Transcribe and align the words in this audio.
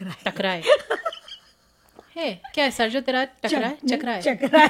टकराए। 0.00 0.22
टकराए। 0.24 0.62
है 2.16 2.40
क्या 2.54 2.64
है 2.64 2.70
सर 2.70 2.88
जो 2.88 3.00
तेरा 3.00 3.24
टकराए? 3.24 3.76
चकराए। 3.90 4.22
चकराए। 4.22 4.68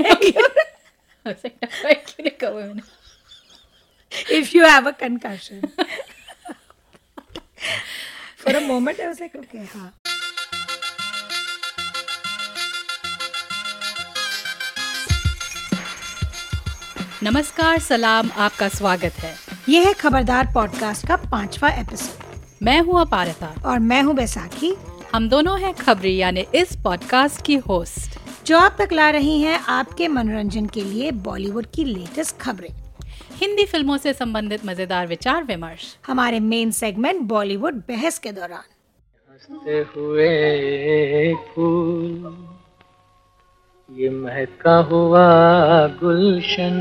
टकराए 1.26 1.94
क्यों 1.94 2.24
नहीं 2.24 2.30
कहा 2.30 2.50
मैंने? 2.50 2.82
If 4.38 4.54
you 4.54 4.64
have 4.64 4.86
a 4.86 4.92
concussion. 4.92 5.60
For 8.36 8.56
a 8.56 8.60
moment 8.60 9.00
i 9.00 9.08
was 9.08 9.20
like 9.20 9.36
okay 9.36 9.66
हाँ। 9.74 9.92
नमस्कार 17.22 17.78
सलाम 17.78 18.30
आपका 18.36 18.68
स्वागत 18.68 19.12
है। 19.18 19.34
ये 19.68 19.84
है 19.84 19.92
खबरदार 19.94 20.52
पॉडकास्ट 20.54 21.06
का 21.08 21.16
पांचवा 21.16 21.70
एपिसोड 21.70 22.28
मैं 22.62 22.80
हूँ 22.80 23.00
अपारता। 23.00 23.54
और 23.66 23.78
मैं 23.78 24.02
हूँ 24.02 24.14
बैसाखी। 24.14 24.74
हम 25.14 25.28
दोनों 25.28 25.58
हैं 25.60 25.72
खबरी 25.74 26.16
यानी 26.16 26.40
इस 26.54 26.74
पॉडकास्ट 26.76 27.44
की 27.46 27.54
होस्ट 27.54 28.18
जो 28.46 28.58
आप 28.58 28.76
तक 28.78 28.92
ला 28.92 29.08
रही 29.10 29.40
हैं 29.40 29.58
आपके 29.68 30.08
मनोरंजन 30.08 30.66
के 30.66 30.80
लिए 30.80 31.10
बॉलीवुड 31.10 31.66
की 31.66 31.84
लेटेस्ट 31.84 32.36
खबरें। 32.36 32.68
हिंदी 33.40 33.64
फ़िल्मों 33.66 33.96
से 33.96 34.12
संबंधित 34.12 34.66
मज़ेदार 34.66 35.06
विचार 35.06 35.44
विमर्श। 35.44 35.96
हमारे 36.06 36.40
मेन 36.40 36.70
सेगमेंट 36.70 37.20
बॉलीवुड 37.22 37.82
बहस 37.88 38.18
के 38.18 38.32
दौरान। 38.32 38.62
हँसते 39.30 39.78
हुए 39.96 41.34
फूल 41.34 42.46
ये 43.88 44.10
महका 44.10 44.76
हुआ 44.90 45.26
गुलशन। 46.02 46.76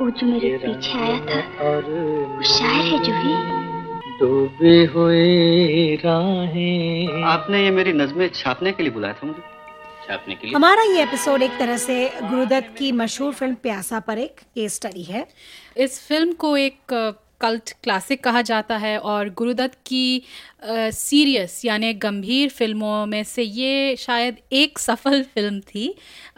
वो 0.00 0.10
जो 0.10 0.26
मेरे 0.26 0.56
पीछे 0.58 0.98
आया 0.98 1.18
था 1.26 1.40
और 1.64 1.82
वो 1.84 2.42
शायर 2.42 2.84
है 2.84 3.04
जूही 3.04 3.69
डूबी 4.20 4.84
हुई 4.84 5.94
राहें। 5.96 7.22
आपने 7.24 7.62
ये 7.62 7.70
मेरी 7.70 7.92
नज़में 7.92 8.28
छापने 8.34 8.72
के 8.72 8.82
लिए 8.82 8.92
बुलाया 8.92 9.14
था 9.14 9.26
मुझे। 9.26 9.42
छापने 10.06 10.34
के 10.34 10.46
लिए? 10.46 10.54
हमारा 10.54 10.82
ये 10.82 11.02
एपिसोड 11.02 11.42
एक 11.42 11.58
तरह 11.58 11.76
से 11.76 11.96
गुरुदत्त 12.20 12.74
की 12.78 12.90
मशहूर 12.92 13.32
फ़िल्म 13.34 13.54
प्यासा 13.62 14.00
पर 14.00 14.18
एक 14.18 14.40
केस 14.54 14.74
स्टडी 14.74 15.02
है। 15.02 15.26
इस 15.76 16.00
फ़िल्म 16.08 16.32
को 16.32 16.56
एक 16.56 17.16
कल्ट 17.40 17.70
क्लासिक 17.82 18.22
कहा 18.24 18.42
जाता 18.42 18.76
है 18.76 18.98
और 19.00 19.28
गुरुदत्त 19.34 19.78
की 19.86 20.22
सीरियस 20.64 21.64
यानी 21.64 21.92
गंभीर 21.94 22.48
फ़िल्मों 22.48 23.06
में 23.06 23.22
से 23.24 23.42
ये 23.42 23.96
शायद 23.96 24.36
एक 24.52 24.78
सफल 24.78 25.22
फ़िल्म 25.34 25.60
थी। 25.60 25.94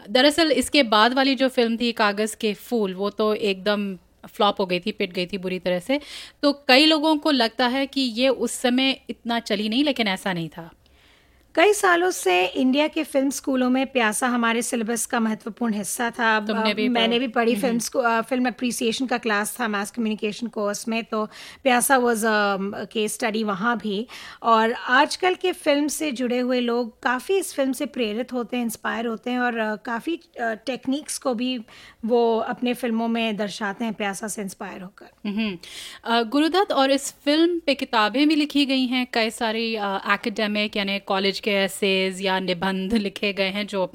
दरअसल 0.09 0.51
इसके 0.53 0.83
बाद 0.83 1.13
वाली 1.13 1.35
जो 1.35 1.49
फ़िल्म 1.49 1.77
थी 1.77 1.91
कागज़ 1.91 2.35
के 2.41 2.53
फूल 2.61 2.93
वो 2.93 3.09
तो 3.09 3.33
एकदम 3.33 3.95
फ्लॉप 4.27 4.61
हो 4.61 4.65
गई 4.65 4.79
थी, 4.79 4.91
पिट 4.91 5.13
गई 5.13 5.25
थी 5.25 5.37
बुरी 5.37 5.59
तरह 5.59 5.79
से। 5.79 5.99
तो 6.41 6.53
कई 6.67 6.85
लोगों 6.85 7.17
को 7.17 7.31
लगता 7.31 7.67
है 7.67 7.85
कि 7.85 8.01
ये 8.01 8.29
उस 8.29 8.51
समय 8.51 9.01
इतना 9.09 9.39
चली 9.39 9.69
नहीं, 9.69 9.83
लेकिन 9.83 10.07
ऐसा 10.07 10.33
नहीं 10.33 10.49
था। 10.49 10.71
कई 11.55 11.73
सालों 11.73 12.09
से 12.11 12.33
इंडिया 12.45 12.87
के 12.87 13.03
फ़िल्म 13.03 13.29
स्कूलों 13.29 13.69
में 13.69 13.85
प्यासा 13.87 14.27
हमारे 14.27 14.61
सिलेबस 14.61 15.05
का 15.05 15.19
महत्वपूर्ण 15.19 15.73
हिस्सा 15.73 16.09
था। 16.11 16.39
तुमने 16.47 16.73
भी 16.73 16.87
मैंने 16.89 17.19
भी 17.19 17.27
पढ़ी 17.27 17.55
फ़िल्म 17.55 18.21
फ़िल्म 18.21 18.47
अप्रिसिएशन 18.47 19.05
का 19.05 19.17
क्लास 19.17 19.55
था 19.59 19.67
मास 19.67 19.91
कम्युनिकेशन 19.91 20.47
कोर्स 20.47 20.87
में 20.87 21.03
तो 21.03 21.25
प्यासा 21.63 21.97
वाज 21.97 22.21
के 22.91 23.07
स्टडी 23.07 23.43
वहाँ 23.43 23.75
भी। 23.77 24.05
और 24.43 24.73
आजकल 24.73 25.35
के 25.35 25.51
फ़िल्म 25.51 25.87
से 25.87 26.11
जुड़े 26.11 26.39
हुए 26.39 26.59
लोग 26.59 27.01
काफ़ी 27.03 27.37
इस 27.37 27.53
फ़िल्म 27.55 27.71
से 27.71 27.85
प्रेरित 27.97 28.33
होते 28.33 28.57
हैं 28.57 28.63
इंस्पायर 28.63 29.07
होते 29.07 29.31
हैं 29.31 29.39
और 29.39 29.75
काफ़ी 29.85 30.19
टेक्निक्स 30.39 31.17
को 31.17 31.33
भी 31.33 31.57
वो 32.05 32.23
अपने 32.39 32.73
फ़िल्मों 32.73 33.07
में 33.07 33.37
दर्शाते 33.37 33.85
हैं 33.85 33.93
प्यासा 33.93 34.27
से 34.27 34.41
इंस्पायर 34.41 34.81
होकर। 34.81 35.29
हम्म। 35.29 36.23
गुरुदत्त 36.29 36.71
और 36.71 36.91
इस 36.91 37.11
फ़िल्म 37.25 37.59
पे 37.65 37.75
किताबें 37.75 38.27
भी 38.27 38.35
लिखी 38.35 38.65
गई 38.65 38.85
हैं 38.87 39.05
कई 39.13 39.29
सारी 39.31 39.73
एकेडमिक 39.75 40.77
यानी 40.77 40.99
कॉलेज 41.07 41.41
के 41.43 41.51
एसेज 41.51 42.21
या 42.21 42.39
निबंध 42.39 42.93
लिखे 42.93 43.33
गए 43.33 43.49
हैं 43.49 43.67
जो 43.67 43.91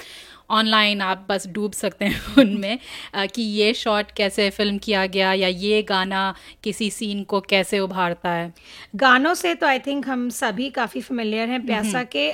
ऑनलाइन 0.51 1.01
आप 1.01 1.27
बस 1.29 1.47
डूब 1.47 1.73
सकते 1.73 2.05
हैं 2.05 2.35
उनमें 2.39 2.79
कि 3.17 3.43
ये 3.43 3.73
शॉट 3.75 4.11
कैसे 4.17 4.49
फ़िल्म 4.51 4.79
किया 4.79 5.07
गया 5.07 5.33
या 5.33 5.49
ये 5.49 5.83
गाना 5.83 6.35
किसी 6.65 6.91
सीन 6.91 7.23
को 7.25 7.41
कैसे 7.41 7.81
उभारता 7.81 8.31
है? 8.31 8.53
गानों 8.97 9.35
से 9.35 9.55
तो 9.55 9.67
आई 9.67 9.79
थिंक 9.79 10.09
हम 10.09 10.29
सभी 10.31 10.71
काफ़ी 10.71 11.01
फेमिलियर 11.01 11.49
हैं 11.49 11.65
प्यासा 11.67 12.03
के 12.17 12.33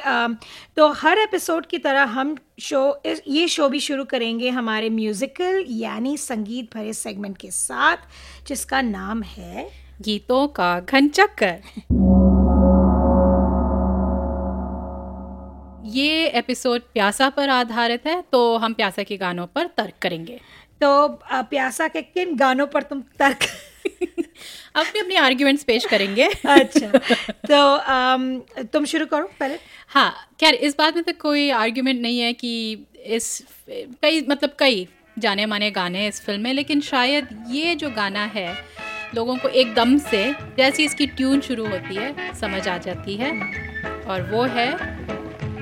तो 0.76 0.88
हर 0.92 1.18
एपिसोड 1.18 1.66
की 1.66 1.78
तरह 1.78 2.02
हम 2.02 2.36
शो 2.60 3.02
ये 3.28 3.48
शो 3.48 3.68
भी 3.68 3.80
शुरू 3.80 4.04
करेंगे 4.04 4.50
हमारे 4.50 4.90
म्यूजिकल 4.90 5.64
यानी 5.68 6.16
संगीत 6.16 6.74
भरे 6.74 6.92
सेगमेंट 6.92 7.38
के 7.38 7.50
साथ 7.50 7.96
जिसका 8.46 8.82
नाम 8.82 9.22
है 9.22 9.68
गीतों 10.02 10.46
का 10.48 10.80
घनचक्कर। 10.80 11.54
ये 15.94 16.26
एपिसोड 16.28 16.82
प्यासा 16.92 17.28
पर 17.28 17.48
आधारित 17.48 18.06
है 18.06 18.22
तो 18.32 18.56
हम 18.56 18.72
प्यासा 18.74 19.02
के 19.02 19.16
गानों 19.16 19.46
पर 19.46 19.66
तर्क 19.66 19.94
करेंगे। 20.02 20.40
तो 20.80 21.08
प्यासा 21.32 21.88
के 21.88 22.02
किन 22.02 22.36
गानों 22.36 22.66
पर 22.66 22.82
तुम 22.82 23.02
तर्क 23.18 23.44
अपने 24.76 25.00
अपने 25.00 25.16
आर्ग्यूमेंट्स 25.16 25.64
पेश 25.64 25.84
करेंगे। 25.84 26.24
अच्छा 26.46 26.98
तो 27.48 27.60
अम, 27.76 28.38
तुम 28.64 28.84
शुरू 28.84 29.06
करो 29.06 29.30
पहले। 29.40 29.58
हाँ 29.88 30.12
खैर 30.40 30.54
इस 30.54 30.76
बात 30.78 30.94
में 30.94 31.04
तो 31.04 31.12
कोई 31.20 31.50
आर्ग्यूमेंट 31.50 32.00
नहीं 32.00 32.18
है 32.20 32.32
कि 32.32 32.72
इस 33.06 33.42
कई 33.70 34.26
मतलब 34.28 34.56
कई 34.58 34.86
जाने 35.18 35.46
माने 35.46 35.70
गाने 35.70 35.98
हैं 35.98 36.08
इस 36.08 36.20
फ़िल्म 36.24 36.40
में 36.40 36.52
लेकिन 36.52 36.80
शायद 36.80 37.28
ये 37.50 37.74
जो 37.74 37.90
गाना 37.90 38.24
है 38.34 38.54
लोगों 39.14 39.36
को 39.36 39.48
एकदम 39.48 39.98
से 39.98 40.24
जैसी 40.56 40.84
इसकी 40.84 41.06
ट्यून 41.06 41.40
शुरू 41.40 41.66
होती 41.66 41.94
है 41.94 42.34
समझ 42.34 42.66
आ 42.68 42.78
जाती 42.78 43.16
है। 43.16 43.30
और 44.04 44.22
वो 44.22 44.42
है 44.42 44.68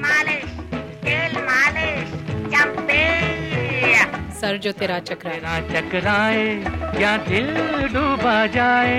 मालिश 0.04 0.44
तेल 1.04 1.34
मालिश 1.48 2.08
चंपे 2.54 3.02
सर 4.40 4.56
जो 4.58 4.72
तेरा 4.78 4.98
चक्राए 5.08 5.38
तेरा 5.40 5.58
चकराए 5.70 6.46
क्या 6.96 7.16
दिल 7.28 7.48
डूबा 7.92 8.38
जाए। 8.54 8.96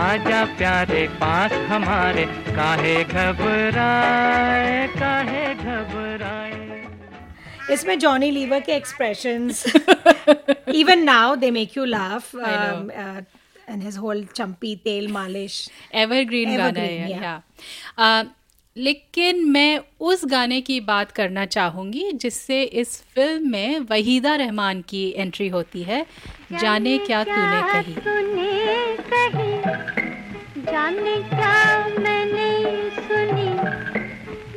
आजा 0.00 0.44
प्यारे 0.58 1.06
पास 1.20 1.52
हमारे 1.70 2.24
काहे 2.56 2.96
घबराए 3.04 4.86
काहे 4.98 5.44
घबराए। 5.54 6.58
इसमें 7.74 7.98
जॉनी 7.98 8.30
लीवर 8.30 8.60
के 8.66 8.72
expressions 8.72 9.64
even 10.74 11.02
now 11.04 11.34
they 11.36 11.50
make 11.50 11.76
you 11.76 11.84
laugh 11.84 12.30
his 13.84 13.96
whole 13.96 14.24
चंपी 14.34 14.74
तेल 14.84 15.08
मालिश। 15.12 15.54
एवरग्रीन 15.94 16.56
गाना 16.56 16.68
Evergreen, 16.70 17.00
है 17.00 17.08
yeah. 17.08 17.22
या 17.22 17.34
आ, 17.98 18.22
लेकिन 18.76 19.44
मैं 19.50 19.80
उस 20.00 20.24
गाने 20.24 20.60
की 20.60 20.80
बात 20.80 21.10
करना 21.12 21.44
चाहूँगी 21.46 22.10
जिससे 22.12 22.62
इस 22.62 23.00
फ़िल्म 23.14 23.50
में 23.50 23.78
वहीदा 23.80 24.34
रहमान 24.34 24.82
की 24.88 25.04
एंट्री 25.16 25.48
होती 25.48 25.82
है। 25.82 26.06
जाने 26.52 26.96
क्या 26.98 27.22
तूने 27.24 27.62
कही? 27.72 27.94
कही? 29.10 29.56
जाने 30.62 31.16
क्या 31.28 31.88
मैंने 31.98 32.50
सुनी? 33.00 33.48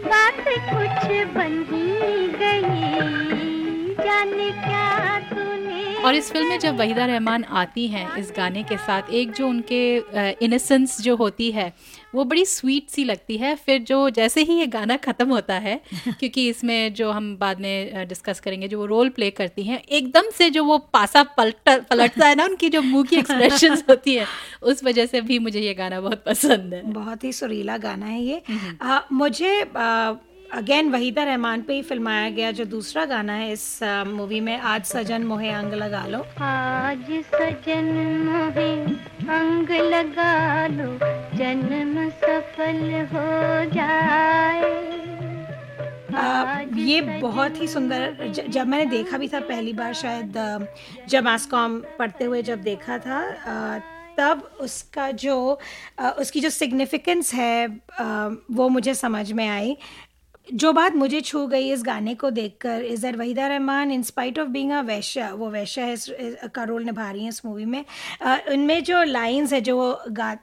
बात 0.06 0.44
कुछ 0.48 1.12
बन 1.36 1.64
गई। 1.70 2.64
जाने 4.04 4.52
क्या 4.52 4.92
और 6.06 6.16
इस 6.16 6.32
फ़िल्म 6.32 6.48
में 6.50 6.60
जब 6.60 6.78
वहीदा 6.78 7.06
रहमान 7.06 7.44
आती 7.44 7.88
हैं 7.88 8.18
इस 8.18 8.34
गाने 8.38 8.64
के 8.64 8.78
साथ 8.78 9.10
एक 9.14 9.32
जो 9.32 9.48
उनके 9.48 9.82
इनसेंस 10.46 11.02
जो 11.02 11.16
होती 11.16 11.52
है 11.52 11.74
वो 12.16 12.24
बड़ी 12.24 12.46
स्वीट 12.46 12.90
सी 12.90 13.04
लगती 13.04 13.38
है। 13.38 13.56
फिर 13.56 13.82
जो 13.84 14.10
जैसे 14.12 14.42
ही 14.44 14.58
ये 14.60 14.68
गाना 14.68 14.98
ख़त्म 14.98 15.30
होता 15.30 15.54
है 15.60 15.80
क्योंकि 16.10 16.48
इसमें 16.50 16.94
जो 16.94 17.12
हम 17.12 17.36
बाद 17.38 17.60
में 17.60 18.08
डिस्कस 18.08 18.40
करेंगे 18.40 18.68
जो 18.68 18.80
वो 18.80 18.86
रोल 18.86 19.10
प्ले 19.10 19.30
करती 19.32 19.64
हैं 19.64 19.82
एकदम 19.92 20.30
से 20.38 20.50
जो 20.50 20.64
वो 20.66 20.78
पासा 20.94 21.24
पलट 21.38 21.70
पलटता 21.90 22.28
है 22.28 22.36
ना 22.36 22.46
उनकी 22.46 22.70
जो 22.70 22.82
मुँह 22.82 23.04
की 23.04 23.16
एक्सप्रेशन 23.16 23.78
होती 23.90 24.16
है 24.16 24.26
उस 24.64 24.84
वजह 24.84 25.06
से 25.06 25.22
भी 25.22 25.40
मुझे 25.40 25.60
ये 25.60 25.74
गाना 25.74 26.02
बहुत 26.02 26.24
पसंद 26.26 26.74
है। 26.74 26.82
बहुत 26.94 27.24
ही 27.24 27.34
सुरीला 27.34 27.78
गाना 27.78 28.06
है 28.06 28.22
ये। 28.24 28.42
आ, 28.82 29.00
मुझे 29.12 29.62
अगेन 30.54 30.90
वहीदा 30.92 31.24
रहमान 31.24 31.62
पे 31.68 31.74
ही 31.74 31.82
फिल्माया 31.82 32.30
गया 32.30 32.50
जो 32.52 32.66
दूसरा 32.70 33.04
गाना 33.06 33.34
है 33.34 33.52
इस 33.52 33.64
मूवी 34.08 34.40
में 34.40 34.58
आज 34.72 34.84
सजन 34.86 35.24
मोहे 35.26 35.50
अंग 35.50 35.74
लगा 35.74 36.06
लो। 36.08 36.20
आज 36.40 37.06
सजन 37.30 37.88
मोहे 38.26 38.74
अंग 39.34 39.72
लगा 39.94 40.68
लो 40.68 40.90
जन्म 41.38 42.10
सफल 42.22 42.82
हो 43.14 43.26
जाए। 43.74 44.70
आ, 46.14 46.62
ये 46.62 47.02
बहुत 47.02 47.60
ही 47.62 47.68
सुंदर 47.68 48.28
ज, 48.28 48.40
जब 48.40 48.68
मैंने 48.68 48.86
देखा 48.92 49.18
भी 49.18 49.28
था 49.28 49.40
पहली 49.50 49.74
बार 49.74 49.94
शायद 50.04 50.38
जब 51.10 51.24
मास्कॉम 51.24 51.80
पढ़ते 52.00 52.26
हुए 52.26 52.42
जब 52.44 52.62
देखा 52.64 52.98
था 53.08 53.20
आ, 53.48 53.80
तब 54.18 54.42
उसका 54.62 55.10
जो 55.12 55.36
उसकी 56.20 56.40
जो 56.40 56.50
सिग्निफिकेंस 56.50 57.34
है 57.34 57.68
वो 58.58 58.68
मुझे 58.70 58.94
समझ 58.96 59.32
में 59.32 59.48
आई। 59.48 59.76
जो 60.48 60.72
बात 60.74 60.96
मुझे 60.96 61.20
छू 61.22 61.46
गई 61.48 61.72
इस 61.72 61.84
गाने 61.84 62.14
को 62.16 62.30
देखकर 62.30 62.82
is 62.84 63.02
that 63.02 63.16
Waheeda 63.18 63.48
Rehman 63.48 63.92
in 63.92 64.02
spite 64.04 64.40
of 64.40 64.48
being 64.50 64.72
a 64.72 64.82
वैश्य, 64.82 65.30
वो 65.32 65.50
वैश्य 65.50 65.82
है 65.82 66.50
का 66.56 66.64
रोल 66.64 66.84
निभा 66.84 67.10
रही 67.12 67.22
हैं 67.22 67.30
इस 67.30 67.46
मूवी 67.46 67.66
में। 67.66 67.84
उनमें 68.52 68.84
जो 68.84 69.04
लाइंस 69.04 69.54
है, 69.54 69.62
जो 69.62 69.78
वो 69.78 69.98
गा 70.10 70.38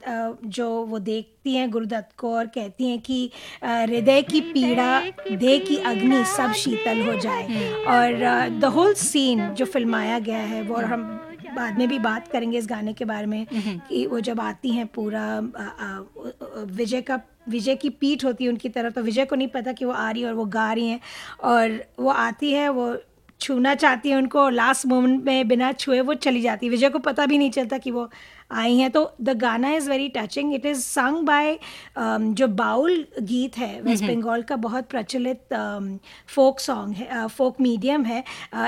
जो 0.45 0.69
वो 0.85 0.99
देखती 0.99 1.55
हैं 1.55 1.69
गुरुदत्त 1.71 2.15
को 2.17 2.33
और 2.35 2.47
कहती 2.47 2.89
हैं 2.89 2.99
कि 2.99 3.29
हृदय 3.63 4.21
की 4.21 4.41
पीड़ा, 4.43 4.99
देह 5.31 5.59
की 5.59 5.77
अग्नि 5.77 6.23
सब 6.27 6.51
शीतल 6.53 7.01
हो 7.01 7.19
जाए। 7.19 7.43
और 7.87 8.49
द 8.59 8.71
होल 8.75 8.93
सीन 8.95 9.49
जो 9.49 9.65
फिल्माया 9.65 10.19
गया 10.19 10.37
है, 10.37 10.61
वो 10.63 10.75
हम 10.77 11.19
बाद 11.55 11.77
में 11.77 11.87
भी 11.87 11.99
बात 11.99 12.27
करेंगे 12.27 12.57
इस 12.57 12.67
गाने 12.67 12.93
के 12.93 13.05
बारे 13.05 13.25
में 13.25 13.45
कि 13.89 14.05
वो 14.05 14.19
जब 14.19 14.39
आती 14.41 14.71
हैं 14.71 14.87
पूरा 14.87 15.25
विजय 16.71 17.01
का 17.01 17.19
विजय 17.49 17.75
की 17.75 17.89
पीठ 17.89 18.25
होती 18.25 18.43
है 18.43 18.49
उनकी 18.49 18.69
तरफ़ 18.69 18.93
तो 18.93 19.01
विजय 19.01 19.25
को 19.25 19.35
नहीं 19.35 19.47
पता 19.47 19.71
कि 19.71 19.85
वो 19.85 19.91
आ 19.91 20.09
रही 20.11 20.21
है 20.21 20.27
और 20.27 20.33
वो 20.33 20.45
गा 20.45 20.71
रही 20.73 20.87
हैं। 20.87 20.99
और 21.43 21.83
वो 21.99 22.09
आती 22.09 22.51
है 22.51 22.67
वो 22.69 22.95
छूना 23.41 23.73
चाहती 23.75 24.09
है 24.09 24.15
उनको 24.15 24.47
लास्ट 24.49 24.85
मोमेंट 24.85 25.23
में 25.25 25.47
बिना 25.47 25.71
छुए 25.71 25.99
वो 26.01 26.13
चली 26.15 26.41
जाती 26.41 26.65
है। 26.65 26.69
विजय 26.69 26.89
को 26.89 26.99
पता 26.99 27.25
भी 27.25 27.37
नहीं 27.37 27.51
चलता 27.51 27.77
कि 27.77 27.91
वो 27.91 28.09
आई 28.51 28.77
हैं 28.77 28.89
तो 28.91 29.03
द 29.21 29.37
गाना 29.39 29.71
is 29.73 29.89
very 29.89 30.07
touching 30.15 30.53
it 30.55 30.65
is 30.65 30.81
sung 30.81 31.25
by 31.25 31.57
जो 31.97 32.47
बाउल 32.47 33.05
गीत 33.21 33.57
है 33.57 33.81
वेस्ट 33.81 34.03
बंगाल 34.03 34.41
का 34.43 34.55
बहुत 34.65 34.89
प्रचलित 34.89 35.53
फोक 36.35 36.59
सॉन्ग 36.59 36.95
है 36.95 37.27
फोक 37.27 37.61
मीडियम 37.61 38.05
है. 38.05 38.23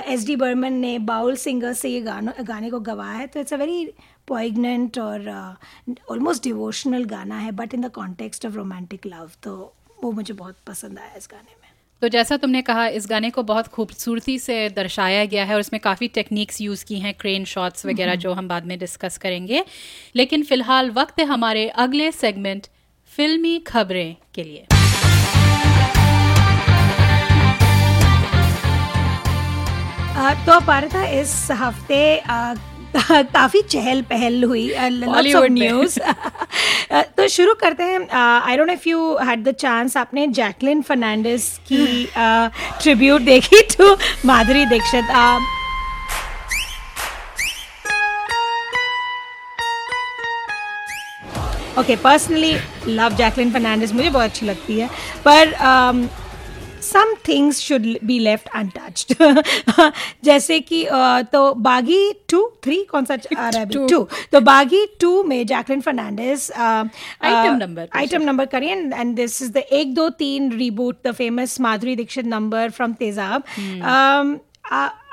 एस 0.05 0.25
डी 0.27 0.35
बर्मन 0.35 0.73
ने 0.73 0.97
बाउल 1.11 1.35
सिंगर 1.37 1.73
से 1.73 1.89
ये 1.89 2.01
गाना 2.01 2.33
गाने 2.43 2.69
को 2.69 2.79
गवाया 2.81 3.17
है 3.17 3.27
तो 3.27 3.39
इट्स 3.39 3.53
अ 3.53 3.57
वेरी 3.57 3.85
पोइगनेंट 4.27 4.99
और 4.99 5.29
ऑलमोस्ट 6.11 6.43
डिवोशनल 6.43 7.05
गाना 7.05 7.37
है 7.37 7.51
but 7.51 7.73
in 7.73 7.81
the 7.81 7.91
context 7.91 8.45
of 8.45 8.53
romantic 8.53 9.05
love 9.07 9.31
तो 9.43 9.73
वो 10.03 10.11
मुझे 10.11 10.33
बहुत 10.33 10.55
पसंद 10.67 10.99
आया 10.99 11.13
इस 11.17 11.27
गाने 11.31 11.55
में। 11.61 11.62
तो 12.03 12.07
जैसा 12.07 12.35
तुमने 12.37 12.61
कहा 12.61 12.85
इस 12.87 13.05
गाने 13.09 13.29
को 13.29 13.43
बहुत 13.43 13.67
खूबसूरती 13.67 14.37
से 14.39 14.69
दर्शाया 14.69 15.25
गया 15.25 15.43
है 15.45 15.53
और 15.53 15.59
इसमें 15.59 15.79
काफ़ी 15.81 16.07
टेक्निक्स 16.07 16.59
यूज़ 16.61 16.83
की 16.85 16.99
हैं 16.99 17.13
क्रेन 17.13 17.45
शॉट्स 17.45 17.85
वगैरह 17.85 18.15
जो 18.15 18.33
हम 18.33 18.47
बाद 18.47 18.65
में 18.65 18.77
डिस्कस 18.79 19.17
करेंगे। 19.17 19.63
लेकिन 20.15 20.43
फ़िलहाल 20.43 20.89
वक्त 20.91 21.19
है 21.19 21.25
हमारे 21.25 21.67
अगले 21.69 22.11
सेगमेंट 22.11 22.67
फिल्मी 23.11 23.59
खबरें 23.59 24.15
के 24.35 24.43
लिए। 24.43 24.65
तो 30.45 30.59
पारता 30.65 31.05
इस 31.09 31.47
हफ़्ते 31.51 32.15
काफ़ी 33.33 33.61
चहल 33.61 34.01
पहल 34.01 34.43
हुई 34.43 34.67
Bollywood 35.05 35.49
में। 35.49 35.61
न्यूज़ 35.61 35.99
तो 37.17 37.27
शुरू 37.27 37.53
करते 37.53 37.83
हैं। 37.83 38.09
I 38.11 38.57
don't 38.57 38.69
if 38.69 38.87
you 38.89 39.15
had 39.23 39.43
the 39.43 39.51
chance 39.59 39.97
आपने 39.97 40.27
जैकलिन 40.39 40.81
फर्नांडिस 40.81 41.47
की 41.71 41.85
ट्रिब्यूट 42.81 43.21
देखी 43.21 43.61
to 43.77 43.95
Madhuri 44.25 44.65
Dixit. 44.65 45.05
Okay 51.79 51.95
personally 51.95 52.55
love 52.87 53.13
Jacqueline 53.15 53.51
Fernandez 53.51 53.93
मुझे 53.93 54.09
बहुत 54.09 54.23
अच्छी 54.23 54.45
लगती 54.45 54.79
है। 54.79 54.89
पर 55.27 55.53
some 56.83 57.13
things 57.27 57.59
should 57.59 57.85
be 58.03 58.19
left 58.19 58.47
untouched 58.55 59.15
जैसे 60.23 60.59
कि 60.59 60.87
तो 61.31 61.53
बागी 61.53 62.13
टू 62.29 62.51
थ्री 62.63 62.83
कौन 62.83 63.05
सा 63.05 63.13
आ 63.37 63.49
रहा 63.49 63.59
है 63.59 63.69
टू 63.69 64.07
तो 64.31 64.41
बागी 64.41 64.85
टू 65.01 65.23
में 65.23 65.45
जैकलिन 65.45 65.81
फर्नांडिस 65.81 66.51
Item 66.51 67.59
number 67.61 67.85
पे 67.85 67.97
आइटम 67.97 68.21
नंबर 68.21 68.45
करिए 68.45 68.69
एंड 68.69 69.15
दिस 69.15 69.41
इज़ 69.41 69.51
द 69.51 69.57
एक 69.57 69.93
दो 69.93 70.09
तीन 70.09 70.51
reboot 70.51 70.97
the 71.07 71.11
famous 71.11 71.59
Madhuri 71.61 71.95
Dixit 71.95 72.25
number 72.25 72.69
from 72.69 72.93
Tezaab 72.93 73.43
Um, 73.43 74.37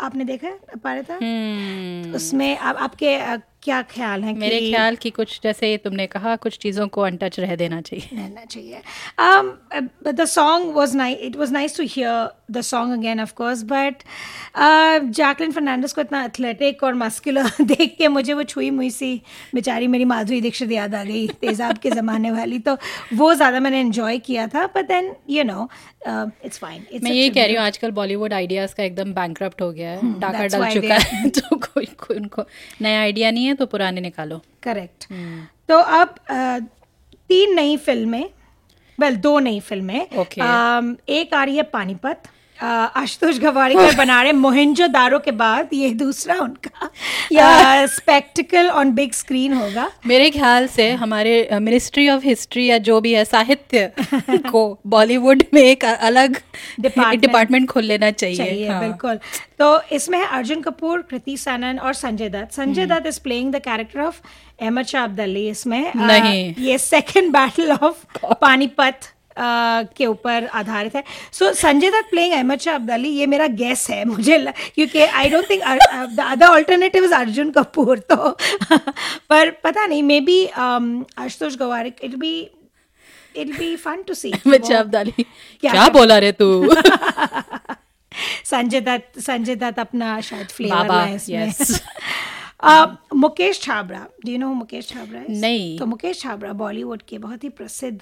आपने 0.03 0.25
देखा 0.25 0.49
पारता? 0.85 1.15
हम्म, 1.15 2.15
उसमें 2.15 2.59
आप, 2.59 2.77
आपके 2.77 3.17
क्या 3.63 3.81
ख्याल 3.83 4.23
है 4.25 4.33
मेरे 4.39 4.59
कि 4.61 4.71
ख्याल 4.71 4.97
की 4.97 5.11
कुछ 5.11 5.41
जैसे 5.43 5.77
तुमने 5.77 6.07
कहा 6.07 6.35
कुछ 6.37 6.57
चीज़ों 6.59 6.87
को 6.89 7.01
अनटच 7.01 7.39
रह 7.41 7.55
देना 7.57 7.81
चाहिए। 7.81 8.09
रहना 8.13 8.45
चाहिए। 8.45 8.81
The 9.21 9.89
but 10.03 10.17
the 10.17 10.27
song 10.27 10.63
was 10.75 10.95
nice 10.95 11.19
it 11.21 11.37
was 11.37 11.51
nice 11.57 11.75
to 11.75 11.85
hear 11.87 12.15
the 12.57 12.63
song 12.63 12.93
again 12.93 13.23
of 13.25 13.35
course 13.41 13.63
but 13.73 14.05
uh, 14.55 14.99
Jacqueline 15.19 15.53
Fernandez 15.53 15.93
को 15.93 16.01
इतना 16.01 16.25
एथलेटिक 16.25 16.83
और 16.85 16.95
मस्कुलर 16.95 17.51
देख 17.73 17.95
के 17.99 18.09
मुझे 18.09 18.33
वो 18.33 18.43
छुई 18.43 18.71
मुई 18.71 18.91
सी 18.91 19.13
बेचारी 19.55 19.87
मेरी 19.87 20.05
माधुरी 20.05 20.41
दीक्षित 20.41 20.73
याद 20.73 20.95
आ 20.95 21.05
गई 21.05 21.27
तेजाब 21.41 21.79
के 21.79 21.91
ज़माने 21.91 22.31
वाली। 22.31 22.59
तो 22.59 22.77
वो 23.15 23.35
ज़्यादा 23.35 23.61
मैंने 23.61 23.81
एंजॉय 23.81 24.19
किया 24.19 24.47
था 24.49 24.67
but 24.67 24.89
then 24.89 25.15
you 25.31 25.45
know 25.45 25.69
it's 26.07 26.59
fine 26.59 26.85
मैं 27.03 27.11
ये 27.11 27.31
कह 27.31 27.47
रही 27.47 27.55
हूँ 27.55 27.65
आजकल 27.65 27.91
बॉलीवुड 27.91 28.33
आइडियाज़ 28.33 28.75
का 28.75 28.83
एकदम 28.83 29.13
बैंक 29.13 29.43
हो 29.63 29.73
गया 29.73 29.91
है 29.91 30.21
डाका 30.21 30.47
डाल 30.47 30.49
डल 30.49 30.81
चुका 30.81 30.95
है 30.95 31.31
तो 31.39 31.57
कोई 31.57 31.87
कोई 31.87 32.17
उनको 32.17 32.45
नया 32.83 33.01
आइडिया 33.01 33.31
नहीं 33.31 33.47
है 33.47 33.55
तो 33.55 33.67
पुराने 33.67 34.01
निकालो। 34.01 34.41
करेक्ट 34.63 35.07
तो 35.69 35.79
अब 35.79 36.15
uh, 36.15 36.69
तीन 37.29 37.55
नई 37.55 37.77
फ़िल्में 37.77 38.31
वेल 39.01 39.17
दो 39.17 39.39
नई 39.39 39.61
फ़िल्में 39.61 40.09
um, 40.11 40.97
एक 41.09 41.35
आ 41.35 41.45
रही 41.45 41.57
है 41.57 41.63
पानीपत 41.63 42.23
uh, 42.25 42.31
आशुतोष 42.63 43.39
गवारीकर 43.39 43.95
बना 43.97 44.21
रहे 44.23 44.33
मोहिंजो 44.33 44.87
दारो 44.87 45.19
के 45.19 45.31
बाद 45.33 45.69
ये 45.73 45.91
दूसरा 45.95 46.35
उनका 46.41 46.91
या। 47.33 47.87
स्पेक्टिकल 47.87 48.69
ऑन 48.71 48.91
बिग 48.93 49.13
स्क्रीन 49.13 49.53
होगा। 49.53 49.91
मेरे 50.07 50.31
ख्याल 50.31 50.67
से 50.67 50.91
हमारे 50.93 51.49
मिनिस्ट्री 51.61 52.09
ऑफ़ 52.09 52.25
हिस्ट्री 52.25 52.67
या 52.67 52.79
जो 52.79 53.01
भी 53.01 53.13
है 53.13 53.25
साहित्य 53.25 53.91
को 54.51 54.63
बॉलीवुड 54.87 55.43
में 55.55 55.63
एक 55.63 55.85
अलग 55.85 56.37
डिपार्टमेंट 56.81 57.69
खोल 57.69 57.85
लेना 57.85 58.11
चाहिए। 58.11 58.37
चाहिए 58.37 58.69
हाँ। 58.69 58.81
बिल्कुल। 58.81 59.19
तो 59.59 59.81
इसमें 59.93 60.19
है 60.19 60.27
अर्जुन 60.27 60.61
कपूर 60.61 61.03
कृति 61.11 61.37
सनन 61.37 61.79
और 61.79 61.95
Sanjay 61.95 62.29
Dutt. 62.29 62.53
Sanjay 62.53 62.83
hmm. 62.83 62.95
Dutt 62.95 63.07
is 63.07 63.21
playing 63.21 63.53
the 63.53 63.59
character 63.65 64.01
of 64.01 64.21
Ahmad 64.63 64.87
Shah 64.87 65.05
Abdali 65.05 65.49
इसमें 65.49 65.93
नहीं। 65.97 66.55
ये 66.59 66.79
सेकेंड 66.79 67.33
बैटल 67.33 67.73
ऑफ़ 67.73 68.05
पानीपत 68.41 69.09
के 69.97 70.07
ऊपर 70.07 70.47
आधारित 70.47 70.97
है। 70.97 71.03
सो 71.33 71.53
संजय 71.55 71.91
दत्त 71.91 72.11
प्लेइंग 72.11 72.33
अहमद 72.35 72.61
शाह 72.61 72.75
अब्दाली 72.75 73.09
ये 73.09 73.27
मेरा 73.27 73.47
गेस 73.63 73.87
है 73.91 74.05
मुझे 74.05 74.39
क्योंकि 74.75 75.01
I 75.01 75.29
don't 75.31 75.51
think 75.51 75.63
the 76.17 76.21
other 76.21 76.47
alternative 76.47 77.05
is 77.05 77.15
Arjun 77.15 77.51
Kapoor 77.51 77.99
तो। 78.13 78.31
पर 79.31 79.51
पता 79.65 79.87
नहीं 79.87 80.03
maybe 80.21 80.45
Ashutosh 80.47 81.57
Gowariker 81.57 81.93
it 82.03 82.15
be 82.15 82.33
it 83.37 83.59
be 83.59 83.75
fun 83.77 84.03
to 84.03 84.15
see 84.15 84.33
बच्चा 84.47 84.79
अब्दाली 84.79 85.25
क्या 85.63 85.89
बोला 85.89 86.19
रे 86.19 86.33
तू? 86.33 86.75
संजय 88.45 88.81
दत्त 88.81 89.19
संजय 89.21 89.55
दत्त 89.57 89.79
अपना 89.79 90.21
शायद 90.21 90.49
फ्लेवर 90.49 90.87
लाए 90.89 91.15
इसमें। 91.15 91.53
yes. 91.53 91.83
Mukesh 93.15 93.61
Chhabra 93.63 93.99
do 94.25 94.33
you 94.33 94.39
know 94.39 94.53
Mukesh 94.55 94.89
Chhabra 94.89 95.21
नहीं। 95.31 95.79
तो 95.79 95.87
मुकेश 95.87 96.21
छाबड़ा 96.21 96.53
बॉलीवुड 96.53 97.03
के 97.09 97.19
बहुत 97.19 97.45
ही 97.45 97.49
प्रसिद्ध 97.49 98.01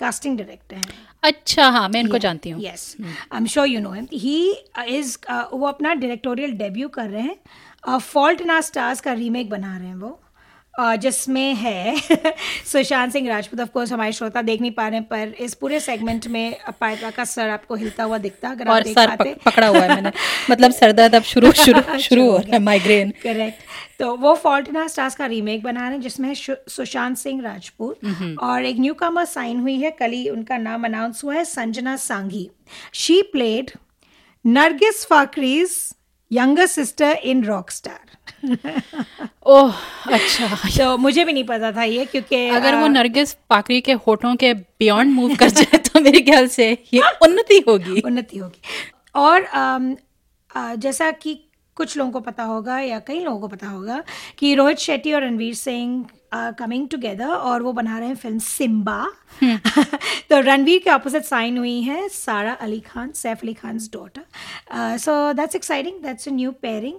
कास्टिंग 0.00 0.36
डायरेक्टर 0.38 0.76
हैं। 0.76 0.98
अच्छा 1.22 1.68
हाँ 1.68 1.88
मैं 1.88 2.00
इनको 2.00 2.10
yeah, 2.10 2.22
जानती 2.22 2.50
हूँ। 2.50 2.62
Yes 2.62 2.96
I 3.00 3.38
am 3.38 3.46
sure 3.46 3.66
you 3.66 3.80
know 3.80 3.92
him 3.92 4.06
he 4.12 4.50
is 4.88 5.16
वो 5.52 5.66
अपना 5.66 5.94
डायरेक्टोरियल 5.94 6.52
डेब्यू 6.58 6.88
कर 6.88 7.08
रहे 7.10 7.22
हैं। 7.22 7.98
फॉल्ट 7.98 8.40
इन 8.40 8.50
आर 8.50 8.60
स्टार्स 8.62 9.00
का 9.00 9.12
रीमेक 9.12 9.50
बना 9.50 9.76
रहे 9.76 9.88
हैं 9.88 9.96
वो। 9.96 10.20
जिसमें 10.78 11.54
है 11.54 11.96
सुशांत 12.66 13.12
सिंह 13.12 13.28
राजपूत 13.28 13.60
ऑफ़ 13.60 13.68
कोर्स 13.68 13.92
हमारे 13.92 14.12
श्रोता 14.12 14.42
देख 14.42 14.60
नहीं 14.60 14.70
पा 14.70 14.88
रहे 14.88 15.00
पर 15.00 15.34
इस 15.40 15.54
पूरे 15.54 15.80
सेगमेंट 15.80 16.26
में 16.26 16.56
पायत्रा 16.80 17.10
का 17.10 17.24
सर 17.24 17.48
आपको 17.48 17.74
हिलता 17.74 18.04
हुआ 18.04 18.18
दिखता 18.18 18.48
अगर 18.48 18.68
आप 18.68 18.74
और 18.74 18.82
देख 18.82 18.94
सर 18.94 19.08
पाते 19.08 19.34
पक, 19.34 19.42
पकड़ा 19.42 19.66
हुआ 19.66 19.80
है 19.80 19.88
मैंने। 19.88 20.12
मतलब 20.50 20.72
सर 20.72 20.92
दर्द 20.92 21.14
अब 21.14 21.22
शुरू 21.22 21.52
शुरू 21.64 21.98
शुरू 21.98 22.30
हो 22.30 22.36
रहा 22.36 22.52
है 22.52 22.58
माइग्रेन 22.58 23.10
करेक्ट 23.10 23.62
तो 23.98 24.16
वो 24.16 24.34
फॉल्ट 24.34 24.68
इन 24.68 24.88
स्टार्स 24.88 25.14
का 25.14 25.26
रीमेक 25.26 25.62
बना 25.62 25.80
रहे 25.80 25.90
हैं 25.90 26.00
जिसमें 26.00 26.28
है 26.28 26.34
सुशांत 26.68 27.16
सिंह 27.16 27.42
राजपूत 27.42 28.00
और 28.42 28.64
एक 28.64 28.76
न्यू 28.78 28.94
कमर 28.94 29.24
साइन 29.24 29.60
हुई 29.60 29.80
है 29.80 29.90
कल 29.90 30.10
ही 30.10 30.28
उनका 30.28 30.56
नाम 30.56 30.84
अनाउंस 30.84 31.24
हुआ 31.24 31.34
है 31.34 31.44
Sanjana 31.44 31.96
Sanghi 31.96 32.50
she 32.92 33.22
played 33.22 33.70
Nargis 34.46 35.06
Fakhri's 35.06 35.94
younger 36.32 36.66
sister 36.66 37.12
in 37.12 37.44
Rockstar 37.70 38.16
oh 39.46 39.72
अच्छा। 40.12 40.46
तो 40.78 40.96
मुझे 40.98 41.24
भी 41.24 41.32
नहीं 41.32 41.44
पता 41.44 41.72
था 41.72 41.82
ये 41.82 42.04
क्योंकि 42.04 42.48
अगर 42.48 42.74
आ, 42.74 42.80
वो 42.80 42.86
नरगिस 42.86 43.32
पाकरी 43.50 43.80
के 43.80 43.92
होठों 43.92 44.34
के 44.36 44.54
बियॉन्ड 44.54 45.12
मूव 45.12 45.34
कर 45.36 45.48
जाए 45.50 45.78
तो 45.78 46.00
मेरे 46.00 46.20
ख्याल 46.20 46.46
से 46.46 46.70
ये 46.94 47.00
उन्नति 47.22 47.64
होगी। 47.68 48.00
उन्नति 48.00 48.38
होगी। 48.38 48.60
और 49.14 49.42
अ, 49.42 50.74
जैसा 50.74 51.10
कि 51.10 51.40
कुछ 51.76 51.96
लोगों 51.96 52.12
को 52.12 52.20
पता 52.20 52.42
होगा 52.42 52.78
या 52.80 52.98
कई 52.98 53.20
लोगों 53.20 53.40
को 53.40 53.48
पता 53.48 53.66
होगा 53.66 54.02
कि 54.38 54.54
रोहित 54.54 54.78
शेट्टी 54.78 55.12
और 55.12 55.22
रणवीर 55.22 55.54
सिंह 55.54 56.04
कमिंग 56.34 56.88
टुगेदर 56.88 57.26
और 57.26 57.62
वो 57.62 57.72
बना 57.72 57.98
रहे 57.98 58.08
हैं 58.08 58.16
फ़िल्म 58.16 58.38
सिम्बा 58.38 59.06
तो 60.30 60.40
रणवीर 60.40 60.80
के 60.84 60.90
ऑपोजिट 60.90 61.22
साइन 61.24 61.58
हुई 61.58 61.80
है 61.82 62.08
Sara 62.08 62.52
Ali 62.52 62.80
Khan 62.80 63.12
Saif 63.12 63.42
Ali 63.42 63.54
Khan 63.54 63.78
daughter 63.92 64.96
so 64.98 65.32
that's 65.32 65.56
exciting 65.56 66.02
that's 66.02 66.28
a 66.28 66.32
new 66.32 66.50
pairing 66.62 66.98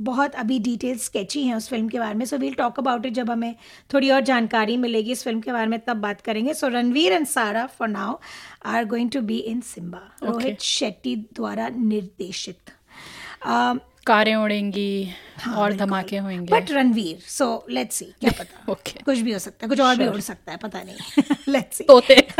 बहुत 0.00 0.34
अभी 0.34 0.58
डिटेल्स 0.58 1.04
स्केची 1.04 1.42
हैं 1.42 1.54
उस 1.54 1.68
फ़िल्म 1.68 1.88
के 1.88 1.98
बारे 1.98 2.14
में 2.14 2.24
so 2.26 2.36
we'll 2.36 2.54
talk 2.54 2.78
about 2.78 3.06
it 3.06 3.12
जब 3.12 3.30
हमें 3.30 3.54
थोड़ी 3.94 4.10
और 4.10 4.20
जानकारी 4.20 4.76
मिलेगी 4.76 5.12
इस 5.12 5.22
फ़िल्म 5.24 5.40
के 5.40 5.52
बारे 5.52 5.66
में 5.66 5.78
तब 5.80 5.96
बात 5.96 6.20
करेंगे। 6.20 6.54
So 6.54 6.68
Ranveer 6.68 7.12
and 7.12 7.26
Sara 7.26 7.66
for 7.66 7.88
now 7.88 8.16
are 8.66 8.84
going 8.84 9.10
to 9.10 9.20
be 9.20 9.38
in 9.38 9.60
Simmba 9.60 10.00
Rohit 10.22 10.60
Shetty 10.60 11.16
द्वारा 11.16 11.68
निर्देशित। 11.68 12.58
Um, 13.46 13.78
कारें 14.06 14.34
उड़ेंगी 14.36 15.10
हाँ, 15.38 15.56
और 15.56 15.72
धमाके 15.72 16.16
होंगे। 16.16 16.52
But 16.54 16.70
Ranveer 16.70 17.18
so 17.28 17.66
let's 17.70 17.96
see 17.96 18.04
क्या 18.04 18.30
पता। 18.40 18.72
Okay 18.72 18.90
Okay. 18.90 19.04
कुछ 19.04 19.18
भी 19.18 19.32
हो 19.32 19.38
सकता 19.38 19.66
है 19.66 19.68
कुछ 19.68 19.80
और 19.80 19.96
भी 19.96 20.06
उड़ 20.06 20.20
सकता 20.20 20.52
है 20.52 20.58
पता 20.58 20.82
नहीं। 20.82 21.22
लेट्स 21.48 21.76
सी 21.76 21.84
तोते 21.84 22.26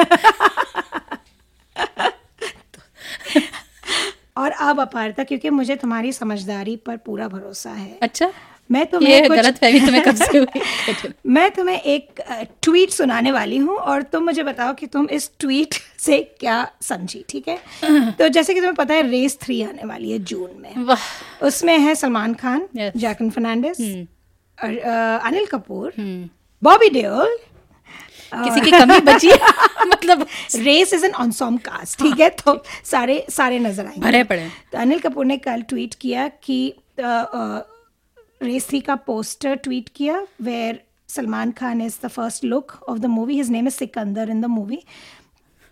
और 4.37 4.46
अब 4.61 4.81
अपारता 4.81 5.25
क्योंकि 5.25 5.51
मुझे 5.51 5.77
तुम्हारी 5.77 6.13
समझदारी 6.13 6.77
पर 6.77 6.97
पूरा 6.97 7.29
भरोसा 7.29 7.71
है। 7.71 7.99
अच्छा? 8.03 8.31
मैं 8.71 8.87
तुम्हें 8.87 9.11
ये 9.11 9.29
कुछ 9.29 9.39
गलत 9.39 9.59
फहमी 9.59 9.81
तुम्हें 9.81 10.03
कब 10.05 10.15
से 10.15 10.39
हुई? 10.39 11.13
मैं 11.27 11.51
तुम्हें 11.51 11.81
एक 11.81 12.21
ट्वीट 12.63 12.91
सुनाने 12.91 13.33
वाली 13.33 13.57
हूँ 13.57 13.77
और 13.77 14.03
तुम 14.03 14.25
मुझे 14.25 14.43
बताओ 14.43 14.75
कि 14.75 14.87
तुम 14.87 15.09
इस 15.09 15.31
ट्वीट 15.41 15.75
से 15.99 16.21
क्या 16.41 16.57
समझी 16.83 17.25
ठीक 17.29 17.49
है? 17.49 17.59
तो 18.19 18.29
जैसे 18.29 18.55
कि 18.55 18.61
तुम्हें 18.61 18.75
पता 18.75 18.95
है 18.95 19.11
रेस 19.11 19.39
थ्री 19.43 19.63
आने 19.63 19.87
वाली 19.87 20.11
है 20.11 20.19
जून 20.19 20.51
में। 20.61 20.97
उसमें 21.43 21.79
है 21.79 21.95
सलमान 21.95 22.35
खान 22.35 22.69
जैकन 22.77 23.31
फर्नांडिस 23.31 23.81
अनिल 24.59 25.47
कपूर 25.47 25.93
हम्म। 25.99 26.29
बॉबी 26.63 26.89
देओल 26.91 27.37
किसी 28.35 28.61
की 28.61 28.71
कमी 28.71 28.99
बची 29.07 29.31
मतलब 29.87 30.27
Race 30.55 30.93
is 30.95 31.05
an 31.07 31.13
awesome 31.15 31.57
cast 31.65 31.99
ठीक 32.03 32.21
है? 32.21 32.29
तो 32.31 32.63
सारे 32.85 33.25
सारे 33.31 33.59
नज़र 33.59 33.87
आएँगे। 33.87 34.01
भरे 34.01 34.23
पड़े। 34.25 34.49
तो 34.73 34.79
अनिल 34.79 35.01
कपूर 35.01 35.27
ने 35.27 35.37
कल 35.39 35.63
ट्वीट 35.69 35.95
किया 36.01 36.29
कि 36.43 36.59
रेस 37.01 38.69
थ्री 38.69 38.81
का 38.81 38.95
पोस्टर 39.07 39.55
ट्वीट 39.57 39.89
किया 39.97 40.27
where 40.43 40.81
Salman 41.09 41.51
Khan 41.59 41.83
is 41.83 41.99
the 42.05 42.09
first 42.09 42.45
look 42.45 42.73
of 42.89 42.99
the 42.99 43.07
movie 43.07 43.37
his 43.37 43.51
name 43.51 43.67
is 43.67 43.75
Sikandar 43.75 44.31
in 44.31 44.41
the 44.41 44.47
movie 44.55 44.83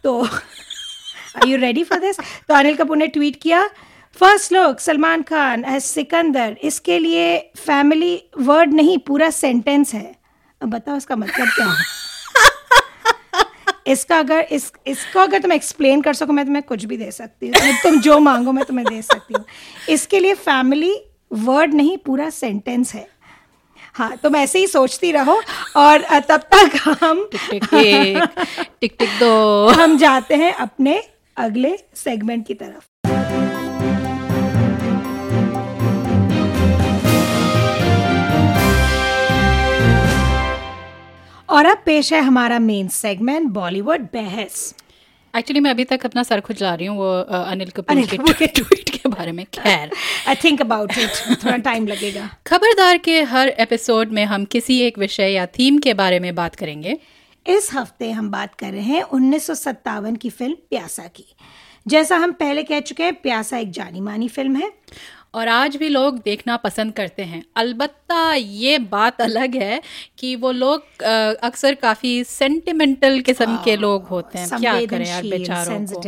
तो 0.05 0.21
are 0.23 1.49
you 1.49 1.57
ready 1.59 1.85
for 1.85 1.99
this 2.01 2.21
तो 2.49 2.55
अनिल 2.55 2.77
कपूर 2.77 2.97
ने 2.97 3.07
ट्वीट 3.09 3.41
किया 3.43 3.69
first 4.17 4.53
look 4.53 4.81
Salman 4.81 5.23
Khan 5.23 5.65
as 5.65 5.83
Sikandar. 5.83 6.57
इसके 6.63 6.99
लिए 6.99 7.39
family 7.57 8.15
word 8.41 8.73
नहीं 8.75 8.99
पूरा 9.07 9.31
sentence 9.31 9.95
है। 9.95 10.15
अब 10.61 10.69
बताओ 10.71 10.97
इसका 10.97 11.17
मतलब 11.17 11.49
क्या 11.49 11.67
है? 11.67 12.03
इसका 13.87 14.19
अगर 14.19 14.47
इस 14.51 14.73
इसको 14.87 15.21
अगर 15.21 15.43
तुम 15.43 15.53
एक्सप्लेन 15.53 16.01
कर 16.03 16.15
सको 16.15 16.33
मैं 16.33 16.45
तुम्हें 16.45 16.63
कुछ 16.63 16.85
भी 16.85 16.97
दे 16.97 17.11
सकती 17.11 17.49
हूँ। 17.49 17.73
तुम 17.83 18.01
जो 18.01 18.19
मांगो 18.19 18.53
मैं 18.53 18.65
तुम्हें 18.65 18.87
दे 18.89 19.03
सकती 19.03 19.35
हूँ। 19.35 19.45
इसके 19.89 20.21
लिए 20.21 20.35
फैमिली 20.35 20.95
वर्ड 21.33 21.75
नहीं 21.75 21.97
पूरा 21.99 22.31
सेंटेंस 22.31 22.95
है। 22.95 23.07
हाँ 23.95 24.17
तुम 24.17 24.37
ऐसे 24.37 24.59
ही 24.59 24.67
सोचती 24.67 25.13
रहो 25.13 25.41
और 25.77 26.05
तब 26.21 26.49
तक 26.55 26.79
हम 27.03 27.29
टिक 27.33 27.51
टिक 27.51 27.65
टिक। 28.81 28.97
टिक 28.99 29.09
दो। 29.21 29.69
हम 29.69 29.97
जाते 29.99 30.35
हैं 30.35 30.53
अपने 30.53 31.03
अगले 31.37 31.77
सेगमेंट 31.95 32.47
की 32.47 32.55
तरफ़। 32.55 32.94
और 41.55 41.67
अब 41.67 41.83
पेश 41.87 42.13
है 42.13 42.21
हमारा 42.21 42.59
मेन 42.59 42.89
सेगमेंट 42.89 43.51
बॉलीवुड 43.51 44.01
बहस। 44.01 44.75
एक्चुअली 45.37 45.61
मैं 45.61 45.71
अभी 45.71 45.85
तक 45.85 46.07
अपना 46.07 46.23
सर 46.23 46.41
खुजला 46.41 46.75
रही 46.75 46.87
हूँ 46.87 46.97
वो 46.99 47.11
अनिल 47.45 47.71
कपूर 47.71 48.01
के 48.07 48.17
के 48.17 48.47
ट्वीट 48.57 48.89
के 48.89 49.09
बारे 49.09 49.33
में। 49.33 49.45
खैर। 49.45 49.91
आई 50.29 50.35
थिंक 50.35 50.61
अबाउट 50.61 50.93
इट 50.99 51.45
थोड़ा 51.45 51.57
टाइम 51.57 51.87
लगेगा। 51.87 52.29
खबरदार 52.47 52.99
के 52.99 53.23
हर 53.23 53.49
एपिसोड 53.49 54.13
में 54.13 54.25
हम 54.25 54.45
किसी 54.45 54.81
एक 54.81 54.99
विषय 54.99 55.31
या 55.31 55.47
थीम 55.47 55.79
के 55.79 55.95
बारे 55.95 56.21
में 56.21 56.35
बात 56.35 56.55
करेंगे। 56.55 56.99
इस 57.47 57.71
हफ़्ते 57.75 58.11
हम 58.11 58.31
बात 58.31 58.55
कर 58.55 58.73
रहे 58.73 58.83
हैं 58.83 59.03
उन्नीस 59.03 59.47
सौ 59.47 59.55
सत्तावन 59.55 60.17
की 60.17 60.31
फ़िल्म 60.31 60.55
प्यासा 60.55 61.03
की। 61.03 61.35
जैसा 61.87 62.17
हम 62.17 62.33
पहले 62.33 62.63
कह 62.63 62.81
चुके 62.81 63.03
हैं 63.03 63.15
प्यासा 63.15 63.59
एक 63.59 63.71
जानी 63.71 64.01
मानी 64.01 64.29
फ़िल्म 64.29 64.57
है। 64.57 64.73
और 65.35 65.49
आज 65.49 65.77
भी 65.77 65.89
लोग 65.89 66.19
देखना 66.25 66.57
पसंद 66.59 66.93
करते 66.93 67.23
हैं। 67.25 67.43
अलबत्ता 67.57 68.33
ये 68.35 68.79
बात 68.91 69.21
अलग 69.21 69.55
है 69.57 69.81
कि 70.19 70.35
वो 70.37 70.53
लोग 70.53 71.03
अक्सर 71.03 71.75
काफ़ी 71.77 72.13
सेंटिमेंटल 72.27 73.21
किस्म 73.23 73.57
के 73.65 73.77
लोग 73.77 74.07
होते 74.09 74.39
हैं। 74.39 74.49
क्या 74.51 74.85
करें 74.87 75.07
यार 75.07 75.23
बेचारों 75.25 75.81
को? 75.87 76.03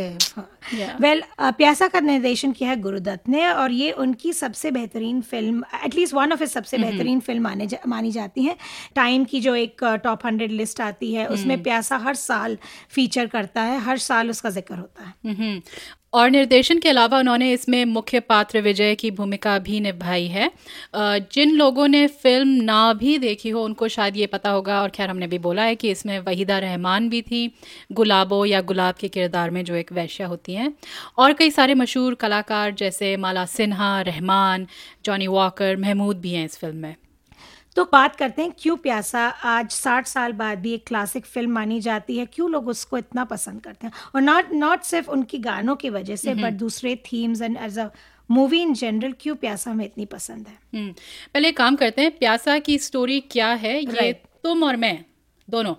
Yeah. 0.69 0.99
वेल 1.01 1.21
प्यासा 1.39 1.87
का 1.87 1.99
निर्देशन 1.99 2.51
किया 2.51 2.69
है 2.69 2.75
गुरुदत्त 2.81 3.29
ने 3.29 3.45
और 3.47 3.71
ये 3.71 3.91
उनकी 3.97 4.31
सबसे 4.33 4.71
बेहतरीन 4.71 5.21
फ़िल्म 5.23 5.63
एटलीस्ट 5.85 6.13
वन 6.13 6.31
ऑफ़ 6.33 6.43
सबसे 6.45 6.77
बेहतरीन 6.77 7.19
फ़िल्म 7.19 7.43
माने 7.43 7.67
जा, 7.67 7.77
मानी 7.87 8.11
जाती 8.11 8.43
है। 8.43 8.55
टाइम 8.95 9.25
की 9.25 9.39
जो 9.39 9.55
एक 9.55 9.83
टॉप 10.03 10.25
हंड्रेड 10.25 10.51
लिस्ट 10.51 10.81
आती 10.81 11.13
है 11.13 11.27
उसमें 11.27 11.61
प्यासा 11.63 11.97
हर 11.97 12.15
साल 12.15 12.57
फीचर 12.89 13.27
करता 13.27 13.61
है 13.61 13.79
हर 13.81 13.97
साल 13.99 14.29
उसका 14.29 14.49
ज़िक्र 14.49 14.75
होता 14.75 15.03
है। 15.03 15.13
हम्म 15.25 15.61
और 16.17 16.29
निर्देशन 16.31 16.79
के 16.79 16.89
अलावा 16.89 17.17
उन्होंने 17.19 17.51
इसमें 17.53 17.83
मुख्य 17.85 18.19
पात्र 18.19 18.61
विजय 18.61 18.95
की 18.95 19.11
भूमिका 19.11 19.57
भी 19.59 19.79
निभाई 19.79 20.25
है। 20.27 20.49
जिन 20.95 21.51
लोगों 21.51 21.87
ने 21.87 22.05
फ़िल्म 22.07 22.63
ना 22.63 22.93
भी 22.93 23.17
देखी 23.17 23.49
हो, 23.49 23.63
उनको 23.63 23.87
शायद 23.87 24.17
ये 24.17 24.25
पता 24.27 24.49
होगा 24.49 24.81
और 24.81 24.89
खैर 24.89 25.09
हमने 25.09 25.27
भी 25.27 25.39
बोला 25.39 25.63
है 25.63 25.75
कि 25.75 25.91
इसमें 25.91 26.17
वहीदा 26.19 26.59
रहमान 26.59 27.09
भी 27.09 27.21
थी। 27.21 27.47
गुलाबो 27.91 28.43
या 28.45 28.61
गुलाब 28.63 28.95
के 28.95 29.07
किरदार 29.07 29.49
में 29.49 29.63
जो 29.65 29.75
एक 29.75 29.91
वैश्या 29.93 30.27
होती 30.27 30.53
हैं। 30.53 30.73
और 31.17 31.33
कई 31.33 31.51
सारे 31.51 31.73
मशहूर 31.75 32.15
कलाकार 32.15 32.71
जैसे 32.73 33.15
माला 33.17 33.45
सिन्हा, 33.47 33.99
रहमान, 34.01 34.67
जॉनी 35.05 35.27
वॉकर, 35.27 35.75
महमूद 35.77 36.19
भी 36.19 36.33
हैं 36.33 36.45
इस 36.45 36.57
फ़िल्म 36.57 36.75
में। 36.75 36.95
तो 37.77 37.83
बात 37.83 38.15
करते 38.15 38.41
हैं 38.41 38.51
क्यों 38.59 38.75
प्यासा? 38.77 39.19
आज 39.27 39.71
साठ 39.71 40.07
साल 40.07 40.31
बाद 40.33 40.59
भी 40.59 40.73
एक 40.73 40.85
क्लासिक 40.87 41.25
फ़िल्म 41.25 41.51
मानी 41.51 41.79
जाती 41.79 42.17
है। 42.17 42.25
क्यों 42.25 42.49
लोग 42.51 42.67
उसको 42.67 42.97
इतना 42.97 43.23
पसंद 43.23 43.61
करते 43.61 43.87
हैं? 43.87 43.93
और 44.15 44.21
नॉट 44.21 44.51
नॉट 44.53 44.81
सिर्फ़ 44.81 45.09
उनकी 45.11 45.37
गानों 45.37 45.75
की 45.75 45.89
वजह 45.89 46.15
से 46.15 46.33
बट 46.33 46.53
दूसरे 46.53 46.95
themes 46.95 47.41
and 47.41 47.57
as 47.57 47.77
a 47.79 47.87
movie 48.31 48.61
in 48.61 48.73
general 48.73 49.13
क्यों 49.19 49.35
प्यासा 49.35 49.71
हमें 49.71 49.85
इतनी 49.85 50.05
पसंद 50.05 50.47
है? 50.47 50.57
हम्म, 50.75 50.91
पहले 51.33 51.51
काम 51.51 51.75
करते 51.75 52.01
हैं 52.01 52.17
प्यासा 52.17 52.57
की 52.59 52.77
स्टोरी 52.77 53.19
क्या 53.19 53.49
है? 53.55 53.79
ये. 53.81 54.13
तुम 54.43 54.63
और 54.63 54.75
मैं 54.75 55.05
दोनों। 55.49 55.73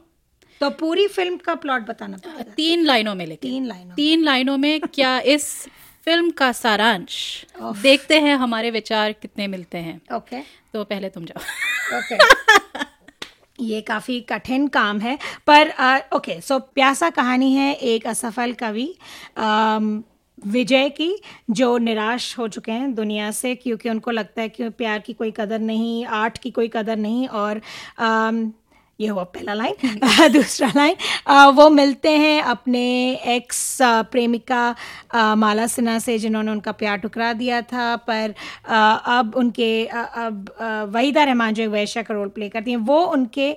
तो 0.61 0.71
पूरी 0.71 1.09
फ़िल्म 1.09 1.37
का 1.37 1.55
प्लॉट 1.55 1.83
बताना 1.83 2.17
तीन 2.57 2.85
लाइनों 2.85 3.15
में 3.15 3.27
लेके। 3.27 3.49
तीन 3.49 3.67
लाइनों 3.67 3.95
तीन 3.95 4.23
लाइनों 4.23 4.57
में 4.57 4.81
क्या 4.81 5.19
इस 5.21 5.67
फ़िल्म 6.09 6.31
का 6.31 6.51
सारांश। 6.53 7.15
देखते 7.83 8.19
हैं 8.21 8.35
हमारे 8.37 8.71
विचार 8.71 9.13
कितने 9.13 9.47
मिलते 9.47 9.79
हैं। 9.79 10.01
ओके 10.17 10.41
तो 10.73 10.85
पहले 10.85 11.09
तुम 11.09 11.25
जाओ। 11.25 11.99
ओके 11.99 12.17
ये 13.61 13.81
काफ़ी 13.81 14.21
कठिन 14.21 14.67
काम 14.69 15.01
है 15.01 15.19
पर 15.47 15.73
ओके 16.17 16.41
सो 16.41 16.59
प्यासा 16.59 17.11
कहानी 17.11 17.53
है 17.55 17.73
एक 17.75 18.07
असफल 18.07 18.53
कवि 18.53 18.89
विजय 20.39 20.89
की 20.91 21.11
जो 21.51 21.77
निराश 21.79 22.37
हो 22.39 22.49
चुके 22.49 22.73
हैं 22.73 22.95
दुनिया 22.95 23.31
से 23.31 23.55
क्योंकि 23.55 23.91
उनको 23.91 24.11
लगता 24.11 24.43
है 24.43 24.49
कि 24.49 24.69
प्यार 24.71 24.99
की 24.99 25.13
कोई 25.13 25.33
कदर 25.37 25.59
नहीं 25.61 26.05
आर्ट 26.17 26.39
की 26.39 26.51
कोई 26.51 26.71
कदर 26.75 26.97
नहीं 26.97 27.29
और 27.29 27.61
ये 29.01 29.09
हुआ 29.09 29.23
पहला 29.25 29.55
लाइन 29.55 29.99
दूसरा 30.33 30.69
लाइन 30.77 30.97
वो 31.57 31.69
मिलते 31.71 32.11
हैं 32.19 32.41
अपने 32.43 32.81
एक्स 33.37 33.79
प्रेमिका 34.11 34.63
माला 35.37 35.67
सिन्हा 35.67 35.99
से 35.99 36.19
जिन्होंने 36.19 36.51
उनका 36.51 36.73
प्यार 36.81 36.97
ठुकरा 36.99 37.33
दिया 37.33 37.61
था 37.73 37.95
पर 38.09 38.35
अब 38.67 39.33
उनके 39.37 39.71
अब 39.87 40.51
वहीदा 40.95 41.25
रहमान 41.25 41.55
जो 41.55 41.69
वैश्या 41.71 42.03
का 42.03 42.15
रोल 42.15 42.29
प्ले 42.35 42.49
करती 42.49 42.71
हैं। 42.71 42.79
वो 42.91 43.01
उनके 43.13 43.53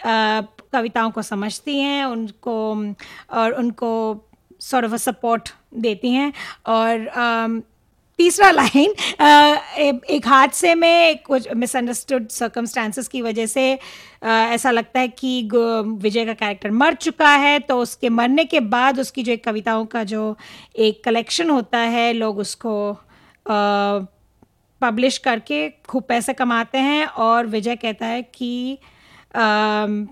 कविताओं 0.00 1.10
को 1.10 1.22
समझती 1.22 1.78
हैं 1.78 2.04
उनको 2.04 2.56
और 3.36 3.52
उनको 3.52 3.92
सॉर्ट 4.60 4.86
ऑफ़ 4.86 4.96
सपोर्ट 5.02 5.48
देती 5.84 6.10
हैं। 6.12 6.32
और 6.66 7.08
तीसरा 8.18 8.50
लाइन 8.50 8.94
एक 10.10 10.26
हादसे 10.26 10.74
में 10.74 11.18
कुछ 11.22 11.48
मिसअंडरस्टूड 11.56 12.28
सर्कमस्टांसेस 12.28 13.08
की 13.08 13.22
वजह 13.22 13.46
से 13.46 13.78
ऐसा 14.24 14.70
लगता 14.70 15.00
है 15.00 15.08
कि 15.08 15.48
विजय 15.52 16.24
का 16.24 16.32
कैरेक्टर 16.32 16.70
मर 16.70 16.94
चुका 16.94 17.30
है 17.30 17.58
तो 17.58 17.78
उसके 17.78 18.08
मरने 18.08 18.44
के 18.44 18.60
बाद 18.60 19.00
उसकी 19.00 19.22
जो 19.22 19.32
एक 19.32 19.44
कविताओं 19.44 19.84
का 19.86 20.04
जो 20.04 20.36
एक 20.76 21.04
कलेक्शन 21.04 21.50
होता 21.50 21.78
है 21.78 22.12
लोग 22.12 22.38
उसको 22.38 22.76
पब्लिश 24.80 25.18
करके 25.18 25.68
खूब 25.88 26.02
पैसे 26.02 26.32
कमाते 26.32 26.78
हैं 26.78 27.06
और 27.06 27.46
विजय 27.46 27.76
कहता 27.76 28.06
है 28.06 28.22
कि 28.22 28.78
अम, 29.34 30.08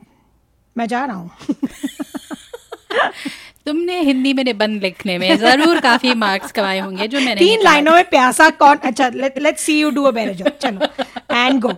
मैं 0.77 0.87
जा 0.87 1.05
रहा 1.05 1.17
हूँ। 1.17 1.31
तुमने 3.67 4.01
हिंदी 4.01 4.33
में 4.33 4.43
निबंध 4.45 4.83
लिखने 4.83 5.17
में 5.19 5.37
ज़रूर 5.37 5.81
काफ़ी 5.81 6.15
मार्क्स 6.15 6.53
कमाए 6.53 6.79
होंगे 6.79 7.07
जो 7.09 7.21
मैंने 7.21 7.39
तीन 7.41 7.63
लाइनों 7.63 7.93
में 7.93 8.09
प्यासा 8.09 8.49
कौन 8.63 8.77
अच्छा 8.85 9.09
let's 9.09 9.63
see 9.63 9.81
you 9.81 9.91
do 9.91 10.05
a 10.05 10.11
better 10.11 10.35
job 10.35 10.57
चलो 10.63 11.37
एंड 11.37 11.61
गो 11.61 11.73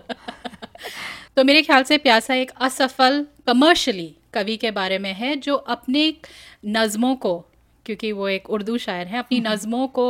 तो 1.37 1.45
मेरे 1.45 1.63
ख्याल 1.63 1.83
से 1.83 1.99
प्यासा 1.99 2.35
एक 2.35 2.51
असफल 2.61 3.25
कमर्शियली 3.47 4.15
कवि 4.35 4.57
के 4.57 4.71
बारे 4.71 4.99
में 4.99 5.13
है 5.15 5.35
जो 5.37 5.55
अपने 5.75 6.13
नज़मों 6.67 7.15
को 7.17 7.39
क्योंकि 7.87 8.11
वो 8.13 8.29
एक 8.29 8.49
उर्दू 8.51 8.77
शायर 8.79 9.07
हैं 9.07 9.19
अपनी 9.19 9.39
नज़मों 9.41 9.87
को 9.89 10.07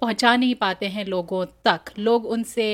पहुँचा 0.00 0.34
नहीं 0.36 0.54
पाते 0.54 0.86
हैं 0.86 1.04
लोगों 1.04 1.44
तक। 1.64 1.90
लोग 1.98 2.26
उनसे 2.26 2.66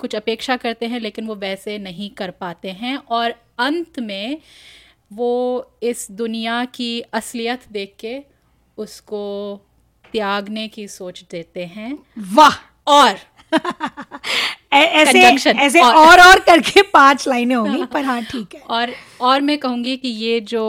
कुछ 0.00 0.14
अपेक्षा 0.14 0.56
करते 0.56 0.86
हैं 0.86 1.00
लेकिन 1.00 1.26
वो 1.26 1.34
वैसे 1.36 1.78
नहीं 1.78 2.10
कर 2.10 2.30
पाते 2.40 2.70
हैं। 2.80 2.96
और 2.96 3.34
अंत 3.58 4.00
में 4.00 4.38
वो 5.12 5.70
इस 5.82 6.06
दुनिया 6.10 6.64
की 6.64 7.00
असलियत 7.00 7.60
देख 7.72 7.94
के 8.00 8.18
उसको 8.78 9.22
त्यागने 10.12 10.68
की 10.68 10.88
सोच 10.88 11.24
देते 11.30 11.64
हैं। 11.64 11.98
वाह। 12.34 12.54
और 12.86 13.18
ऐसे 14.72 15.22
ऐसे 15.52 15.80
और- 15.80 15.96
और 15.96 16.20
और 16.20 16.40
करके 16.40 16.82
पाँच 16.82 17.28
लाइनें 17.28 17.54
होंगी 17.56 17.84
पर 17.92 18.04
हाँ 18.04 18.22
ठीक 18.24 18.54
है। 18.54 18.60
और 18.60 18.92
और 19.20 19.40
मैं 19.40 19.58
कहूँगी 19.58 19.96
कि 19.96 20.08
ये 20.08 20.40
जो 20.40 20.62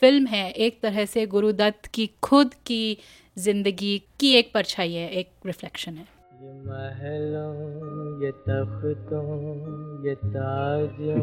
फ़िल्म 0.00 0.26
है 0.26 0.50
एक 0.50 0.80
तरह 0.80 1.04
से 1.04 1.26
गुरुदत्त 1.26 1.86
की 1.86 2.10
खुद 2.22 2.54
की 2.66 2.98
ज़िंदगी 3.38 4.02
की 4.20 4.32
एक 4.34 4.50
परछाई 4.54 4.92
है 4.92 5.10
एक 5.10 5.30
रिफ्लेक्शन 5.46 5.94
है। 5.94 6.06
ये 6.42 6.52
महलों 6.66 8.24
ये 8.24 8.30
तख्तों 8.46 9.26
ये 10.06 10.14
ताजों। 10.14 11.20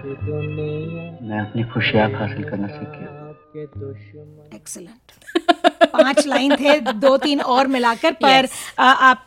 की 0.00 0.14
दुनिया 0.26 1.04
मैं 1.28 1.40
अपनी 1.40 1.62
खुशी 1.74 1.98
आप 1.98 2.12
हासिल 2.20 2.44
करना 2.50 2.66
सीख 2.68 2.88
गया। 2.88 3.10
आपके 3.28 3.66
दुश्मन। 3.80 4.56
एक्सलेंट 4.56 5.12
पाँच 5.94 6.26
लाइन 6.26 6.56
थे 6.56 6.78
दो 6.92 7.16
तीन 7.24 7.40
और 7.56 7.66
मिलाकर 7.74 8.12
पर 8.22 8.46
Yes. 8.46 8.52
आ, 8.78 8.84
आप 8.84 9.26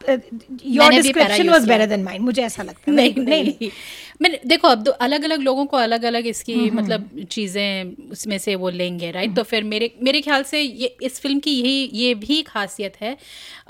your 0.66 0.92
description 0.92 1.50
was 1.50 1.68
better 1.70 1.86
than 1.86 2.04
mine 2.04 2.22
मुझे 2.22 2.42
ऐसा 2.42 2.64
लगता 2.64 2.92
है। 2.92 2.96
नहीं 2.96 3.14
नहीं, 3.16 3.26
नहीं, 3.26 3.44
नहीं। 3.44 3.70
मैंने 4.20 4.40
देखो 4.48 4.68
अब 4.68 4.88
अलग 4.90 5.24
अलग 5.24 5.42
लोगों 5.42 5.66
को 5.66 5.78
अलग 5.78 6.04
अलग 6.06 6.28
इसकी 6.28 6.70
मतलब 6.72 7.10
चीज़ें 7.32 8.10
उसमें 8.12 8.38
से 8.38 8.56
वो 8.56 8.70
लेंगे 8.72 9.12
राइट 9.12 9.36
तो 9.36 9.44
फिर 9.44 9.64
मेरे 9.64 9.92
मेरे 10.04 10.22
ख्याल 10.22 10.44
से 10.44 10.62
ये 10.62 10.96
इस 11.04 11.20
फ़िल्म 11.22 11.40
की 11.40 11.52
यही 11.52 11.90
ये 11.94 12.14
भी 12.16 12.42
खासियत 12.44 12.94
है 13.02 13.16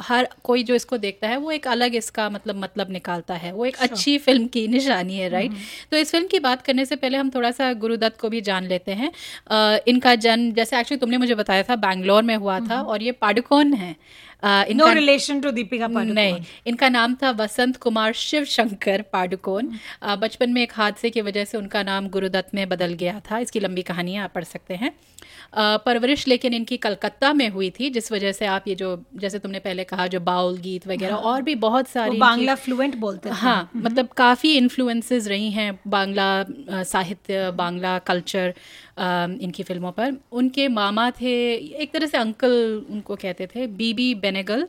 हर 0.02 0.28
कोई 0.44 0.64
जो 0.64 0.76
इसको 0.76 0.98
देखता 0.98 1.28
है 1.28 1.38
वो 1.38 1.52
एक 1.52 1.68
अलग 1.68 1.96
इसका 1.96 2.30
मतलब 2.30 2.56
मतलब 2.56 2.92
निकालता 2.92 3.34
है। 3.36 3.52
वो 3.52 3.66
एक 3.66 3.78
अच्छी 3.80 4.18
फ़िल्म 4.20 4.48
की 4.48 4.68
निशानी 4.68 5.18
है 5.18 5.30
राइट 5.30 5.52
तो 5.92 5.98
इस 5.98 6.12
फ़िल्म 6.12 6.28
की 6.28 6.40
बात 6.40 6.62
करने 6.62 6.86
से 6.86 6.96
पहले 6.96 7.18
हम 7.18 7.30
थोड़ा 7.30 7.52
सा 7.52 7.72
गुरुदत्त 7.76 8.20
को 8.20 8.30
भी 8.30 8.42
जान 8.42 8.68
लेते 8.68 8.92
हैं। 8.94 9.12
इनका 9.88 10.16
जन्म 10.18 10.52
जैसे 10.54 10.80
एक्चुअली 10.80 11.00
तुमने 11.00 11.18
मुझे 11.18 11.36
बताया 11.36 11.64
था 11.64 11.76
बैंगलोर 11.78 12.24
में 12.24 12.36
हुआ 12.38 12.60
था 12.62 12.82
और 12.82 13.04
ये 13.04 13.12
पाडुकोन 13.14 13.74
है। 13.74 13.96
No 14.44 14.92
relation 14.94 15.42
to 15.42 15.52
Deepika 15.52 15.88
Padukone 15.88 16.14
नहीं 16.14 16.36
इनका 16.68 16.90
नाम 16.90 17.16
था 17.24 17.32
वसंत 17.40 17.78
कुमार 17.78 18.14
शिव 18.16 18.44
शंकर 18.48 19.02
पाडुकोन 19.14 19.72
बचपन 20.20 20.50
में 20.50 20.62
एक 20.62 20.74
हादसे 20.76 21.10
की 21.10 21.22
वजह 21.22 21.46
से 21.46 21.58
उनका 21.58 21.84
नाम 21.84 22.10
गुरुदत्त 22.10 22.56
में 22.56 22.68
बदल 22.70 22.94
गया 22.96 23.20
था। 23.22 23.40
इसकी 23.40 23.60
लंबी 23.60 23.82
कहानी 23.84 24.16
आप 24.18 24.32
पढ़ 24.36 24.44
सकते 24.46 24.76
हैं। 24.76 24.92
परवरिश 25.86 26.28
लेकिन 26.28 26.54
इनकी 26.54 26.78
कलकत्ता 26.78 27.32
में 27.34 27.48
हुई 27.50 27.70
थी 27.70 27.90
जिस 27.90 28.12
वजह 28.12 28.32
से 28.32 28.46
आप 28.48 28.68
ये 28.68 28.76
जो 28.76 28.90
जैसे 29.16 29.40
तुमने 29.40 29.60
पहले 29.60 29.84
कहा 29.84 30.08
जो 30.08 30.20
बाउल 30.22 30.58
गीत 30.58 30.88
वगैरह 30.88 31.14
हाँ। 31.14 31.22
और 31.24 31.42
भी 31.42 31.56
बहुत 31.58 31.88
सारी 31.88 32.18
बांग्ला 32.18 32.56
फ्लुएंट 32.56 32.96
बोलते 32.98 33.30
थे। 33.30 33.34
हाँ 33.36 33.70
मतलब 33.76 34.08
काफ़ी 34.18 34.56
इन्फ्लुएंसेस 34.58 35.28
रही 35.28 35.52
हैं 35.52 35.80
बांग्ला 35.88 36.84
साहित्य 36.84 37.52
बांग्ला 37.56 37.98
कल्चर 38.08 38.54
इनकी 38.98 39.64
फ़िल्मों 39.64 39.92
पर। 39.92 40.14
उनके 40.32 40.68
मामा 40.70 41.10
थे 41.12 41.34
एक 41.56 41.92
तरह 41.94 42.08
से 42.08 42.18
अंकल 42.18 42.52
उनको 42.92 43.16
कहते 43.16 43.48
थे 43.48 43.68
बीबी 43.70 44.14
बेनेगल। 44.18 44.68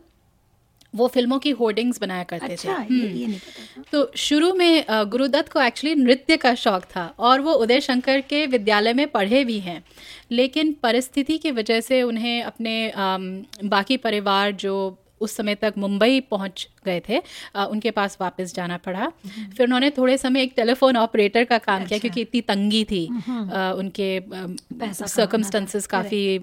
वो 0.95 1.07
फ़िल्मों 1.09 1.39
की 1.39 1.51
होर्डिंग्स 1.51 2.01
बनाया 2.01 2.23
करते 2.25 2.47
अच्छा 2.47 2.73
थे 2.81 2.95
ये, 2.95 3.09
ये 3.11 3.27
नहीं 3.27 3.39
पता 3.39 3.63
था। 3.75 3.83
तो 3.93 4.11
शुरू 4.17 4.53
में 4.55 4.85
गुरुदत्त 4.89 5.53
को 5.53 5.61
एक्चुअली 5.61 5.95
नृत्य 5.95 6.37
का 6.37 6.55
शौक 6.57 6.85
था 6.87 7.05
और 7.19 7.41
वो 7.41 7.53
उदय 7.55 7.81
शंकर 7.81 8.21
के 8.21 8.47
विद्यालय 8.47 8.93
में 8.93 9.07
पढ़े 9.09 9.45
भी 9.45 9.59
हैं। 9.61 9.83
लेकिन 10.31 10.73
परिस्थिति 10.83 11.37
की 11.39 11.51
वजह 11.51 11.81
से 11.81 12.03
उन्हें 12.03 12.43
अपने 12.43 12.93
बाकी 12.97 13.97
परिवार 13.99 14.53
जो 14.55 14.75
उस 15.21 15.37
समय 15.37 15.55
तक 15.55 15.75
मुंबई 15.79 16.21
पहुँच 16.21 16.69
गए 16.85 17.01
थे। 17.09 17.23
अ, 17.55 17.65
उनके 17.65 17.91
पास 17.91 18.17
वापस 18.21 18.55
जाना 18.55 18.77
पड़ा। 18.77 19.13
फिर 19.27 19.67
उन्होंने 19.67 19.91
थोड़े 19.91 20.17
समय 20.19 20.43
एक 20.43 20.53
टेलीफोन 20.57 20.97
ऑपरेटर 20.97 21.45
का 21.45 21.59
काम 21.59 21.85
किया 21.85 21.99
क्योंकि 21.99 22.21
इतनी 22.21 22.41
तंगी 22.41 22.85
थी। 22.85 23.07
अ, 23.51 23.73
उनके 23.79 24.21
पैसा 24.21 25.07
सर्कमस्टेंसेस 25.07 25.87
काफ़ी 25.87 26.37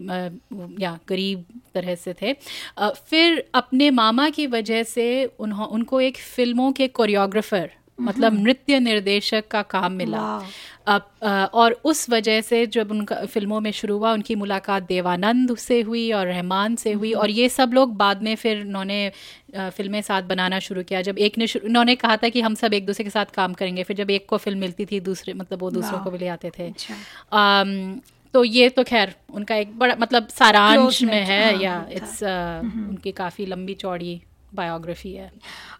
या 0.84 1.00
गरीब 1.10 1.46
तरह 1.74 1.96
से 1.96 2.14
थे। 2.22 2.36
अ, 2.78 2.90
फिर 2.90 3.50
अपने 3.54 3.90
मामा 3.90 4.30
की 4.30 4.48
वजह 4.48 4.84
से 4.84 5.08
उन्हों 5.40 5.68
उनको 5.68 6.02
एक 6.02 6.18
फ़िल्मों 6.18 6.72
के 6.72 6.88
कोरियोग्राफर 6.88 7.70
मतलब 8.00 8.34
नृत्य 8.44 8.80
निर्देशक 8.80 9.44
का 9.52 9.62
काम 9.62 9.92
मिला। 9.92 10.18
और 10.88 11.82
उस 11.84 12.10
वजह 12.10 12.42
से 12.42 12.68
जब 12.68 12.92
उनका 12.92 13.16
फ़िल्मों 13.16 13.60
में 13.60 13.72
शुरू 13.72 13.98
हुआ 13.98 14.14
उनकी 14.14 14.36
मुलाकात 14.36 14.84
देवानंद 14.84 15.58
से 15.58 15.82
हुई 15.82 16.12
और 16.12 16.28
रहमान 16.28 16.76
से 16.76 16.92
हुई 16.92 17.14
और 17.14 17.30
ये 17.30 17.50
सब 17.50 17.72
लोग 17.74 17.96
बाद 17.96 18.22
में 18.24 18.36
फिर 18.36 18.62
उन्होंने 18.62 19.12
फ़िल्में 19.58 20.02
साथ 20.02 20.22
बनाना 20.22 20.60
शुरू 20.60 20.84
किया। 20.84 21.02
जब 21.02 21.18
एक 21.18 21.38
ने 21.38 21.48
शुरू- 21.48 21.70
उन्होंने 21.70 21.96
कहा 21.96 22.18
था 22.18 22.30
कि 22.30 22.42
हम 22.42 22.56
सब 22.56 22.74
एक 22.74 22.86
दूसरे 22.86 23.04
के 23.04 23.10
साथ 23.10 23.26
काम 23.26 23.54
करेंगे 23.54 23.84
फिर 23.84 23.98
जब 23.98 24.10
एक 24.10 24.26
को 24.26 24.38
फ़िल्म 24.38 24.60
मिलती 24.60 24.86
थी 24.86 25.00
दूसरे 25.00 25.34
मतलब 25.34 25.62
वो 25.62 25.72
दूसरों 25.72 26.00
को 26.00 26.12
भी 26.12 26.18
ले 26.18 26.28
आते 26.28 26.52
थे। 26.60 26.68
अच्छा। 26.68 26.94
तो 28.34 28.44
ये 28.44 28.70
तो 28.70 28.84
खैर 28.84 29.16
उनका 29.34 29.56
एक 29.56 29.80
बड़ा 29.80 29.96
मतलब 30.00 30.28
सारांश 30.28 31.02
में 31.04 31.24
है 31.24 31.54
हाँ, 31.54 31.62
या 31.62 31.88
इट्स 31.92 32.24
उनकी 32.90 33.12
काफ़ी 33.12 33.46
लंबी 33.46 33.74
चौड़ी 33.74 34.22
बायोग्राफी 34.54 35.14
है। 35.14 35.32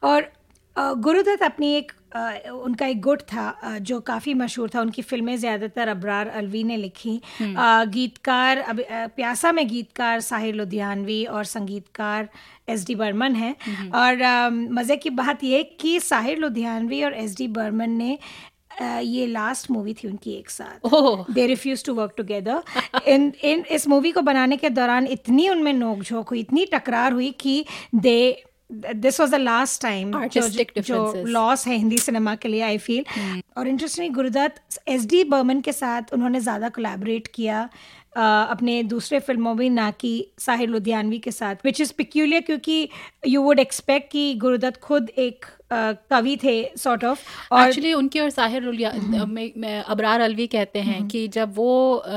और 0.04 0.32
गुरुदत्त 0.78 1.44
अपनी 1.44 1.74
एक 1.76 1.92
उनका 2.16 2.86
एक 2.88 3.02
गुट 3.02 3.22
था 3.22 3.78
जो 3.82 4.00
काफ़ी 4.02 4.34
मशहूर 4.34 4.70
था। 4.76 4.82
उनकी 4.82 5.02
फ़िल्में 5.02 5.36
ज़्यादातर 5.38 5.88
अबरार 5.88 6.28
अलवी 6.28 6.64
ने 6.64 6.78
लिखी। 6.78 7.16
अ, 7.18 7.84
गीतकार 7.86 8.58
अब 8.60 8.80
प्यासा 9.16 9.52
में 9.52 9.68
गीतकार 9.68 10.20
साहिर 10.22 10.56
लुधियानवी 10.56 11.24
और 11.26 11.44
संगीतकार 11.46 12.30
एस 12.70 12.86
डी 12.88 12.96
बर्मन 12.96 13.36
है। 13.36 13.56
और 13.96 14.24
मज़े 14.72 14.96
की 14.98 15.10
बात 15.12 15.44
ये 15.44 15.62
कि 15.82 16.00
साहिर 16.00 16.38
लुधियानवी 16.38 17.04
और 17.04 17.14
एस 17.16 17.38
डी 17.38 17.48
बर्मन 17.50 17.90
ने 17.90 18.18
अ, 18.82 18.84
ये 19.00 19.28
लास्ट 19.28 19.70
मूवी 19.72 19.94
थी 19.94 20.08
उनकी 20.08 20.32
एक 20.32 20.50
साथ। 20.50 20.90
They 21.34 21.46
refuse 21.48 21.84
to 21.86 21.94
work 21.94 22.14
together 22.18 22.64
in 23.08 23.32
in 23.44 23.64
इस 23.72 23.88
मूवी 23.88 24.12
को 24.12 24.22
बनाने 24.22 24.58
के 24.58 24.70
दौरान 24.72 25.08
इतनी 25.08 25.48
उनमें 25.50 25.74
नोकझोंक 25.74 26.30
हुई 26.30 26.40
इतनी 26.40 26.66
टकरार 26.66 27.14
हुई 27.14 27.32
कि 27.40 27.64
they 27.96 28.18
this 28.70 29.20
was 29.20 29.32
the 29.32 29.36
last 29.36 29.82
time 29.82 30.14
जो. 30.82 30.96
Hmm. 31.14 31.28
लॉस 31.30 31.66
है 31.68 31.76
हिंदी 31.78 31.98
सिनेमा 31.98 32.36
के 32.36 32.48
लिए 32.50 32.62
आई 32.62 32.78
फील 32.78 33.04
और 33.58 33.68
interesting 33.68 34.14
Guru Dutt 34.16 34.80
S 34.88 35.06
D 35.08 35.24
Burman 35.24 35.62
के 35.62 35.72
साथ 35.74 36.14
उन्होंने 36.14 36.40
ज़्यादा 36.40 36.70
कोलैबोरेट 36.70 37.28
किया 37.36 37.70
अ, 38.16 38.22
अपने 38.22 38.82
दूसरे 38.84 39.20
फ़िल्मों 39.20 39.54
में 39.56 39.70
ना 39.70 39.90
कि 39.92 40.12
साहिर 40.40 40.70
लुधियानवी 40.70 41.18
के 41.20 41.32
साथ 41.32 41.56
विच 41.66 41.82
इज़ 41.82 41.92
पिक्यूलियर 41.98 42.42
क्योंकि 42.42 42.78
यू 43.28 43.42
वुड 43.42 43.60
एक्सपेक्ट 43.60 44.12
कि 44.12 44.34
गुरुदत्त 44.36 44.80
खुद 44.82 45.10
एक 45.10 45.46
अ, 45.72 45.92
कवि 46.12 46.38
थे 46.44 46.56
सॉर्ट 46.78 47.04
ऑफ़ 47.06 47.24
और 47.52 47.68
एक्चुअली 47.68 47.94
उनकी 47.94 48.20
और 48.20 48.30
साहिर 48.30 48.62
लुलिया- 48.64 48.94
में- 49.28 49.52
में 49.58 49.82
अबरार 49.82 50.22
अलवी 50.22 50.48
कहते 50.48 50.80
हैं 50.80 51.08
कि 51.08 51.28
जब 51.38 51.54
वो 51.56 51.72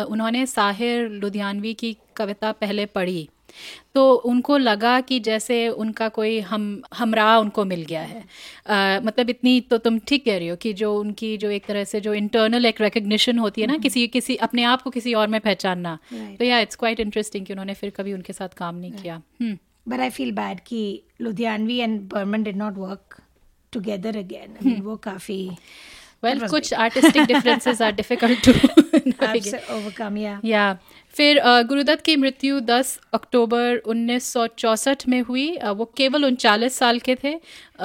उन्होंने 0.09 0.47
साहिर 0.47 1.09
लुधियानवी 1.11 1.75
की 1.75 1.97
कविता 2.17 2.53
पहले 2.53 2.87
पढ़ी 2.87 3.29
तो 3.99 4.15
उनको 4.15 4.57
लगा 4.59 5.01
कि 5.01 5.21
जैसे 5.21 5.69
उनका 5.69 6.09
कोई 6.09 6.41
हम 6.41 6.83
हमरा 6.95 7.39
उनको 7.39 7.65
मिल 7.65 7.85
गया 7.85 8.03
है। 8.03 8.27
अ, 8.67 9.01
मतलब 9.05 9.31
इतनी 9.31 9.61
तो 9.61 9.79
तुम 9.79 9.99
ठीक 9.99 10.25
कह 10.25 10.39
रही 10.39 10.49
हो 10.49 10.57
कि 10.57 10.73
जो 10.73 11.01
उनकी 11.01 11.37
जो 11.37 11.51
एक 11.51 11.67
तरह 11.67 11.85
से 11.85 12.01
जो 12.01 12.15
इंटरनल 12.15 12.67
एक 12.67 12.81
रिकग्निशन 12.81 13.39
होती 13.39 13.61
है 13.61 13.67
ना 13.67 13.79
किसी 13.79 14.09
किसी 14.09 14.37
अपने 14.37 14.63
आप 14.63 14.83
को 14.83 14.91
किसी 14.91 15.15
और 15.15 15.29
में 15.29 15.41
पहचानना। 15.41 15.99
तो 16.39 16.45
या 16.45 16.59
इट्स 16.59 16.77
क्वाइट 16.77 17.01
इंटरेस्टिंग 17.01 17.47
कि 17.47 17.53
उन्होंने 17.53 17.75
फिर 17.75 17.91
कभी 17.91 18.13
उनके 18.13 18.33
साथ 18.33 18.49
काम 18.49 18.75
नहीं 18.75 18.93
किया। 18.93 19.23
बट 19.89 20.01
आई 20.01 20.11
फील 20.11 20.33
बैड 20.33 20.61
कि 20.61 21.03
Ludhianvi 21.21 21.77
and 21.77 22.01
Burman 22.01 22.45
work 22.45 23.21
together 23.77 24.13
again. 24.13 24.61
I 24.61 24.67
mean, 24.67 24.81
वो 24.81 24.97
काफ़ी 24.97 25.51
वेल 26.23 26.39
was 26.41 26.51
कुछ 26.51 26.73
artistic 26.75 27.23
differences 27.25 27.83
are 27.83 27.93
difficult 27.93 28.45
to 28.45 28.53
आपसे 29.27 29.59
overcome 29.73 30.17
yeah. 30.19 30.45
या 30.45 30.79
फिर 31.15 31.41
गुरुदत्त 31.69 32.05
की 32.05 32.15
मृत्यु 32.17 32.59
10 32.61 32.99
अक्टूबर 33.15 33.77
1964 33.87 35.07
में 35.09 35.21
हुई। 35.21 35.47
वो 35.77 35.85
केवल 35.97 36.25
उनचालीस 36.25 36.79
साल 36.79 36.99
के 36.99 37.15
थे। 37.15 37.35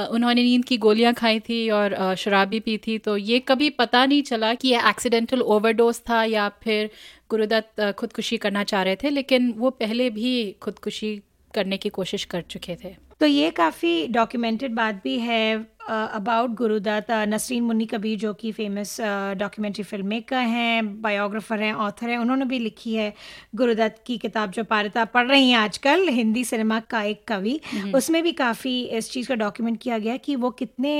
उन्होंने 0.09 0.43
नींद 0.43 0.65
की 0.65 0.77
गोलियाँ 0.77 1.13
खाई 1.13 1.39
थी 1.39 1.69
और 1.69 2.15
शराब 2.17 2.47
भी 2.47 2.59
पी 2.59 2.77
थी। 2.77 2.97
तो 2.97 3.17
ये 3.17 3.39
कभी 3.47 3.69
पता 3.79 4.05
नहीं 4.05 4.21
चला 4.23 4.53
कि 4.53 4.67
ये 4.67 4.79
एक्सीडेंटल 4.89 5.41
ओवरडोज 5.41 5.99
था 6.09 6.23
या 6.23 6.49
फिर 6.63 6.89
गुरुदत्त 7.29 7.81
खुदकुशी 7.99 8.37
करना 8.37 8.63
चाह 8.63 8.83
रहे 8.83 8.95
थे 8.95 9.09
लेकिन 9.09 9.53
वो 9.57 9.69
पहले 9.69 10.09
भी 10.09 10.33
खुदकुशी 10.61 11.15
करने 11.53 11.77
की 11.77 11.89
कोशिश 11.91 12.23
कर 12.25 12.41
चुके 12.49 12.75
थे। 12.83 12.95
तो 13.19 13.25
ये 13.25 13.49
काफ़ी 13.57 14.07
डॉक्यूमेंटेड 14.11 14.71
बात 14.75 15.01
भी 15.03 15.17
है। 15.19 15.43
अबाउट 15.89 16.49
गुरुदत्त 16.55 17.11
नसरीन 17.29 17.63
मुन्नी 17.63 17.85
कबीर 17.85 18.17
जो 18.19 18.33
कि 18.33 18.51
फ़ेमस 18.51 18.95
डॉक्यूमेंट्री 19.37 19.83
फ़िल्म 19.83 20.07
मेकर 20.07 20.37
हैं 20.47 21.01
बायोग्राफर 21.01 21.61
हैं 21.61 21.73
ऑथर 21.85 22.09
हैं 22.09 22.17
उन्होंने 22.17 22.45
भी 22.45 22.59
लिखी 22.59 22.93
है 22.95 23.13
गुरुदत्त 23.55 24.03
की 24.07 24.17
किताब 24.17 24.51
जो 24.51 24.63
पारिता 24.63 25.05
पढ़ 25.07 25.27
रही 25.27 25.49
हैं 25.49 25.57
आजकल 25.57 26.07
हिंदी 26.09 26.43
सिनेमा 26.45 26.79
का 26.89 27.01
एक 27.03 27.23
कवि। 27.27 27.59
उसमें 27.95 28.21
भी 28.23 28.31
काफ़ी 28.31 28.81
इस 28.83 29.11
चीज़ 29.11 29.27
का 29.27 29.35
डॉक्यूमेंट 29.35 29.81
किया 29.81 29.97
गया 29.97 30.17
कि 30.17 30.35
वो 30.35 30.49
कितने 30.53 30.95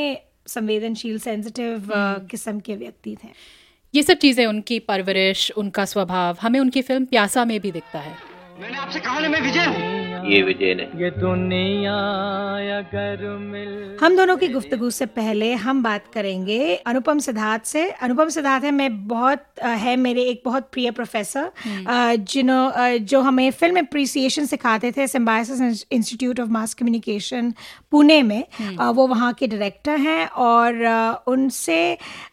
संवेदनशील 0.48 1.18
सेंसिटिव 1.20 1.90
किस्म 2.32 2.60
के 2.60 2.76
व्यक्ति 2.76 3.16
थे। 3.24 3.30
ये 3.94 4.04
सब 4.04 4.18
चीज़ें 4.18 4.46
उनकी 4.46 4.80
परवरिश 4.82 5.52
उनका 5.58 5.86
स्वभाव 5.86 6.38
हमें 6.42 6.60
उनकी 6.60 6.82
फ़िल्म 6.82 7.06
प्यासा 7.06 7.46
में 7.46 7.60
भी 7.60 7.72
दिखता 7.72 8.00
है। 8.00 8.16
मैंने 8.60 8.78
आपसे 8.78 9.00
कहा 9.00 9.20
ना 9.20 9.30
मैं 9.30 9.40
विजय 9.42 9.66
हूँ। 9.66 9.92
ये 10.32 10.42
विजय 10.44 10.74
नहीं 10.76 11.02
ये 11.04 11.10
दुनिया 11.12 11.94
अगर 12.78 13.26
मिल 13.40 13.72
हम 14.02 14.16
दोनों 14.18 14.36
की 14.38 14.48
गुफ्तगु 14.48 14.90
से 14.90 15.06
पहले 15.06 15.52
हम 15.64 15.82
बात 15.84 16.04
करेंगे 16.14 16.76
अनुपम 16.88 17.20
सिद्धार्थ 17.20 17.66
से। 17.66 17.84
अनुपम 17.90 18.30
सिद्धार्थ 18.30 18.64
है 18.64 18.72
मैं 18.72 18.90
बहुत 19.08 19.46
है 19.64 19.96
मेरे 19.96 20.22
एक 20.30 20.42
बहुत 20.46 20.70
प्रिय 20.72 20.92
प्रोफेसर 20.92 21.44
अ, 21.88 22.16
जिन्हों 22.16 22.98
जो 23.06 23.22
हमें 23.22 23.50
फ़िल्म 23.52 23.80
अप्रिसिएशन 23.80 24.46
सिखाते 24.46 24.92
थे 24.98 25.08
Symbiosis 25.08 25.86
Institute 25.92 26.40
of 26.40 26.50
Mass 26.50 26.74
Communication 26.74 27.54
Pune 27.92 28.22
में। 28.24 28.44
वो 28.94 29.08
वहाँ 29.08 29.32
के 29.40 29.48
डायरेक्टर 29.48 29.98
हैं 30.00 30.26
और 30.48 31.24
उनसे 31.28 31.82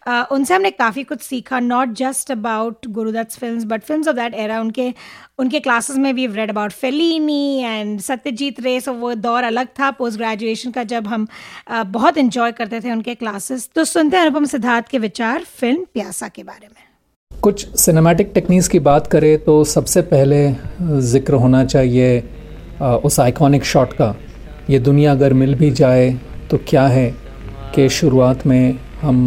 उनसे 0.09 0.55
हमने 0.55 0.71
काफ़ी 0.71 1.05
कुछ 1.05 1.23
सीखा 1.23 1.61
not 1.61 1.93
just 2.03 2.31
about 2.33 2.87
Guru Dutt 3.01 3.39
film 3.41 3.65
but 3.69 3.83
film 3.83 4.09
of 4.09 4.17
that 4.17 4.35
era 4.47 4.61
उनके 4.61 4.93
उनके 5.39 5.61
क्लासेस 5.61 5.97
में 5.97 6.10
we 6.13 6.27
read 6.27 6.51
about 6.51 6.73
Fellini 6.73 7.63
and 7.63 8.01
Satyajit 8.01 8.61
Ray 8.61 8.81
so 8.81 8.93
वो 8.95 9.15
दौर 9.17 9.45
अलग 9.45 9.67
था 9.81 9.91
पोस्ट 9.93 10.19
ग्रेजुएशन 10.19 10.71
का 10.71 10.85
जब 10.85 11.07
हम 11.07 11.27
बहुत 11.71 12.19
इन्जॉय 12.19 12.53
करते 12.53 12.81
थे 12.81 12.93
उनके 12.93 13.15
क्लासेस 13.15 13.69
तो 13.75 13.85
सुनते 13.87 14.17
हैं 14.17 14.25
अनुपम 14.25 14.45
सिद्धार्थ 14.47 14.89
के 14.89 14.99
विचार 14.99 15.45
फ़िल्म 15.51 15.85
प्यासा 15.95 16.29
के 16.29 16.43
बारे 16.43 16.67
में। 16.67 16.83
कुछ 17.31 17.67
सिनेमैटिक 17.81 18.31
टेक्निक्स 18.35 18.69
की 18.69 18.79
बात 18.81 19.07
करें 19.07 19.37
तो 19.45 19.63
सबसे 19.67 20.03
पहले 20.05 20.39
ज़िक्र 21.03 21.35
होना 21.37 21.65
चाहिए 21.65 22.19
उस 23.05 23.19
आइकॉनिक 23.21 23.65
शॉट 23.65 23.93
का। 23.93 24.15
ये 24.71 24.79
दुनिया 24.79 25.13
अगर 25.13 25.33
मिल 25.35 25.55
भी 25.55 25.71
जाए 25.73 26.11
तो 26.51 26.59
क्या 26.69 26.87
है 26.89 27.11
कि 27.75 27.89
शुरुआत 27.91 28.47
में 28.47 28.79
हम 29.01 29.19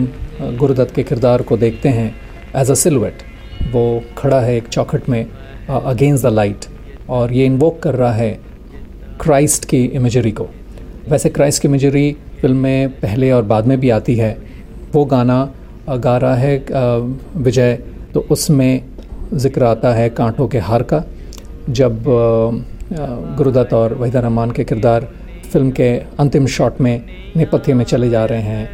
गुरुदत्त 0.60 0.96
के 0.96 1.04
किरदार 1.04 1.42
को 1.42 1.58
देखते 1.58 1.90
हैं। 1.90 2.08
एज 2.56 2.72
अ 2.72 2.74
सिलवेट 2.76 3.24
वो 3.72 3.84
खड़ा 4.18 4.40
है 4.42 4.56
एक 4.58 4.68
चौखट 4.68 5.10
में 5.10 5.26
अगेंस्ट 5.70 6.24
द 6.24 6.28
लाइट 6.30 6.66
और 7.10 7.34
ये 7.34 7.46
इन्वोक 7.46 7.82
कर 7.84 7.96
रहा 7.96 8.12
है 8.14 8.32
क्राइस्ट 9.22 9.66
की 9.66 9.84
इमेजरी 9.86 10.32
को। 10.32 10.48
वैसे 11.10 11.30
क्राइस्ट 11.30 11.62
की 11.62 11.68
इमेजरी 11.68 12.12
फ़िल्म 12.42 12.58
में 12.58 12.90
पहले 12.92 13.32
और 13.32 13.44
बाद 13.44 13.68
में 13.68 13.80
भी 13.80 13.90
आती 13.90 14.16
है। 14.16 14.38
वो 14.94 15.04
गाना 15.06 15.54
गा 15.90 16.18
रहा 16.18 16.36
है 16.36 16.66
विजय 17.38 17.74
तो 18.14 18.26
उसमें 18.32 18.82
ज़िक्र 19.34 19.64
आता 19.64 19.94
है 19.94 20.10
कांटों 20.12 20.48
के 20.48 20.60
हार 20.60 20.84
का, 20.84 21.04
जब 21.70 22.04
गुरुदत्त 23.38 23.74
और 23.74 23.94
वहीदा 23.94 24.20
रहमान 24.20 24.52
के 24.52 24.64
किरदार 24.64 25.08
फ़िल्म 25.52 25.72
के 25.72 25.90
अंतिम 26.20 26.46
शॉट 26.48 26.82
में 26.82 27.02
नेपथ्य 27.36 27.74
में 27.74 27.86
चले 27.86 28.10
जा 28.10 28.26
रहे 28.26 28.42
हैं। 28.42 28.66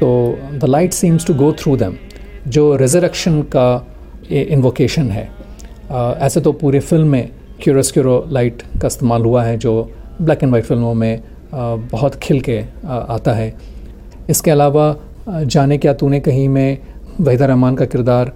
तो 0.00 0.38
the 0.54 0.64
light 0.64 0.92
seems 0.92 1.26
to 1.26 1.34
go 1.34 1.52
through 1.52 1.76
them 1.76 1.96
जो 2.48 2.74
रिजरेक्शन 2.76 3.40
का 3.56 3.68
इन्वोकेशन 4.30 5.10
है। 5.10 5.28
ऐसे 6.20 6.40
तो 6.40 6.52
पूरे 6.52 6.80
फ़िल्म 6.80 7.08
में 7.08 7.28
क्यूरोस्क्यूरो 7.62 8.24
लाइट 8.30 8.62
का 8.82 8.86
इस्तेमाल 8.86 9.22
हुआ 9.24 9.42
है, 9.44 9.56
जो 9.58 9.90
ब्लैक 10.20 10.42
एंड 10.42 10.52
वाइट 10.52 10.64
फ़िल्मों 10.64 10.94
में 10.94 11.22
बहुत 11.54 12.14
खिल 12.14 12.40
के 12.40 12.60
आता 12.84 13.32
है। 13.32 13.54
इसके 14.30 14.50
अलावा 14.50 14.94
जाने 15.28 15.78
क्या 15.78 15.92
तूने 15.94 16.20
कहीं 16.20 16.48
में 16.48 16.78
वहीदा 17.20 17.46
रहमान 17.46 17.74
का 17.76 17.84
किरदार, 17.84 18.32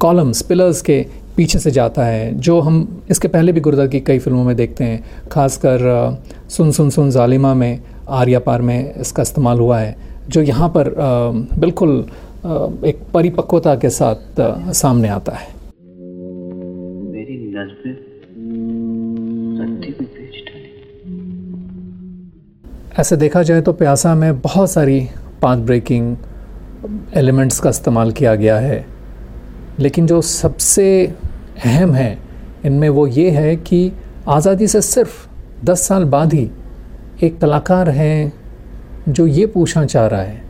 कॉलम्स, 0.00 0.42
पिलर्स 0.42 0.82
के 0.82 1.04
पीछे 1.36 1.58
से 1.58 1.70
जाता 1.70 2.04
है, 2.04 2.34
जो 2.34 2.60
हम 2.60 3.04
इसके 3.10 3.28
पहले 3.28 3.52
भी 3.52 3.60
गुरुदत्त 3.60 3.90
की 3.92 4.00
कई 4.00 4.18
फ़िल्मों 4.18 4.44
में 4.44 4.54
देखते 4.56 4.84
हैं, 4.84 5.28
खासकर 5.32 6.18
सुन 6.48 6.70
सुन 6.72 6.90
सुन 6.90 7.10
जालिमा 7.10 7.54
में, 7.54 7.80
आर्या 8.10 8.40
पार 8.40 8.62
में 8.62 8.94
इसका 8.94 9.22
इस्तेमाल 9.22 9.58
हुआ 9.58 9.78
है, 9.78 9.96
जो 10.28 10.42
यहाँ 10.42 10.68
पर 10.68 10.94
बिल्कुल 11.58 11.98
एक 12.86 13.00
परिपक्वता 13.14 13.74
के 13.74 13.90
साथ 13.90 14.40
सामने 14.72 15.08
आता 15.08 15.32
है। 15.32 15.48
ऐसे 23.00 23.16
देखा 23.16 23.42
जाए 23.42 23.60
तो 23.60 23.72
प्यासा 23.72 24.14
में 24.14 24.40
बहुत 24.40 24.70
सारी 24.70 25.00
पाथ 25.42 25.56
ब्रेकिंग 25.56 26.16
एलिमेंट्स 27.16 27.60
का 27.60 27.70
इस्तेमाल 27.70 28.10
किया 28.12 28.34
गया 28.34 28.58
है। 28.58 28.84
लेकिन 29.80 30.06
जो 30.06 30.20
सबसे 30.22 30.84
अहम 31.64 31.94
है, 31.94 32.18
इनमें 32.64 32.88
वो 32.88 33.06
ये 33.06 33.30
है 33.30 33.54
कि 33.58 33.92
आज़ादी 34.28 34.66
से 34.66 34.80
सिर्फ़ 34.80 35.14
10 35.64 35.86
साल 35.88 36.04
बाद 36.04 36.32
ही 36.34 36.50
एक 37.22 37.38
कलाकार 37.40 37.90
हैं 37.90 38.32
जो 39.08 39.26
ये 39.26 39.46
पूछना 39.46 39.84
चाह 39.86 40.06
रहा 40.06 40.20
है 40.20 40.42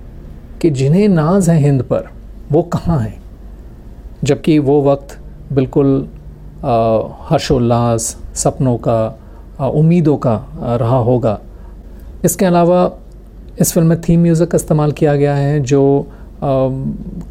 कि 0.63 0.71
जिन्हें 0.73 1.09
नाज 1.09 1.51
है 1.51 1.59
हिंद 1.59 1.83
पर, 1.83 2.09
वो 2.53 2.63
कहाँ 2.63 2.99
हैं? 3.01 3.23
जबकि 4.25 4.59
वो 4.59 4.81
वक्त 4.83 5.19
बिल्कुल 5.53 6.09
हर्षोल्लास, 7.31 8.17
सपनों 8.35 8.77
का 8.89 9.69
उम्मीदों 9.69 10.17
का 10.17 10.37
रहा 10.81 10.99
होगा। 11.01 11.39
इसके 12.25 12.45
अलावा 12.45 12.81
इस 13.61 13.73
फ़िल्म 13.75 13.89
में 13.89 14.01
थीम 14.01 14.21
म्यूज़िक 14.23 14.51
का 14.51 14.57
इस्तेमाल 14.57 14.93
किया 14.99 15.15
गया 15.17 15.35
है 15.35 15.59
जो 15.61 15.83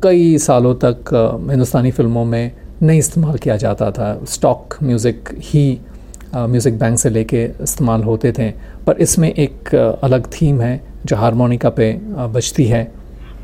कई 0.04 0.38
सालों 0.38 0.74
तक 0.84 1.14
हिंदुस्तानी 1.50 1.92
फ़िल्मों 1.92 2.26
में 2.26 2.52
नहीं 2.82 3.00
इस्तेमाल 3.00 3.38
किया 3.38 3.56
जाता 3.58 3.90
था। 3.92 4.14
स्टॉक 4.26 4.78
म्यूज़िक 4.84 5.30
ही 5.44 5.66
म्यूज़िक 6.36 6.78
बैंक 6.80 6.98
से 7.00 7.10
लेके 7.10 7.44
इस्तेमाल 7.64 8.04
होते 8.04 8.32
थे। 8.32 8.50
पर 8.86 8.98
इसमें 9.02 9.30
एक 9.30 9.74
अलग 9.76 10.28
थीम 10.34 10.62
है 10.62 10.80
जो 11.06 11.16
हारमोनिका 11.16 11.70
पे 11.70 11.92
बजती 12.36 12.66
है। 12.66 12.84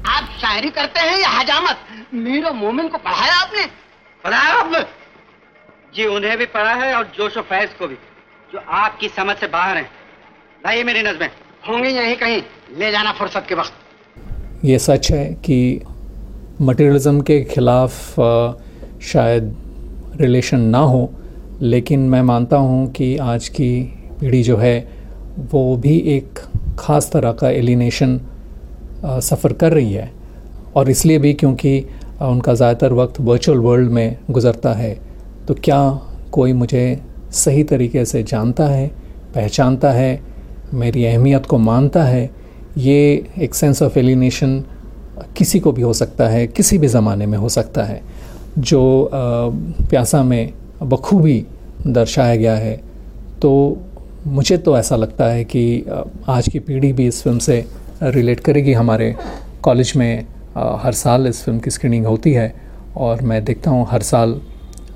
आप 0.07 0.29
शायरी 0.41 0.69
करते 0.69 0.99
हैं 0.99 1.19
या 1.19 1.29
हजामत? 1.29 1.77
मीर 2.13 2.51
मोमिन 2.53 2.87
को 2.87 2.97
पढ़ाया 2.97 3.33
आपने? 3.41 3.65
पढ़ाया 4.23 4.53
आपने? 4.53 4.81
जी 5.95 6.05
उन्हें 6.07 6.37
भी 6.37 6.45
पढ़ा 6.47 6.73
है 6.75 6.93
और 6.95 7.03
जोशो 7.17 7.41
फैज 7.43 7.69
को 7.79 7.87
भी 7.87 7.95
जो 8.49 8.59
आपकी 8.59 9.07
समझ 9.09 9.35
से 9.37 9.47
बाहर 9.49 9.77
हैं। 9.77 9.89
लाइए 10.63 10.83
मेरी 10.83 11.01
नजमें। 11.01 11.29
होंगे 11.67 11.89
यहीं 11.89 12.15
कहीं। 12.15 12.41
ले 12.79 12.91
जाना 12.91 13.11
फुर्सत 13.13 13.45
के 13.49 13.55
वक्त। 13.55 14.65
ये 14.65 14.77
सच 14.79 15.11
है 15.11 15.25
कि 15.45 15.57
मटेरियलिज्म 16.61 17.21
के 17.21 17.39
ख़िलाफ़ 17.45 17.99
शायद 19.03 19.55
रिलेशन 20.21 20.59
ना 20.67 20.79
हो, 20.79 21.09
लेकिन 21.61 21.99
मैं 22.09 22.21
मानता 22.21 22.57
हूँ 22.59 22.91
कि 22.91 23.15
आज 23.17 23.47
की 23.49 23.69
पीढ़ी 24.19 24.41
जो 24.43 24.57
है, 24.57 24.77
वो 25.51 25.75
भी 25.77 25.97
एक 26.15 26.39
ख़ास 26.79 27.11
तरह 27.11 27.31
का 27.33 27.49
एलिनेशन 27.51 28.19
सफ़र 29.03 29.53
कर 29.53 29.73
रही 29.73 29.93
है। 29.93 30.11
और 30.75 30.89
इसलिए 30.89 31.19
भी 31.19 31.33
क्योंकि 31.33 31.79
उनका 32.21 32.53
ज़्यादातर 32.53 32.93
वक्त 32.93 33.19
वर्चुअल 33.21 33.59
वर्ल्ड 33.59 33.91
में 33.91 34.17
गुज़रता 34.31 34.73
है 34.73 34.93
तो 35.47 35.53
क्या 35.55 35.79
कोई 36.31 36.53
मुझे 36.53 36.85
सही 37.35 37.63
तरीके 37.65 38.05
से 38.05 38.23
जानता 38.23 38.65
है, 38.67 38.87
पहचानता 39.35 39.91
है 39.91 40.36
मेरी 40.73 41.05
अहमियत 41.05 41.45
को 41.45 41.57
मानता 41.57 42.03
है, 42.03 42.29
ये 42.77 43.25
एक 43.39 43.55
सेंस 43.55 43.81
ऑफ़ 43.81 43.97
एलिनेशन 43.99 44.63
किसी 45.37 45.59
को 45.59 45.71
भी 45.71 45.81
हो 45.81 45.93
सकता 45.93 46.27
है, 46.27 46.45
किसी 46.47 46.77
भी 46.77 46.87
ज़माने 46.87 47.25
में 47.25 47.37
हो 47.37 47.49
सकता 47.49 47.83
है, 47.83 48.01
जो 48.59 49.09
प्यासा 49.13 50.23
में 50.23 50.53
बखूबी 50.83 51.45
दर्शाया 51.87 52.35
गया 52.35 52.55
है। 52.55 52.75
तो 53.41 53.77
मुझे 54.27 54.57
तो 54.57 54.77
ऐसा 54.77 54.95
लगता 54.95 55.25
है 55.25 55.43
कि 55.45 55.85
आज 56.29 56.47
की 56.47 56.59
पीढ़ी 56.59 56.91
भी 56.93 57.07
इस 57.07 57.21
फ़िल्म 57.23 57.39
से 57.39 57.65
रिलेट 58.03 58.39
करेगी। 58.39 58.73
हमारे 58.73 59.15
कॉलेज 59.63 59.93
में 59.95 60.25
हर 60.55 60.93
साल 60.93 61.27
इस 61.27 61.43
फ़िल्म 61.43 61.59
की 61.59 61.71
स्क्रीनिंग 61.71 62.05
होती 62.05 62.33
है 62.33 62.53
और 62.97 63.21
मैं 63.21 63.43
देखता 63.45 63.71
हूँ 63.71 63.85
हर 63.89 64.01
साल 64.01 64.39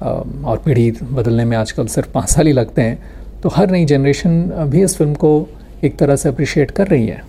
और 0.03 0.61
पीढ़ी 0.65 0.91
बदलने 0.91 1.45
में 1.45 1.55
आजकल 1.57 1.87
सिर्फ़ 1.87 2.11
पाँच 2.11 2.29
साल 2.29 2.47
ही 2.47 2.53
लगते 2.53 2.81
हैं। 2.81 3.01
तो 3.43 3.49
हर 3.49 3.71
नई 3.71 3.85
जनरेशन 3.85 4.41
भी 4.71 4.83
इस 4.83 4.97
फ़िल्म 4.97 5.13
को 5.13 5.47
एक 5.83 5.97
तरह 5.97 6.15
से 6.15 6.29
अप्रिशिएट 6.29 6.71
कर 6.71 6.87
रही 6.87 7.07
है। 7.07 7.23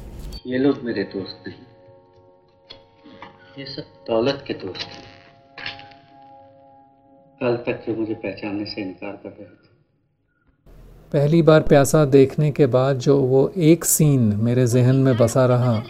ये 0.47 0.59
लोग 0.59 0.83
मेरे 0.85 1.03
दोस्त 1.05 1.45
नहीं। 1.49 1.59
ये 3.59 3.65
सब 3.65 3.83
दौलत 4.09 4.45
के 4.47 4.55
दोस्त 4.55 4.81
हैं। 4.81 5.11
कल 7.41 7.57
तक 7.57 7.85
जो 7.87 7.95
मुझे 7.97 8.15
पहचानने 8.15 8.65
से 8.65 8.81
इनकार 8.83 9.13
कर 9.13 9.29
रहे 9.29 9.45
थे। 9.45 9.71
पहली 11.13 11.43
बार 11.43 11.61
प्यासा 11.61 12.05
देखने 12.05 12.51
के 12.51 12.67
बाद 12.67 12.99
जो 12.99 13.19
वो 13.21 13.53
एक 13.57 13.85
सीन 13.85 14.21
मेरे 14.21 14.67
जहन 14.67 14.97
में 14.97 15.17
बसा 15.17 15.47
रहा 15.47 15.83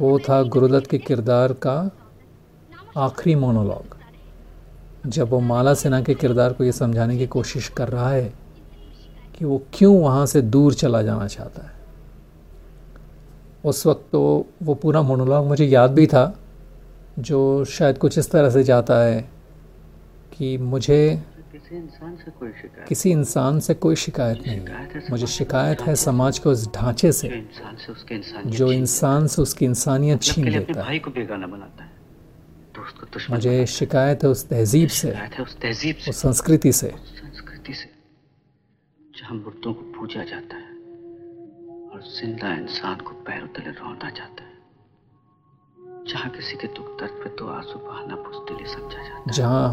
वो 0.00 0.18
था 0.18 0.42
गुरुदत्त 0.42 0.90
के 0.90 0.98
किरदार 0.98 1.52
का 1.52 1.90
आखिरी 2.96 3.34
मोनोलॉग 3.34 3.96
जब 5.06 5.28
वो 5.28 5.40
माला 5.40 5.74
सिन्हा 5.74 6.00
के 6.00 6.14
किरदार 6.14 6.52
को 6.52 6.64
ये 6.64 6.72
समझाने 6.72 7.18
की 7.18 7.26
कोशिश 7.26 7.68
कर 7.68 7.88
रहा 7.88 8.10
है 8.10 8.41
कि 9.42 9.46
वो 9.46 9.62
क्यों 9.72 10.00
वहाँ 10.00 10.26
से 10.26 10.42
दूर 10.42 10.74
चला 10.74 11.02
जाना 11.02 11.26
चाहता 11.26 11.66
है? 11.66 11.72
उस 13.64 13.86
वक्त 13.86 14.08
तो 14.12 14.46
वो 14.62 14.74
पूरा 14.74 15.02
मोनोलॉग 15.02 15.46
मुझे 15.46 15.64
याद 15.64 15.90
भी 15.90 16.06
था 16.06 16.38
जो 17.18 17.64
शायद 17.64 17.98
कुछ 17.98 18.18
इस 18.18 18.30
तरह 18.30 18.50
से 18.50 18.64
जाता 18.64 18.98
है 18.98 19.30
कि 20.32 20.58
मुझे 20.58 21.22
किसी 21.52 21.76
इंसान 21.76 22.16
से 22.16 22.30
कोई 22.30 22.48
शिकायत 22.48 22.88
किसी 22.88 23.10
इंसान 23.10 23.60
से 23.60 23.74
कोई 23.74 23.96
शिकायत 23.96 24.46
नहीं 24.46 24.60
है। 24.60 25.02
मुझे 25.10 25.26
शिकायत 25.26 25.80
है 25.80 25.96
समाज 25.96 26.38
के 26.38 26.48
उस 26.48 26.74
ढांचे 26.74 27.12
से 27.12 27.46
जो 28.46 28.72
इंसान 28.72 29.26
से 29.26 29.42
उसकी 29.42 29.64
इंसानियत 29.64 30.22
छीन 30.22 30.48
लेता 30.48 30.82
है। 30.82 30.98
दुश्मन 30.98 33.34
मुझे 33.34 33.66
शिकायत 33.66 34.24
है 34.24 34.30
उस 34.30 34.48
तहजीब 34.48 34.88
से। 34.88 35.14
उस 36.08 36.16
संस्कृति 36.16 36.72
से। 36.72 36.94
जहाँ 39.18 39.34
मुर्दों 39.36 39.72
को 39.74 39.82
पूजा 39.92 40.22
जाता 40.24 40.56
है 40.56 40.70
और 41.92 42.00
ज़िंदा 42.10 42.52
इंसान 42.54 42.96
को 42.96 43.12
पैरों 43.24 43.48
तले 43.48 43.70
रौंदा 43.70 44.08
जाता 44.10 44.44
है। 44.44 44.50
जहाँ 46.08 46.30
किसी 46.30 46.56
के 46.56 46.66
दुख 46.76 46.88
दर्द 47.00 47.14
पे 47.22 47.28
तो 47.36 47.46
आँसू 47.48 47.78
बहाना 47.78 48.16
बुजदिली 48.16 48.66
समझा 48.70 49.02
जाता 49.02 49.20
है। 49.20 49.32
जहाँ 49.32 49.66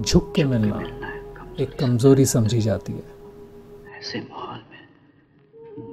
झुक 0.00 0.32
के 0.36 0.44
मिलना 0.44 0.76
मिलना 0.76 1.06
है 1.06 1.20
एक 1.60 1.70
कमज़ोरी 1.80 2.26
समझी 2.26 2.60
जाती 2.60 2.92
है। 2.92 3.04
ऐसे 3.98 4.20
माहौल 4.30 4.60
में 4.70 4.84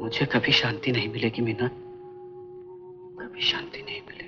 मुझे 0.02 0.26
कभी 0.34 0.52
शांति 0.52 0.92
नहीं 0.92 1.10
मिलेगी 1.14 1.42
मीना। 1.42 1.68
कभी 3.20 3.42
शांति 3.42 3.82
नहीं 3.82 4.02
मिलेगी। 4.02 4.19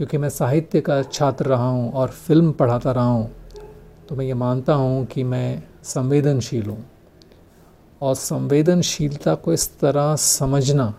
क्योंकि 0.00 0.18
मैं 0.18 0.28
साहित्य 0.28 0.80
का 0.80 1.02
छात्र 1.02 1.46
रहा 1.46 1.66
हूँ 1.68 1.90
और 1.92 2.08
फ़िल्म 2.08 2.52
पढ़ाता 2.52 2.92
रहा 2.92 3.04
हूँ 3.04 3.30
तो 4.08 4.16
मैं 4.16 4.24
ये 4.24 4.34
मानता 4.34 4.74
हूँ 4.74 5.04
कि 5.06 5.24
मैं 5.24 5.62
संवेदनशील 5.84 6.66
हूँ। 6.66 6.84
और 8.00 8.14
संवेदनशीलता 8.14 9.34
को 9.34 9.52
इस 9.52 9.68
तरह 9.78 10.14
समझना 10.16 10.94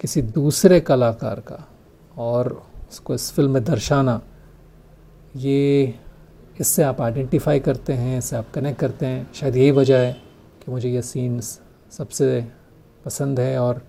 किसी 0.00 0.22
दूसरे 0.22 0.80
कलाकार 0.80 1.40
का 1.40 1.62
और 2.18 2.52
उसको 2.90 3.14
इस 3.14 3.30
फ़िल्म 3.32 3.50
में 3.50 3.64
दर्शाना, 3.64 4.20
ये 5.36 5.94
इससे 6.60 6.82
आप 6.82 7.00
आइडेंटिफाई 7.00 7.60
करते 7.60 7.92
हैं, 7.92 8.18
इससे 8.18 8.36
आप 8.36 8.50
कनेक्ट 8.54 8.80
करते 8.80 9.06
हैं। 9.06 9.32
शायद 9.34 9.56
यही 9.56 9.70
वजह 9.70 9.98
है 9.98 10.12
कि 10.64 10.70
मुझे 10.70 10.90
ये 10.90 11.02
सीन्स 11.02 11.60
सबसे 11.92 12.46
पसंद 13.04 13.40
है 13.40 13.58
और 13.58 13.82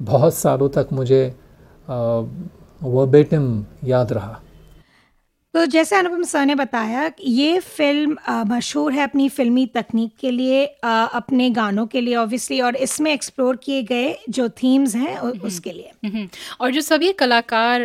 बहुत 0.00 0.34
सालों 0.34 0.68
तक 0.68 0.88
मुझे 0.92 1.34
वर्बेटम 2.82 3.64
याद 3.84 4.12
रहा। 4.12 4.40
तो 5.54 5.64
जैसे 5.66 5.96
अनुपम 5.96 6.22
सर 6.22 6.44
ने 6.46 6.54
बताया 6.54 7.10
ये 7.20 7.58
फ़िल्म 7.60 8.44
मशहूर 8.48 8.92
है 8.92 9.02
अपनी 9.02 9.28
फिल्मी 9.28 9.64
तकनीक 9.74 10.12
के 10.20 10.30
लिए 10.30 10.64
अपने 10.84 11.48
गानों 11.50 11.86
के 11.86 12.00
लिए 12.00 12.14
ऑब्वियसली 12.16 12.60
और 12.60 12.76
इसमें 12.76 13.12
एक्सप्लोर 13.12 13.56
किए 13.64 13.82
गए 13.82 14.14
जो 14.28 14.48
थीम्स 14.62 14.94
हैं 14.96 15.16
उसके 15.18 15.72
लिए। 15.72 16.28
और 16.60 16.70
जो 16.72 16.80
सभी 16.80 17.12
कलाकार 17.12 17.82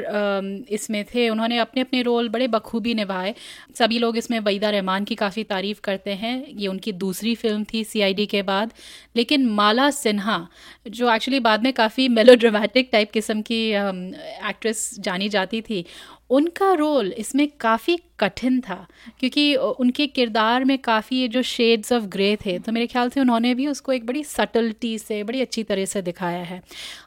इसमें 0.72 1.04
थे 1.06 1.28
उन्होंने 1.30 1.58
अपने 1.60 1.82
अपने 1.82 2.02
रोल 2.02 2.30
बड़े 2.30 2.48
बखूबी 2.48 2.94
निभाए। 2.96 3.34
सभी 3.80 4.00
लोग 4.00 4.18
इसमें 4.18 4.40
वहीदा 4.40 4.70
रहमान 4.70 5.04
की 5.04 5.16
काफ़ी 5.16 5.44
तारीफ़ 5.46 5.82
करते 5.84 6.12
हैं। 6.14 6.36
ये 6.48 6.68
उनकी 6.68 6.92
दूसरी 6.96 7.36
फ़िल्म 7.36 7.66
थी 7.74 7.84
सीआईडी 7.84 8.26
के 8.28 8.42
बाद। 8.44 8.72
लेकिन 9.16 9.46
माला 9.52 9.90
सिन्हा 9.92 10.48
जो 10.90 11.12
एक्चुअली 11.14 11.40
बाद 11.42 11.64
में 11.64 11.72
काफ़ी 11.74 12.08
मेलोड्रामेटिक 12.10 12.90
टाइप 12.92 13.12
किस्म 13.12 13.42
की 13.42 13.62
एक्ट्रेस 13.72 14.90
जानी 15.00 15.30
जाती 15.30 15.62
थी। 15.62 15.86
उनका 16.30 16.72
रोल 16.74 17.12
इसमें 17.18 17.48
काफ़ी 17.60 17.98
कठिन 18.20 18.60
था 18.62 18.76
क्योंकि 19.20 19.56
उनके 19.56 20.08
किरदार 20.08 20.64
में 20.66 20.78
काफ़ी 20.78 21.18
ये 21.18 21.28
जो 21.28 21.42
शेड्स 21.42 21.94
ऑफ़ 21.94 22.04
ग्रे 22.08 22.36
थे 22.46 22.58
तो 22.60 22.72
मेरे 22.72 22.88
ख्याल 22.88 23.10
से 23.10 23.20
उन्होंने 23.22 23.54
भी 23.56 23.68
उसको 23.68 23.94
एक 23.94 24.06
बड़ी 24.06 24.24
सटल्टी 24.24 24.98
से 25.00 25.24
बड़ी 25.24 25.42
अच्छी 25.42 25.64
तरह 25.64 25.86
से 25.86 26.02
दिखाया 26.02 26.44
है। 26.44 26.62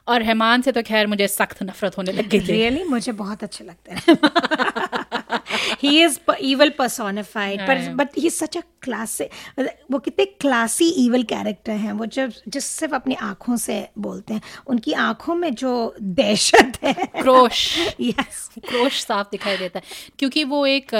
और 0.07 0.23
हेमान 0.23 0.61
से 0.61 0.71
तो 0.71 0.81
खैर 0.81 1.07
मुझे 1.07 1.27
सख्त 1.27 1.63
नफरत 1.63 1.97
होने 1.97 2.11
लग 2.11 2.27
गई 2.29 2.39
थी। 2.39 2.51
रियली 2.51 2.83
मुझे 2.83 3.11
बहुत 3.13 3.43
अच्छे 3.43 3.63
लगते 3.63 3.91
हैं। 3.91 4.17
ही 5.83 6.03
इज़ 6.03 6.19
इवल 6.41 6.69
पर्सोनिफाइड 6.69 7.61
पर। 7.61 7.89
But 7.95 8.17
he 8.17 8.29
such 8.29 8.57
a 8.57 8.61
classic 8.81 9.29
वो 9.91 9.99
कितने 9.99 10.25
क्लासी 10.25 10.89
इवल 11.05 11.23
कैरेक्टर 11.23 11.71
हैं 11.71 11.91
वो 11.93 12.05
जब 12.05 12.31
जिस 12.47 12.65
सिर्फ़ 12.65 12.95
अपनी 12.95 13.15
आँखों 13.15 13.57
से 13.57 13.87
बोलते 13.97 14.33
हैं। 14.33 14.41
उनकी 14.67 14.93
आँखों 14.93 15.35
में 15.35 15.53
जो 15.55 15.95
दहशत 16.01 16.71
है। 16.83 16.93
क्रोश। 16.93 17.77
यस 18.01 18.49
क्रोश 18.69 19.03
साफ़ 19.05 19.27
दिखाई 19.31 19.57
देता 19.57 19.79
है। 19.79 19.85
क्योंकि 20.19 20.43
वो 20.43 20.65
एक 20.65 20.95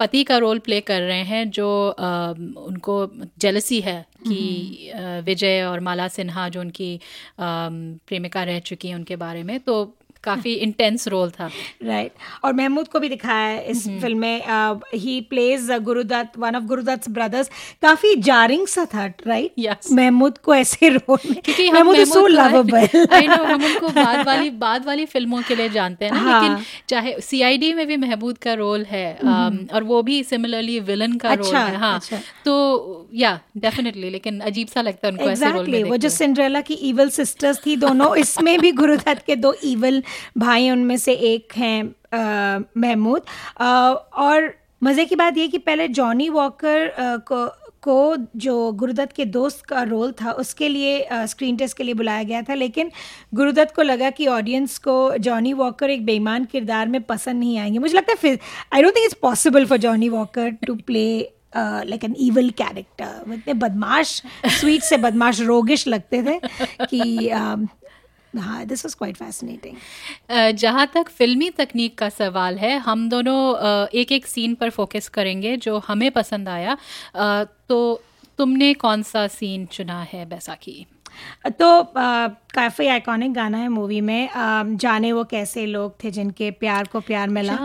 पति 0.00 0.24
का 0.24 0.36
रोल 0.38 0.58
प्ले 0.58 0.80
कर 0.80 1.00
रहे 1.02 1.22
हैं 1.22 1.50
जो 1.50 1.68
अम, 1.88 2.54
उनको 2.58 3.10
जेलसी 3.38 3.80
है 3.80 4.06
कि 4.26 4.92
विजय 5.24 5.62
और 5.62 5.80
माला 5.80 6.08
सिन्हा 6.08 6.48
जो 6.48 6.60
उनकी 6.60 7.00
प्रेमिका 7.40 8.42
रह 8.44 8.58
चुकी 8.60 8.88
हैं 8.88 8.94
उनके 8.94 9.16
बारे 9.16 9.42
में 9.42 9.60
तो 9.60 9.76
काफ़ी 10.26 10.52
इंटेंस 10.66 11.08
रोल 11.08 11.30
था 11.30 11.50
राइट 11.82 12.12
right. 12.12 12.44
और 12.44 12.52
महमूद 12.52 12.88
को 12.88 13.00
भी 13.00 13.08
दिखाया 13.08 13.46
है 13.46 13.64
इस 13.66 13.86
फ़िल्म 14.00 14.18
में 14.18 14.78
ही 14.94 15.20
plays 15.30 15.70
Guru Dutt 15.82 16.38
one 16.38 16.56
of 16.56 16.64
Guru Dutt 16.64 17.08
brothers 17.10 17.50
काफ़ी 17.82 18.14
जारिंग 18.22 18.66
सा 18.66 18.84
था 18.94 19.06
राइट 19.26 19.52
Yes. 19.58 19.92
महमूद 19.92 20.38
को 20.38 20.54
ऐसे 20.54 20.88
रोल 20.88 21.18
में 21.30 21.40
क्योंकि 21.40 21.66
हम 21.68 21.76
महमूद 21.76 22.04
सो 22.04 22.20
महमूद 22.20 22.70
को- 22.70 22.72
लवेबल 22.72 23.06
I 23.16 23.22
know, 23.28 23.44
हम 23.46 23.64
उनको 23.64 23.88
बाद 23.88 24.26
वाली 24.26 24.50
बाद 24.58 24.86
वाली 24.86 25.06
फ़िल्मों 25.06 25.42
के 25.42 25.54
लिए 25.54 25.68
जानते 25.68 26.04
हैं 26.04 26.12
ना 26.12 26.20
हाँ। 26.20 26.42
लेकिन 26.42 26.64
चाहे 26.88 27.14
सीआईडी 27.20 27.72
में 27.74 27.86
भी 27.86 27.96
महबूद 27.96 28.38
का 28.38 28.54
रोल 28.54 28.84
है 28.84 29.06
um, 29.18 29.72
और 29.72 29.84
वो 29.84 30.02
भी 30.02 30.22
सिमिलरली 30.22 30.78
विलन 30.80 31.16
का 31.16 31.28
अच्छा, 31.28 31.50
रोल 31.50 31.70
है 31.70 31.76
हाँ 31.76 31.94
अच्छा। 31.94 32.20
तो 32.44 32.54
या 33.14 33.38
डेफिनेटली 33.56 34.10
लेकिन 34.10 34.40
अजीब 34.40 34.68
सा 34.68 34.80
लगता 34.80 35.06
है 35.08 35.12
उनको 35.12 35.30
ऐसे 35.30 35.50
रोल 35.50 35.68
में 35.68 35.82
वो 35.84 35.96
जो 35.96 36.08
सिंड्रेला 36.08 36.60
की 36.60 36.74
इवल 36.90 37.10
सिस्टर्स 37.10 37.60
थी 37.66 37.76
दोनों 37.76 38.14
इसमें 38.16 38.58
भी 38.60 38.72
गुरुदत्त 38.72 39.24
के 39.26 39.36
दो 39.36 39.52
इवल 39.64 40.02
भाई 40.38 40.70
उनमें 40.70 40.96
से 40.96 41.12
एक 41.12 41.56
हैं 41.56 41.82
महमूद। 42.78 43.22
और 43.60 44.52
मज़े 44.84 45.04
की 45.04 45.16
बात 45.16 45.36
ये 45.38 45.46
कि 45.48 45.58
पहले 45.60 45.88
जॉनी 45.90 46.28
वॉकर 46.28 46.92
को 47.28 47.46
को 47.82 48.16
जो 48.36 48.72
गुरुदत्त 48.72 49.12
के 49.16 49.24
दोस्त 49.24 49.64
का 49.64 49.82
रोल 49.82 50.12
था, 50.12 50.30
उसके 50.32 50.68
लिए 50.68 51.26
स्क्रीन 51.26 51.56
टेस्ट 51.56 51.76
के 51.76 51.84
लिए 51.84 51.94
बुलाया 51.94 52.22
गया 52.22 52.40
था, 52.42 52.54
लेकिन 52.54 52.90
गुरुदत्त 53.34 53.74
को 53.74 53.82
लगा 53.82 54.10
कि 54.10 54.26
ऑडियंस 54.26 54.76
को 54.78 54.96
जॉनी 55.18 55.52
वॉकर 55.52 55.90
एक 55.90 56.04
बेईमान 56.06 56.44
किरदार 56.44 56.88
में 56.88 57.00
पसंद 57.02 57.40
नहीं 57.40 57.58
आएँगे। 57.58 57.78
मुझे 57.78 57.94
लगता 57.94 58.14
है 58.24 58.36
I 58.74 58.82
don't 58.82 58.96
think 58.96 59.04
it's 59.04 59.16
possible 59.22 59.66
for 59.66 59.78
Johnny 59.78 60.08
Walker 60.08 60.50
to 60.66 60.74
play 60.86 61.06
like 61.56 62.04
an 62.04 62.14
evil 62.20 62.50
character 62.58 63.32
इतने 63.34 63.54
बदमाश 63.54 64.22
स्वीट 64.48 64.82
से 64.82 64.96
बदमाश 64.96 65.40
रोगिश 65.42 65.86
लगते 65.88 66.22
थे 66.22 66.38
कि 66.84 67.28
हाँ 68.38 68.64
दिस 68.66 68.84
वाज 68.86 68.94
क्वाइट 68.94 69.16
फैसिनेटिंग 69.16 69.76
जहाँ 70.56 70.86
तक 70.94 71.08
फिल्मी 71.08 71.50
तकनीक 71.50 71.98
का 71.98 72.08
सवाल 72.08 72.58
है 72.58 72.78
हम 72.78 73.08
दोनों 73.08 73.38
एक 73.94 74.12
एक 74.12 74.26
सीन 74.26 74.54
पर 74.54 74.70
फोकस 74.70 75.08
करेंगे 75.08 75.56
जो 75.56 75.78
हमें 75.78 76.10
पसंद 76.10 76.48
आया। 76.48 76.76
तो 77.68 78.02
तुमने 78.38 78.74
कौन 78.74 79.02
सा 79.02 79.26
सीन 79.28 79.66
चुना 79.66 80.00
है 80.02 80.24
बैसाखी? 80.28 80.86
तो 81.46 81.82
काफ़ी 82.54 82.86
आइकॉनिक 82.86 83.32
गाना 83.32 83.58
है 83.58 83.68
मूवी 83.68 84.00
में। 84.00 84.28
um, 84.28 84.76
जाने 84.76 85.12
वो 85.12 85.24
कैसे 85.24 85.66
लोग 85.66 85.94
थे 86.04 86.10
जिनके 86.10 86.50
प्यार 86.50 86.88
को 86.92 87.00
प्यार 87.00 87.28
मिला। 87.28 87.56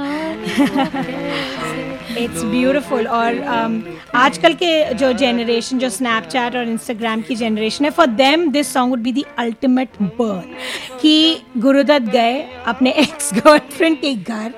इट्स 2.17 2.43
ब्यूटिफुल 2.45 3.07
और 3.09 3.35
um, 3.35 3.75
आजकल 4.15 4.53
के 4.53 4.93
जो 4.93 5.11
जनरेशन 5.15 5.79
जो 5.79 5.89
स्नैपचैट 5.89 6.55
और 6.55 6.69
इंस्टाग्राम 6.69 7.21
की 7.21 7.35
जनरेशन 7.35 7.85
है 7.85 7.91
for 7.91 8.07
them 8.17 8.49
this 8.51 8.73
song 8.73 8.89
would 8.89 8.99
be 8.99 9.11
the 9.11 9.25
ultimate 9.39 10.01
burn 10.01 10.53
कि 11.01 11.41
गुरुदत्त 11.57 12.11
गए 12.11 12.41
अपने 12.67 12.91
एक्स 12.99 13.33
गर्लफ्रेंड 13.35 13.97
के 13.97 14.15
घर 14.15 14.53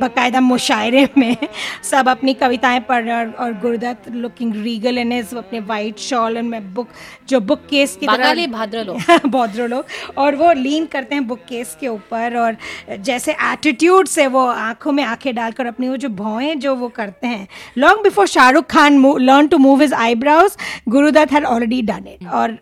बाकायदा 0.00 0.40
मुशायरे 0.40 1.08
में 1.18 1.36
सब 1.82 2.08
अपनी 2.08 2.34
कविताएँ 2.34 2.80
पढ़ 2.80 3.04
रहे 3.04 3.16
और, 3.16 3.30
और 3.30 3.52
Guru Dutt 3.52 4.10
looking 4.10 4.54
regal 4.54 4.98
in 4.98 5.12
his 5.12 5.34
अपने 5.34 5.60
वाइट 5.60 5.98
शॉल 5.98 6.36
एंड 6.36 6.50
में 6.50 6.74
बुक 6.74 6.88
जो 7.28 7.40
बुक 7.40 7.60
केस 7.70 7.96
की 7.96 8.06
तरह 8.06 8.46
भाद्र 8.46 8.84
लोग 8.84 9.26
बौद्रो 9.26 9.66
लोग 9.74 9.86
और 10.18 10.36
वो 10.36 10.52
लीन 10.52 10.86
करते 10.86 11.14
हैं 11.14 11.26
बुक 11.26 11.38
केस 11.38 11.76
के 11.80 11.88
ऊपर 11.88 12.36
और 12.36 12.56
जैसे 12.98 13.32
एटीट्यूड 13.32 14.06
से 14.06 14.26
वो 14.26 14.46
आँखों 14.46 14.92
में 14.92 15.04
आँखें 15.04 15.34
डालकर 15.34 15.66
अपनी 15.66 15.88
वो 15.88 15.96
जो 15.96 16.08
भौएँ 16.08 16.54
जो 16.54 16.74
वो 16.74 16.88
करते 16.88 17.26
हैं। 17.26 17.48
Long 17.78 18.02
before 18.02 18.26
Shahrukh 18.26 18.66
Khan 18.66 19.18
learn 19.20 19.46
to 19.46 19.58
move 19.58 19.80
his 19.80 19.92
eyebrows 19.92 20.56
Guru Dutt 20.88 21.32
had 21.32 21.44
already 21.44 21.82
done 21.82 22.04
it 22.08 22.28
और 22.28 22.58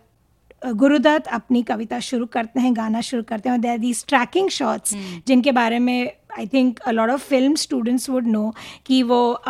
गुरुदत्त 0.73 1.27
अपनी 1.27 1.61
कविता 1.63 1.99
शुरू 1.99 2.25
करते 2.25 2.59
हैं 2.59 2.75
गाना 2.77 3.01
शुरू 3.01 3.23
करते 3.23 3.49
हैं 3.49 3.61
देर 3.61 3.77
दीज 3.77 4.05
ट्रैकिंग 4.07 4.49
शॉट्स 4.49 4.93
जिनके 5.27 5.51
बारे 5.51 5.79
में 5.79 6.11
I 6.39 6.47
think 6.47 6.79
a 6.79 6.91
lot 6.91 7.09
of 7.09 7.21
film 7.21 7.55
students 7.55 8.09
would 8.09 8.27
know 8.27 8.53
कि 8.85 9.03
वो 9.03 9.41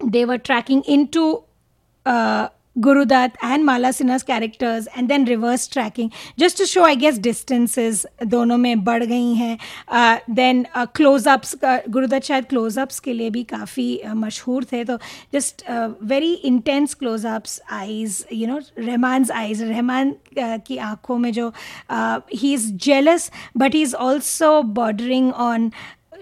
they were 0.00 0.36
tracking 0.36 0.82
in 0.86 1.04
uh, 1.06 2.48
Gurudat 2.78 3.34
and 3.42 3.64
Mala 3.64 3.92
Sinha's 3.92 4.22
characters 4.22 4.88
and 4.96 5.08
then 5.08 5.24
reverse 5.24 5.66
tracking 5.68 6.10
just 6.36 6.56
to 6.58 6.66
show 6.66 6.84
I 6.84 6.94
guess 6.94 7.18
distances 7.18 8.04
दोनों 8.22 8.58
में 8.58 8.84
बढ़ 8.84 9.04
गई 9.04 9.34
हैं 9.34 9.58
uh, 9.88 10.18
then 10.28 10.66
uh, 10.74 10.86
close-ups 10.86 11.54
का 11.54 11.80
गुरुदत्त 11.88 12.26
शायद 12.26 12.46
close-ups 12.50 13.00
के 13.00 13.12
लिए 13.12 13.30
भी 13.30 13.42
काफ़ी 13.54 14.00
uh, 14.04 14.14
मशहूर 14.14 14.64
थे 14.72 14.84
तो 14.84 14.98
just 15.32 15.64
uh, 15.68 15.88
very 16.02 16.34
intense 16.44 16.94
close-ups 16.94 17.58
eyes 17.70 18.24
you 18.30 18.46
know 18.46 18.60
रहमान's 18.78 19.30
eyes 19.30 19.62
Rahman 19.62 20.14
uh, 20.38 20.58
की 20.66 20.76
आँखों 20.76 21.18
में 21.18 21.32
जो 21.32 21.52
uh, 21.90 22.20
he 22.30 22.54
is 22.54 22.70
jealous 22.72 23.30
but 23.54 23.72
he 23.72 23.82
is 23.82 23.94
also 23.94 24.62
bordering 24.62 25.32
on 25.32 25.72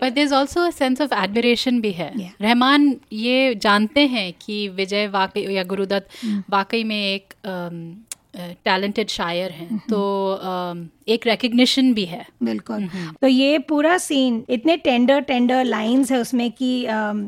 but 0.02 0.12
there 0.12 0.32
also 0.32 0.70
sense 0.70 1.00
of 1.00 1.14
admiration 1.14 1.80
भी 1.80 1.90
है। 1.90 2.12
Yeah. 2.14 2.42
रहमान 2.42 2.96
ये 3.12 3.54
जानते 3.54 4.06
हैं 4.06 4.32
कि 4.40 4.68
विजय 4.68 5.06
वाकई 5.06 5.46
या 5.54 5.64
गुरुदत्त 5.64 6.08
वाकई 6.50 6.84
में 6.84 7.14
एक 7.14 7.34
टैलेंटेड 7.46 8.54
टैलेंटेड 8.64 9.08
शायर 9.08 9.50
हैं। 9.50 9.78
तो 9.78 10.00
uh, 10.42 10.88
एक 11.08 11.26
रिकग्निशन 11.26 11.94
भी 11.94 12.04
है। 12.04 12.26
बिल्कुल। 12.42 12.88
तो 13.22 13.26
ये 13.26 13.58
पूरा 13.58 13.98
सीन 13.98 14.44
इतने 14.50 14.76
टेंडर 14.76 15.20
टेंडर 15.20 15.64
लाइंस 15.64 16.12
है 16.12 16.18
उसमें 16.18 16.50
कि 16.52 16.84
uh, 16.84 17.22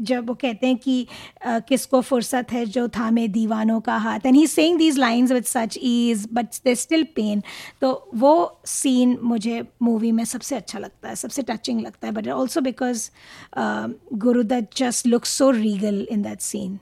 जब 0.00 0.26
वो 0.28 0.34
कहते 0.34 0.66
हैं 0.66 0.76
कि 0.76 1.06
अ, 1.42 1.58
किसको 1.58 2.00
फुर्सत 2.00 2.52
है 2.52 2.64
जो 2.66 2.86
थामे 2.88 3.26
दीवानों 3.28 3.80
का 3.80 3.96
हाथ। 3.98 4.26
And 4.26 4.36
he 4.36 4.46
saying 4.46 4.78
these 4.78 4.98
lines 4.98 5.32
with 5.32 5.44
such 5.44 5.78
ease 5.82 6.26
but 6.32 6.46
they 6.64 6.74
still 6.74 7.04
pain 7.16 7.42
तो 7.80 7.92
वो 8.14 8.32
सीन 8.66 9.16
मुझे 9.22 9.62
मूवी 9.82 10.12
में 10.12 10.24
सबसे 10.24 10.56
अच्छा 10.56 10.78
लगता 10.78 11.08
है 11.08 11.14
सबसे 11.16 11.42
टचिंग 11.42 11.80
लगता 11.80 12.06
है 12.06 12.12
but 12.12 12.28
also 12.30 12.60
because 12.60 13.08
Guru Dutt 14.16 14.76
just 14.76 15.06
look 15.06 15.24
so 15.26 15.50
regal 15.50 16.06
in 16.10 16.22
that 16.22 16.40
scene 16.40 16.78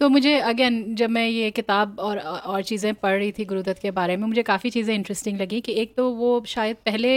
तो 0.00 0.08
मुझे 0.08 0.38
अगेन 0.40 0.94
जब 0.94 1.10
मैं 1.10 1.26
ये 1.28 1.50
किताब 1.50 1.98
और 2.00 2.18
और 2.18 2.62
चीज़ें 2.62 2.92
पढ़ 2.94 3.16
रही 3.18 3.32
थी 3.32 3.44
गुरुदत्त 3.44 3.80
के 3.82 3.90
बारे 3.92 4.16
में 4.16 4.26
मुझे 4.28 4.42
काफ़ी 4.42 4.70
चीज़ें 4.70 4.94
इंटरेस्टिंग 4.94 5.40
लगी 5.40 5.60
कि 5.60 5.72
एक 5.82 5.94
तो 5.96 6.10
वो 6.14 6.42
शायद 6.46 6.76
पहले 6.86 7.10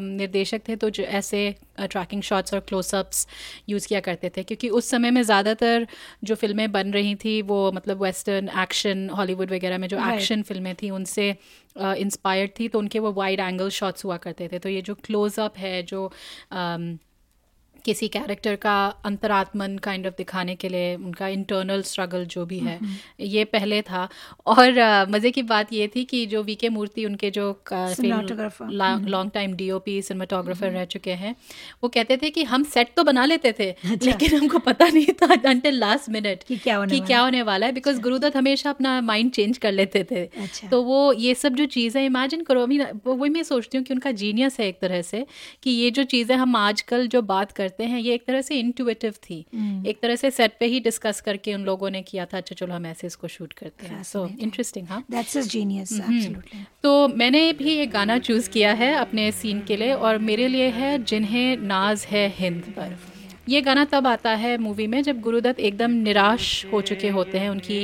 निर्देशक 0.00 0.60
थे 0.68 0.76
तो 0.76 0.90
जो 0.90 1.02
ऐसे 1.20 1.54
ट्रैकिंग 1.80 2.22
शॉट्स 2.22 2.54
और 2.54 2.60
क्लोजअप्स 2.68 3.26
यूज़ 3.68 3.88
किया 3.88 4.00
करते 4.00 4.30
थे 4.36 4.42
क्योंकि 4.42 4.68
उस 4.68 4.90
समय 4.90 5.10
में 5.10 5.22
ज़्यादातर 5.22 5.86
जो 6.24 6.34
फ़िल्में 6.34 6.70
बन 6.72 6.90
रही 6.92 7.14
थी 7.14 7.40
वो 7.42 7.60
मतलब 7.72 8.02
वेस्टर्न 8.02 8.48
एक्शन 8.62 9.08
हॉलीवुड 9.10 9.50
वगैरह 9.52 9.78
में 9.78 9.88
जो 9.88 9.96
Right. 9.98 10.12
एक्शन 10.14 10.42
फ़िल्में 10.42 10.74
थी 10.82 10.90
उनसे 10.90 11.28
इंस्पायर्ड 11.76 12.50
थी 12.60 12.68
तो 12.68 12.78
उनके 12.78 12.98
वो 12.98 13.12
वाइड 13.12 13.40
एंगल 13.40 13.68
शॉट्स 13.70 14.04
हुआ 14.04 14.16
करते 14.16 14.48
थे 14.52 14.58
तो 14.58 14.68
ये 14.68 14.82
जो 14.82 14.94
क्लोजअप 14.94 15.58
है 15.58 15.82
जो 15.82 16.04
अम, 16.52 16.98
किसी 17.84 18.08
कैरेक्टर 18.08 18.56
का 18.56 18.74
अंतरात्मन 19.04 19.76
काइंड 19.78 20.06
ऑफ़ 20.06 20.14
दिखाने 20.18 20.54
के 20.56 20.68
लिए 20.68 20.94
उनका 20.96 21.28
इंटरनल 21.28 21.82
स्ट्रगल 21.82 22.24
जो 22.26 22.44
भी 22.46 22.58
है 22.60 22.78
ये 23.20 23.44
पहले 23.46 23.80
था। 23.82 24.08
और 24.46 24.80
मज़े 25.10 25.30
की 25.30 25.42
बात 25.44 25.72
ये 25.72 25.88
थी 25.88 26.04
कि 26.04 26.24
जो 26.26 26.42
वी 26.42 26.54
के 26.54 26.68
मूर्ति 26.68 27.04
उनके 27.06 27.30
जो 27.30 27.46
लॉन्ग 27.70 29.30
टाइम 29.34 29.54
डीओपी 29.54 30.00
सिनेमाटोग्राफर 30.02 30.70
रह 30.70 30.84
चुके 30.86 31.12
हैं 31.14 31.34
वो 31.82 31.88
कहते 31.88 32.16
थे 32.16 32.30
कि 32.30 32.44
हम 32.44 32.62
सेट 32.66 32.92
तो 32.96 33.04
बना 33.04 33.24
लेते 33.24 33.52
थे 33.58 33.70
लेकिन 33.84 34.36
हमको 34.36 34.58
पता 34.60 34.88
नहीं 34.88 35.12
था 35.22 35.34
अंटिल 35.48 35.78
लास्ट 35.78 36.08
मिनट 36.10 36.42
कि 36.42 36.56
क्या 36.58 36.76
होने 36.76 36.90
कि 36.90 36.96
वाला 36.96 37.06
क्या 37.06 37.20
होने 37.20 37.42
वाला 37.42 37.66
है 37.66 37.72
बिकॉज़ 37.72 38.00
गुरुदत्त 38.00 38.36
हमेशा 38.36 38.70
अपना 38.70 39.00
माइंड 39.02 39.30
चेंज 39.32 39.58
कर 39.58 39.72
लेते 39.72 40.04
थे। 40.10 40.24
अच्छा। 40.24 40.68
तो 40.68 40.82
वो 40.82 41.12
ये 41.14 41.34
सब 41.34 41.54
जो 41.54 41.66
चीज़ें 41.68 42.04
इमेजिन 42.04 42.42
करो 42.42 42.62
अभी 42.62 42.78
वही 43.06 43.30
मैं 43.30 43.42
सोचती 43.44 43.78
हूँ 43.78 43.84
कि 43.84 43.94
उनका 43.94 44.10
जीनियस 44.14 44.58
है 44.60 44.66
एक 44.68 44.80
तरह 44.80 45.02
से 45.02 45.24
कि 45.62 45.70
ये 45.70 45.90
जो 45.90 46.04
चीज़ें 46.06 46.34
हम 46.36 46.56
आजकल 46.56 47.06
जो 47.08 47.22
बात 47.24 47.52
करते 47.68 47.84
हैं 47.84 48.00
ये 48.00 48.14
एक 48.14 48.24
तरह 48.26 48.40
से 48.42 48.58
इंटुएटिव 48.58 49.14
थी। 49.22 49.38
एक 49.86 49.98
तरह 50.02 50.16
से 50.16 50.30
सेट 50.32 50.52
पे 50.60 50.66
ही 50.66 50.80
डिस्कस 50.80 51.20
करके 51.20 51.54
उन 51.54 51.64
लोगों 51.64 51.90
ने 51.90 52.02
किया 52.02 52.24
था 52.26 52.36
अच्छा 52.38 52.54
चलो 52.56 52.74
हम 52.74 52.86
ऐसे 52.86 53.06
इसको 53.06 53.28
शूट 53.28 53.52
करते 53.54 53.86
हैं। 53.86 54.02
सो 54.04 54.26
इंटरेस्टिंग 54.40 54.86
हाँ। 54.88 55.04
दैट्स 55.10 55.36
जीनियस 55.48 55.92
तो 56.82 56.96
मैंने 57.16 57.52
भी 57.54 57.74
एक 57.76 57.90
गाना 57.90 58.18
चूज़ 58.20 58.48
किया 58.50 58.72
है 58.74 58.94
अपने 58.96 59.30
सीन 59.34 59.60
के 59.68 59.76
लिए 59.76 59.92
और 59.94 60.18
मेरे 60.22 60.48
लिए 60.48 60.68
है 60.70 60.96
जिन्हें 61.04 61.56
नाज 61.58 62.06
है 62.10 62.26
हिंद 62.36 62.62
पर। 62.78 62.96
ये 63.48 63.60
गाना 63.62 63.84
तब 63.84 64.06
आता 64.06 64.30
है 64.36 64.56
मूवी 64.58 64.86
में 64.86 65.02
जब 65.02 65.20
गुरुदत्त 65.20 65.60
एकदम 65.60 65.90
निराश 66.02 66.64
हो 66.72 66.80
चुके 66.82 67.08
होते 67.08 67.38
हैं 67.38 67.48
उनकी 67.50 67.78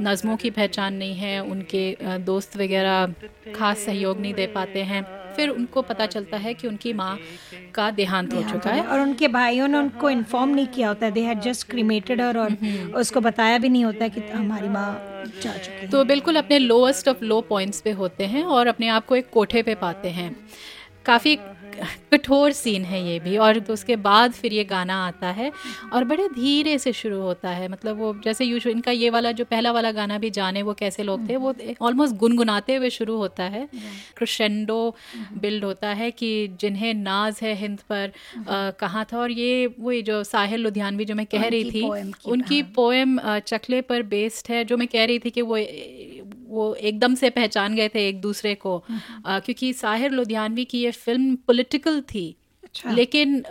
नज़मों 0.00 0.36
की 0.36 0.50
पहचान 0.50 0.94
नहीं 0.94 1.14
है 1.14 1.38
उनके 1.44 2.18
दोस्त 2.24 2.56
वगैरह 2.56 3.14
खास 3.54 3.78
सहयोग 3.80 4.20
नहीं 4.20 4.34
दे 4.34 4.46
पाते 4.48 4.82
हैं। 4.82 5.02
फिर 5.36 5.48
उनको 5.50 5.82
पता 5.84 6.06
चलता 6.06 6.36
है 6.38 6.54
कि 6.54 6.68
उनकी 6.68 6.92
माँ 6.94 7.18
का 7.74 7.90
देहांत 7.92 8.34
हो 8.34 8.42
चुका 8.44 8.70
है। 8.72 8.84
और 8.84 9.00
उनके 9.00 9.28
भाइयों 9.28 9.68
ने 9.68 9.78
उनको 9.78 10.10
इन्फॉर्म 10.10 10.50
नहीं 10.50 10.66
किया 10.68 10.88
होता। 10.88 11.10
They 11.10 11.22
had 11.22 11.40
just 11.40 11.68
cremated 11.70 12.20
her 12.22 12.38
और 12.38 12.56
उसको 12.94 13.20
बताया 13.20 13.58
भी 13.58 13.68
नहीं 13.68 13.84
होता 13.84 14.08
कि 14.08 14.22
हमारी 14.32 14.68
माँ 14.70 14.88
जा 15.42 15.56
चुकी 15.58 15.84
है। 15.84 15.90
तो 15.90 16.04
बिल्कुल 16.04 16.36
अपने 16.36 16.58
लोएस्ट 16.58 17.08
ऑफ़ 17.08 17.24
लो 17.24 17.40
पॉइंट्स 17.50 17.80
पे 17.80 17.90
होते 17.94 18.26
हैं 18.26 18.44
और 18.46 18.66
अपने 18.66 18.88
आप 18.90 19.06
को 19.06 19.16
एक 19.16 19.30
कोठे 19.32 19.62
पे 19.62 19.74
पाते 19.76 20.10
हैं। 20.10 20.34
काफ़ी 21.06 21.36
कठोर 22.12 22.52
सीन 22.52 22.84
है 22.84 23.02
ये 23.04 23.18
भी 23.20 23.36
और 23.38 23.58
तो 23.58 23.72
उसके 23.72 23.96
बाद 23.98 24.32
फिर 24.32 24.52
ये 24.52 24.64
गाना 24.64 24.96
आता 25.06 25.30
है 25.30 25.50
और 25.92 26.04
बड़े 26.04 26.28
धीरे 26.28 26.76
से 26.78 26.92
शुरू 26.92 27.20
होता 27.20 27.50
है। 27.50 27.68
मतलब 27.68 27.98
वो 27.98 28.14
जैसे 28.24 28.44
यूजुअल 28.44 28.74
इनका 28.76 28.90
ये 28.92 29.10
वाला 29.10 29.32
जो 29.32 29.44
पहला 29.44 29.72
वाला 29.72 29.92
गाना 29.92 30.18
भी 30.18 30.30
जाने 30.30 30.62
वो 30.62 30.74
कैसे 30.74 31.02
लोग 31.02 31.28
थे 31.28 31.36
वो 31.36 31.54
ऑलमोस्ट 31.82 32.14
गुनगुनाते 32.16 32.74
हुए 32.74 32.90
शुरू 32.90 33.16
होता 33.16 33.44
है। 33.44 33.68
क्रोशेंडो 34.16 34.94
बिल्ड 35.38 35.64
होता 35.64 35.88
है 35.94 36.10
कि 36.10 36.30
जिन्हें 36.60 36.92
नाज 36.94 37.40
है 37.42 37.54
हिंद 37.54 37.78
पर 37.90 38.12
कहाँ 38.80 39.06
था 39.12 39.18
और 39.18 39.30
ये 39.30 39.66
वही 39.80 40.02
जो 40.02 40.22
साहिल 40.24 40.60
लुधियानवी 40.60 41.04
जो 41.04 41.14
मैं 41.14 41.26
कह 41.26 41.46
रही 41.46 41.70
थी 41.70 41.82
उनकी 42.26 42.62
पोएम 42.76 43.18
चकले 43.46 43.80
पर 43.82 44.02
बेस्ड 44.06 44.50
है 44.50 44.64
जो 44.64 44.76
मैं 44.76 44.88
कह 44.88 45.04
रही 45.04 45.18
थी 45.18 45.30
कि 45.30 45.42
वो 45.42 45.56
वो 46.48 46.74
एकदम 46.74 47.14
से 47.14 47.30
पहचान 47.30 47.74
गए 47.74 47.88
थे 47.88 48.08
एक 48.08 48.20
दूसरे 48.20 48.54
को। 48.54 48.84
अ, 49.24 49.38
क्योंकि 49.38 49.72
साहिर 49.72 50.10
लुधियानवी 50.10 50.64
की 50.64 50.82
ये 50.82 50.90
फ़िल्म 50.90 51.36
पॉलिटिकल 51.36 52.00
थी 52.00 52.36
अच्छा। 52.64 52.90
लेकिन 52.90 53.42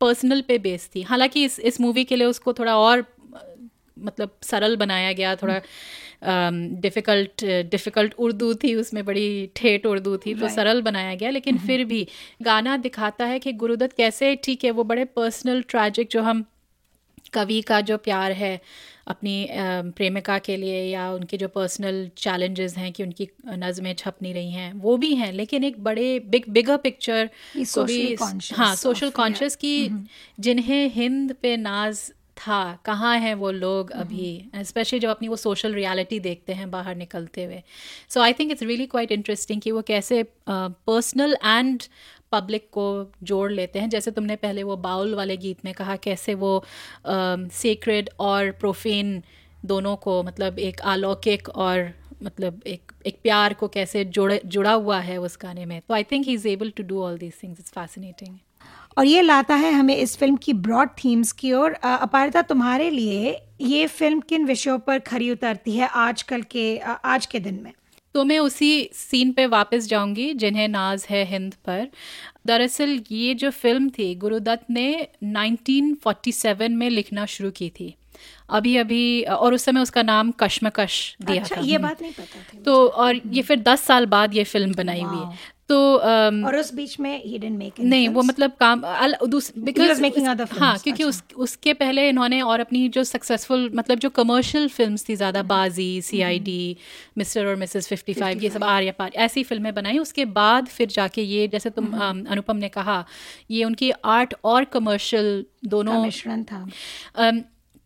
पर्सनल 0.00 0.40
पे 0.40 0.58
बेस्ड 0.58 0.94
थी। 0.94 1.02
हालाँकि 1.02 1.44
इस 1.44 1.60
इस 1.60 1.80
मूवी 1.80 2.04
के 2.04 2.16
लिए 2.16 2.26
उसको 2.26 2.52
थोड़ा 2.52 2.76
और 2.78 3.04
मतलब 3.98 4.30
सरल 4.42 4.76
बनाया 4.76 5.12
गया 5.12 5.36
थोड़ा 5.36 5.60
डिफ़िकल्ट 6.80 7.44
डिफ़िकल्ट 7.44 8.14
उर्दू 8.18 8.54
थी 8.54 8.74
उसमें 8.74 9.04
बड़ी 9.04 9.50
ठेठ 9.56 9.86
उर्दू 9.86 10.16
थी 10.16 10.34
तो 10.34 10.48
सरल 10.48 10.82
बनाया 10.82 11.14
गया 11.14 11.30
लेकिन 11.30 11.58
फिर 11.58 11.84
भी 11.84 12.08
गाना 12.42 12.76
दिखाता 12.76 13.24
है 13.24 13.38
कि 13.38 13.52
गुरुदत्त 13.52 13.96
कैसे 13.96 14.36
ठीक 14.36 14.64
है 14.64 14.70
वो 14.70 14.84
बड़े 14.84 15.04
पर्सनल 15.04 15.62
ट्रैजिक 15.62 16.08
जो 16.10 16.22
हम 16.22 16.44
कवि 17.32 17.62
का 17.62 17.80
जो 17.80 17.96
प्यार 17.98 18.32
है 18.32 18.60
अपनी 19.08 19.46
प्रेमिका 19.96 20.38
के 20.38 20.56
लिए 20.56 20.82
या 20.84 21.10
उनके 21.12 21.36
जो 21.36 21.48
पर्सनल 21.48 22.10
चैलेंजेस 22.16 22.76
हैं 22.76 22.92
कि 22.92 23.02
उनकी 23.02 23.28
नज़में 23.48 23.94
छप 23.94 24.16
नहीं 24.22 24.34
रही 24.34 24.50
हैं 24.52 24.72
वो 24.74 24.96
भी 24.96 25.14
हैं 25.14 25.32
लेकिन 25.32 25.64
एक 25.64 25.78
बड़े 25.84 26.18
बिग 26.26 26.48
बिगर 26.50 26.76
पिक्चर 26.76 27.30
को 27.72 27.84
भी 27.84 28.00
हाँ 28.52 28.74
सोशल 28.76 29.10
कॉन्शियस 29.10 29.56
की 29.56 29.74
जिन्हें 30.40 30.88
हिंद 30.90 31.32
पे 31.42 31.56
नाज 31.56 32.10
था 32.36 32.58
कहाँ 32.84 33.16
हैं 33.18 33.34
वो 33.34 33.50
लोग 33.50 33.90
अभी? 33.92 34.50
स्पेशली 34.56 34.98
जब 35.00 35.08
अपनी 35.08 35.28
वो 35.28 35.36
सोशल 35.36 35.74
रियलिटी 35.74 36.18
देखते 36.20 36.52
हैं 36.52 36.70
बाहर 36.70 36.96
निकलते 36.96 37.44
हुए। 37.44 37.62
So 38.08 38.20
I 38.20 38.32
think 38.32 38.50
it's 38.52 38.62
really 38.62 38.86
quite 38.86 39.12
interesting 39.12 39.60
कि 39.60 39.70
वो 39.70 39.82
कैसे 39.82 40.22
पर्सनल 40.50 41.36
एंड 41.44 41.82
पब्लिक 42.32 42.68
को 42.72 42.86
जोड़ 43.22 43.50
लेते 43.52 43.78
हैं। 43.78 43.88
जैसे 43.88 44.10
तुमने 44.10 44.36
पहले 44.36 44.62
वो 44.62 44.76
बाउल 44.78 45.14
वाले 45.14 45.36
गीत 45.36 45.64
में 45.64 45.72
कहा, 45.74 45.96
कैसे 45.98 46.34
वो 46.36 46.62
सेक्रेड 47.06 48.10
और 48.20 48.50
प्रोफेन 48.60 49.22
दोनों 49.64 49.94
को 49.98 50.22
मतलब 50.22 50.58
एक 50.60 50.80
अलौकिक 50.86 51.48
और 51.48 51.90
मतलब 52.22 52.62
एक 52.66 52.92
एक 53.06 53.18
प्यार 53.22 53.54
को 53.54 53.68
कैसे 53.68 54.04
जोड़े, 54.06 54.40
जुड़ा 54.46 54.72
हुआ 54.72 54.98
है 55.00 55.16
उस 55.18 55.38
गाने 55.42 55.64
में। 55.66 55.80
तो 55.80 55.94
I 55.94 56.04
think 56.04 56.26
he 56.26 56.32
is 56.34 56.46
able 56.48 56.70
to 56.76 56.82
do 56.84 57.02
all 57.02 57.18
these 57.18 57.32
things 57.42 57.60
it's 57.60 57.70
fascinating 57.72 58.36
और 58.98 59.06
ये 59.06 59.20
लाता 59.22 59.54
है 59.54 59.72
हमें 59.72 59.94
इस 59.96 60.16
फ़िल्म 60.18 60.36
की 60.36 60.52
ब्रॉड 60.54 60.88
थीम्स 60.98 61.32
की 61.32 61.52
ओर। 61.52 61.72
अपारिता, 61.74 62.42
तुम्हारे 62.42 62.88
लिए 62.90 63.36
ये 63.60 63.86
फ़िल्म 63.88 64.20
किन 64.20 64.44
विषयों 64.44 64.78
पर 64.78 64.98
खरी 65.00 65.30
उतरती 65.30 65.76
है 65.76 65.88
आजकल 65.88 66.42
के 66.50 66.76
आज 66.78 67.26
के 67.26 67.40
दिन 67.40 67.60
में? 67.64 67.72
तो 68.18 68.22
मैं 68.24 68.38
उसी 68.38 68.68
सीन 68.94 69.30
पे 69.32 69.44
वापस 69.46 69.86
जाऊँगी 69.88 70.32
जिन्हें 70.34 70.66
नाज 70.68 71.06
है 71.10 71.24
हिंद 71.24 71.54
पर। 71.66 71.86
दरअसल 72.46 72.98
ये 73.10 73.34
जो 73.34 73.50
फ़िल्म 73.50 73.88
थी 73.88 74.14
गुरुदत्त 74.14 74.70
ने 74.70 74.86
1947 75.24 76.68
में 76.70 76.88
लिखना 76.90 77.26
शुरू 77.26 77.50
की 77.50 77.68
थी। 77.70 77.94
अभी 78.50 78.76
अभी 78.76 79.22
और 79.22 79.54
उस 79.54 79.64
समय 79.64 79.80
उसका 79.80 80.02
नाम 80.02 80.30
कश्मकश 80.40 80.96
दिया 81.20 81.42
अच्छा 81.42 81.56
था। 81.56 81.60
ये 81.60 81.78
बात 81.78 82.02
नहीं 82.02 82.12
पता 82.12 82.42
थी 82.42 82.58
तो 82.62 82.86
और 82.86 83.20
ये 83.28 83.42
फिर 83.42 83.60
दस 83.60 83.82
साल 83.82 84.06
बाद 84.06 84.34
ये 84.34 84.44
फ़िल्म 84.44 84.74
बनाई 84.74 85.02
हुई 85.02 85.18
है। 85.18 85.38
तो 85.70 85.78
अम, 85.94 86.44
और 86.46 86.56
उस 86.56 86.72
बीच 86.74 86.98
में 87.00 87.22
ही 87.24 87.38
डिडंट 87.38 87.58
मेक 87.58 87.80
नहीं 87.80 88.08
वो 88.08 88.22
मतलब 88.22 88.52
काम 88.60 88.84
उस- 90.20 90.30
हाँ 90.60 90.78
क्योंकि 90.84 91.04
उस 91.04 91.22
उसके 91.36 91.72
पहले 91.72 92.08
इन्होंने 92.08 92.40
और 92.42 92.60
अपनी 92.60 92.88
जो 92.88 93.04
सक्सेसफुल 93.04 93.70
मतलब 93.74 93.98
जो 93.98 94.10
कमर्शियल 94.10 94.68
फिल्म्स 94.68 95.08
थी 95.08 95.16
ज़्यादा 95.16 95.42
Baazi 95.42 96.00
C 96.02 96.20
I 96.22 96.38
D 96.38 96.76
mister 97.18 97.46
और 97.46 97.56
मिसेस 97.56 97.88
फिफ्टी 97.88 98.12
फाइव 98.14 98.38
ये 98.42 98.50
सब 98.50 98.64
आर्या 98.64 98.92
पार 98.98 99.10
ऐसी 99.16 99.42
फ़िल्में 99.44 99.74
बनाई। 99.74 99.98
उसके 99.98 100.24
बाद 100.40 100.66
फिर 100.68 100.88
जाके 100.88 101.22
ये 101.22 101.48
जैसे 101.48 101.70
तुम 101.70 101.90
अनुपम 102.30 102.56
ने 102.56 102.68
कहा 102.68 103.04
ये 103.50 103.64
उनकी 103.64 103.90
आर्ट 104.16 104.34
और 104.44 104.64
कमर्शियल 104.64 105.44
दोनों 105.64 106.02
मिश्रण 106.02 106.42
था। 106.44 106.66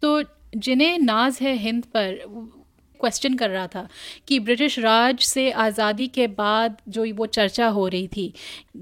तो 0.02 0.22
जिन्हें 0.56 0.98
नाज 0.98 1.38
है 1.42 1.54
हिंद 1.56 1.84
पर 1.96 2.61
क्वेश्चन 3.02 3.34
कर 3.34 3.50
रहा 3.50 3.66
था 3.66 3.86
कि 4.28 4.38
ब्रिटिश 4.40 4.78
राज 4.78 5.20
से 5.24 5.50
आज़ादी 5.60 6.08
के 6.08 6.26
बाद 6.34 6.76
जो 6.88 7.06
वो 7.14 7.26
चर्चा 7.28 7.68
हो 7.70 7.86
रही 7.88 8.08
थी 8.08 8.32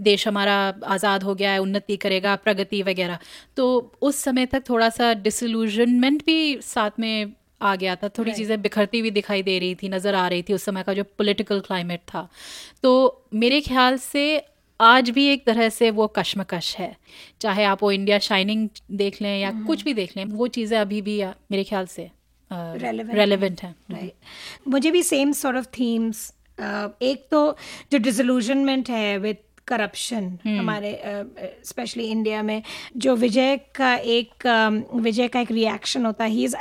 देश 0.03 0.29
हमारा 0.29 0.57
आज़ाद 0.89 1.23
हो 1.23 1.35
गया 1.35 1.53
है 1.53 1.59
उन्नति 1.59 1.97
करेगा 1.97 2.37
प्रगति 2.37 2.83
वगैरह 2.83 3.19
तो 3.57 3.69
उस 4.03 4.23
समय 4.25 4.47
तक 4.47 4.69
थोड़ा 4.69 4.89
सा 4.91 5.13
डिसल्यूजनमेंट 5.23 6.25
भी 6.27 6.41
साथ 6.65 7.01
में 7.01 7.33
आ 7.63 7.75
गया 7.77 7.95
था 7.97 8.09
थोड़ी 8.09 8.31
right. 8.31 8.37
चीज़ें 8.37 8.63
बिखरती 8.63 8.99
हुई 8.99 9.11
दिखाई 9.11 9.43
दे 9.43 9.59
रही 9.59 9.75
थी 9.75 9.89
नज़र 9.89 10.15
आ 10.15 10.27
रही 10.29 10.43
थी 10.43 10.53
उस 10.53 10.63
समय 10.65 10.83
का 10.83 10.95
जो 10.95 11.05
पॉलिटिकल 11.19 11.61
क्लाइमेट 11.61 12.01
था 12.09 12.29
तो 12.83 12.93
मेरे 13.35 13.61
ख्याल 13.61 13.99
से 13.99 14.23
आज 14.81 15.11
भी 15.11 15.27
एक 15.27 15.45
तरह 15.47 15.69
से 15.69 15.91
वो 15.91 16.07
कश्मकश 16.07 16.77
है 16.77 16.95
चाहे 17.41 17.65
आप 17.65 17.83
वो 17.83 17.91
इंडिया 17.93 18.19
शाइनिंग 18.19 18.69
देख 18.93 19.21
लें 19.23 19.41
या 19.41 19.51
कुछ 19.67 19.83
भी 19.85 19.95
देख 19.95 20.17
लें 20.17 20.25
वो 20.25 20.47
चीज़ें 20.49 20.79
अभी 20.79 21.03
भी 21.03 21.23
मेरे 21.25 21.65
ख्याल 21.65 21.87
से. 21.87 22.11
रेलेवेंट 22.53 23.61
है 23.63 23.75
राइट 23.91 24.69
मुझे 24.69 24.91
भी 24.91 25.03
सेम 25.03 25.33
सॉर्ट 25.33 25.57
ऑफ़ 25.57 25.67
थीम्स 25.79 26.33
एक 26.61 27.27
तो 27.31 27.57
जो 27.93 27.99
डिसलूजनमेंट 27.99 28.91
है 28.91 29.17
विद 29.19 29.37
करप्शन 29.71 30.39
हमारे 30.47 31.03
स्पेशली 31.65 32.05
इंडिया 32.05 32.43
में 32.43 32.63
जो 32.97 33.17
विजय 33.17 33.57
का 33.75 33.95
एक 33.95 34.47
विजय 34.95 35.29
का 35.29 35.41
एक 35.41 35.51
रिएक्शन 35.51 36.07
होता 36.07 36.25
है 36.25 36.31
ही 36.31 36.45
इज़ 36.45 36.57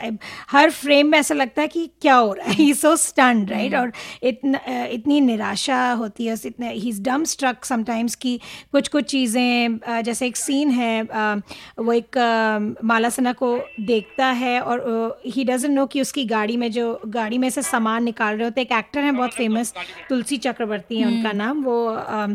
हर 0.49 0.71
फ्रेम 0.71 1.07
में 1.07 1.19
ऐसा 1.19 1.35
लगता 1.35 1.61
है 1.61 1.67
कि 1.67 1.89
क्या 2.01 2.15
हो 2.15 2.33
रहा 2.33 2.47
है। 2.47 2.53
ही 2.53 2.73
सो 2.73 2.95
स्टंड 2.95 3.49
राइट 3.49 3.75
और 3.75 3.91
इतना 4.23 4.59
uh, 4.65 4.87
इतनी 4.87 5.21
निराशा 5.21 5.91
होती 5.91 6.25
है 6.25 6.35
इतने 6.45 6.73
ही 6.73 6.89
इज़ 6.89 7.01
डम 7.01 7.23
स्ट्रक 7.23 7.65
समटाइम्स 7.65 8.15
कि 8.15 8.39
कुछ 8.71 8.87
कुछ 8.87 9.05
चीज़ें 9.05 9.69
uh, 9.69 10.01
जैसे 10.01 10.27
एक 10.27 10.37
सीन 10.37 10.69
है 10.69 11.03
uh, 11.03 11.41
वो 11.79 11.93
एक 11.93 12.17
uh, 12.17 12.85
माला 12.85 13.09
सिन्हा 13.09 13.33
को 13.33 13.59
देखता 13.79 14.25
है 14.25 14.59
और 14.61 15.21
ही 15.25 15.43
डजेंट 15.43 15.73
नो 15.73 15.85
कि 15.85 16.01
उसकी 16.01 16.25
गाड़ी 16.25 16.57
में 16.57 16.71
जो 16.71 17.01
गाड़ी 17.07 17.37
में 17.37 17.49
से 17.49 17.61
सामान 17.61 18.03
निकाल 18.03 18.35
रहे 18.35 18.43
होते 18.43 18.61
एक 18.61 18.71
एक्टर 18.71 18.99
हैं 18.99 19.15
बहुत 19.15 19.33
फ़ेमस 19.33 19.73
तुलसी 20.09 20.37
चक्रवर्ती 20.37 20.99
है 20.99 21.07
उनका 21.07 21.31
नाम 21.31 21.63
वो 21.63 21.77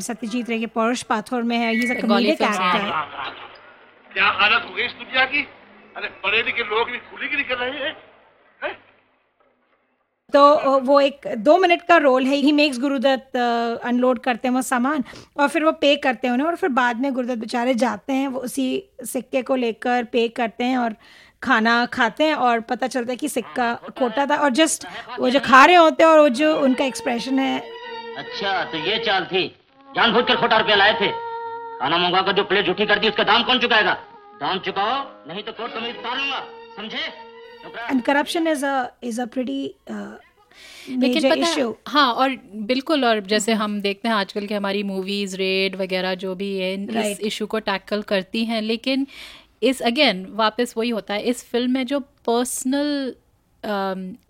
सत्यजीत 0.01 0.51
रे 0.51 0.64
के 0.65 0.73
पौरुष 0.75 1.03
पाथर 1.13 1.43
में 1.43 1.57
है 1.57 1.69
अ 1.69 2.01
कॉमेडिक 2.01 2.43
एक्टर 2.43 2.89
क्या 4.11 4.27
हालत 4.41 4.67
हो 4.69 4.75
गई 4.75 4.85
इस 4.85 4.93
दुनिया 4.95 5.25
की? 5.27 5.47
अरे 5.97 6.09
पढ़े 6.23 6.43
लिखे 6.43 6.63
लोग 6.65 6.91
भी 6.91 6.99
खुली 7.07 7.29
गिरी 7.29 7.45
कर 7.45 7.57
रहे 7.59 7.71
हैं 7.79 7.97
हैं? 8.63 8.73
तो 10.33 10.43
वो 10.81 11.01
एक 11.01 11.27
दो 11.39 11.57
मिनट 11.59 11.83
का 11.89 11.97
रोल 11.97 12.25
है 12.27 12.37
ही 12.37 12.53
मेक्स 12.53 12.79
गुरुदत्त 12.81 13.37
अनलोड 13.85 14.19
करते 14.19 14.49
हैं 14.49 14.55
वो 14.55 14.63
सामान 14.63 15.05
और 15.39 15.49
फिर 15.49 15.65
वो 15.65 15.73
पे 15.83 15.95
करते 15.97 16.27
हैं 16.27 16.33
उन्हें 16.35 16.47
और 16.47 16.57
फिर 16.57 16.71
बाद 16.79 17.01
में 17.01 17.13
गुरुदत्त 17.15 17.41
बेचारे 17.41 17.75
जाते 17.83 18.13
हैं 18.13 18.29
वो 18.29 18.41
उसी 18.41 18.67
सिक्के 19.05 19.43
को 19.43 19.57
लेकर 19.57 20.05
पे 20.13 20.27
करते 20.39 20.65
हैं 20.65 20.79
और 20.79 20.95
खाना 21.43 21.75
खाते 21.93 22.25
हैं 22.25 22.35
और 22.47 22.61
पता 22.69 22.87
चलता 22.87 23.13
है 23.13 23.17
कि 23.17 23.29
सिक्का 23.29 23.75
खोटा 23.99 24.27
था 24.27 24.37
और 24.37 24.51
जस्ट 24.61 24.87
वो 25.19 25.31
जो 25.31 25.41
खा 25.41 25.65
रहे 25.65 25.77
होते 25.77 26.05
हैं 26.05 26.11
और 26.11 26.21
वो 26.21 26.29
जो 26.41 26.55
उनका 26.61 26.85
एक्सप्रेशन 26.85 27.39
है। 27.39 27.59
अच्छा 28.17 28.63
तो 28.65 28.79
ये 28.79 28.99
चाल 29.07 29.25
थी। 29.25 29.45
जानबूझ 29.97 30.25
कर 30.25 30.37
खोटा 30.37 30.57
रुपया 30.59 30.77
लाए 30.77 30.93
थे। 31.01 31.09
खाना 31.79 31.97
मंगवा 31.99 32.21
कर 32.23 32.33
जो 32.33 32.45
प्लेट 32.45 32.67
झूठी 32.67 32.87
कर 32.87 32.99
दी 32.99 33.09
उसका 33.09 33.25
दाम 33.25 33.43
कौन 33.45 33.59
चुकाएगा? 33.61 33.93
दाम 34.41 34.59
चुकाओ 34.61 34.95
नहीं 35.29 35.43
तो 35.43 35.53
कोर्ट 35.53 35.73
तुम्हें 35.75 35.99
उतार 35.99 36.17
लूँगा। 36.19 36.41
समझे। 36.77 36.99
And 37.91 38.03
corruption 38.03 38.47
is 38.49 38.65
a 38.67 38.87
is 39.05 39.21
a 39.21 39.27
pretty 39.27 39.63
लेकिन 40.89 40.99
मेजर 41.01 41.31
पता 41.31 41.51
इशू 41.51 41.75
हाँ 41.89 42.13
और 42.15 42.37
बिल्कुल 42.67 43.05
और 43.05 43.21
जैसे 43.27 43.53
हम 43.53 43.81
देखते 43.81 44.09
हैं 44.09 44.15
आजकल 44.15 44.47
की 44.47 44.55
हमारी 44.55 44.83
मूवीज़ 44.83 45.37
रेड 45.37 45.77
वगैरह 45.77 46.15
जो 46.15 46.35
भी 46.35 46.57
है 46.59 46.77
right. 46.77 47.05
इस 47.05 47.21
इशू 47.21 47.47
को 47.47 47.59
टैकल 47.61 48.03
करती 48.03 48.45
हैं 48.45 48.61
लेकिन 48.63 49.07
इस 49.63 49.81
अगेन 49.83 50.27
वापस 50.33 50.75
वही 50.77 50.91
होता 50.91 51.15
है। 51.15 51.23
इस 51.23 51.45
फ़िल्म 51.51 51.71
में 51.71 51.87
जो 51.87 52.01
पर्सनल 52.01 53.15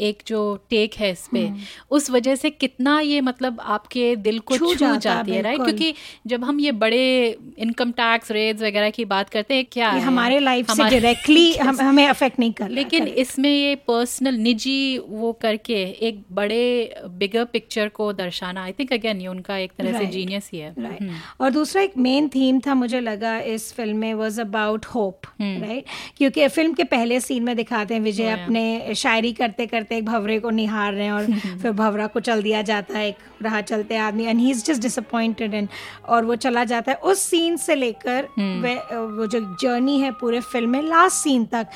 एक 0.01 0.23
जो 0.27 0.41
टेक 0.71 0.95
है 0.95 1.11
इस 1.11 1.29
पे 1.33 1.51
उस 1.91 2.11
वजह 2.11 2.35
से 2.35 2.51
कितना 2.51 3.01
ये 3.01 3.21
मतलब 3.21 3.61
आपके 3.61 4.17
दिल 4.17 4.39
को 4.39 4.59
छू 4.59 4.75
जाता 4.75 4.93
है, 4.93 5.01
जाती 5.01 5.31
है 5.31 5.43
राइट 5.43 5.63
क्योंकि 5.63 5.95
जब 6.27 6.45
हम 6.45 6.61
ये 6.61 6.73
बड़े 6.73 7.37
इनकम 7.59 7.93
टैक्स 7.93 8.31
रेट्स 8.31 8.63
वगैरह 8.63 8.91
की 8.91 9.05
बात 9.05 9.31
करते 9.31 9.55
हैं 9.55 9.65
क्या 9.73 9.91
है? 9.91 10.01
हमारे 10.01 10.39
लाइफ 10.39 10.71
से 10.71 10.83
डायरेक्टली 10.83 11.53
हम 11.61 11.81
हमें 11.81 12.07
अफेक्ट 12.09 12.39
नहीं 12.39 12.53
कर 12.53 12.69
लेकिन 12.69 13.07
इसमें 13.07 13.51
ये 13.51 13.75
पर्सनल 13.75 14.35
निजी 14.35 14.99
वो 14.99 15.33
करके 15.33 15.83
एक 16.09 16.23
बड़े 16.33 16.95
बिगर 17.09 17.45
पिक्चर 17.45 17.89
को 17.89 18.13
दर्शाना 18.13 18.63
आई 18.65 18.73
थिंक 18.73 18.93
अगेन 18.93 19.21
ये 19.21 19.27
उनका 19.27 19.57
एक 19.57 19.73
तरह 19.79 19.99
से 19.99 20.07
जीनियस 20.07 20.51
ही 20.53 20.59
है। 20.59 20.71
हम्म, 20.71 21.15
और 21.41 21.51
दूसरा 21.51 21.83
एक 21.83 21.93
मेन 21.99 22.29
थीम 22.29 22.61
था 22.61 22.75
मुझे 22.75 23.01
लगा 23.01 23.39
इस 23.39 23.73
फ़िल्म 23.73 23.97
में 23.97 24.15
वॉज़ 24.15 24.41
अबाउट 24.41 24.87
होप 24.87 25.21
राइट 25.41 25.85
क्योंकि 26.17 26.49
फ़िल्म 26.49 26.73
के 26.75 26.85
पहले 26.85 27.21
सीन 27.21 27.43
में 27.43 27.57
दिखाते 27.57 27.95
हैं 27.95 28.01
विजय 28.01 28.31
अपने 28.31 28.95
शायरी 28.97 29.24
करते 29.33 29.67
करते 29.67 29.97
एक 29.97 30.05
भवरे 30.05 30.41
को 30.41 30.51
निहार 30.51 30.93
रहे 30.93 31.05
हैं 31.05 31.13
और 31.13 31.27
फिर 31.63 31.73
भवरा 31.73 32.07
को 32.07 32.21
चल 32.21 32.43
दिया 32.43 32.63
जाता 32.63 32.99
है 32.99 33.09
एक 33.09 33.17
राह 33.43 33.61
चलते 33.61 33.97
आदमी 33.97 34.25
and 34.25 34.41
he 34.41 34.51
is 34.51 34.65
just 34.65 34.83
disappointed 34.83 35.55
and 35.55 35.69
और 36.09 36.25
वो 36.25 36.37
चला 36.37 36.65
जाता 36.65 36.93
है। 36.93 36.99
उस 36.99 37.19
सीन 37.21 37.57
से 37.57 37.75
लेकर 37.75 38.29
वे- 38.39 38.93
वो 38.93 39.27
जो 39.27 39.41
जर्नी 39.63 40.01
है 40.01 40.11
पूरे 40.11 40.41
फ़िल्म 40.41 40.71
में 40.71 40.83
लास्ट 40.83 41.17
सीन 41.17 41.45
तक 41.45 41.67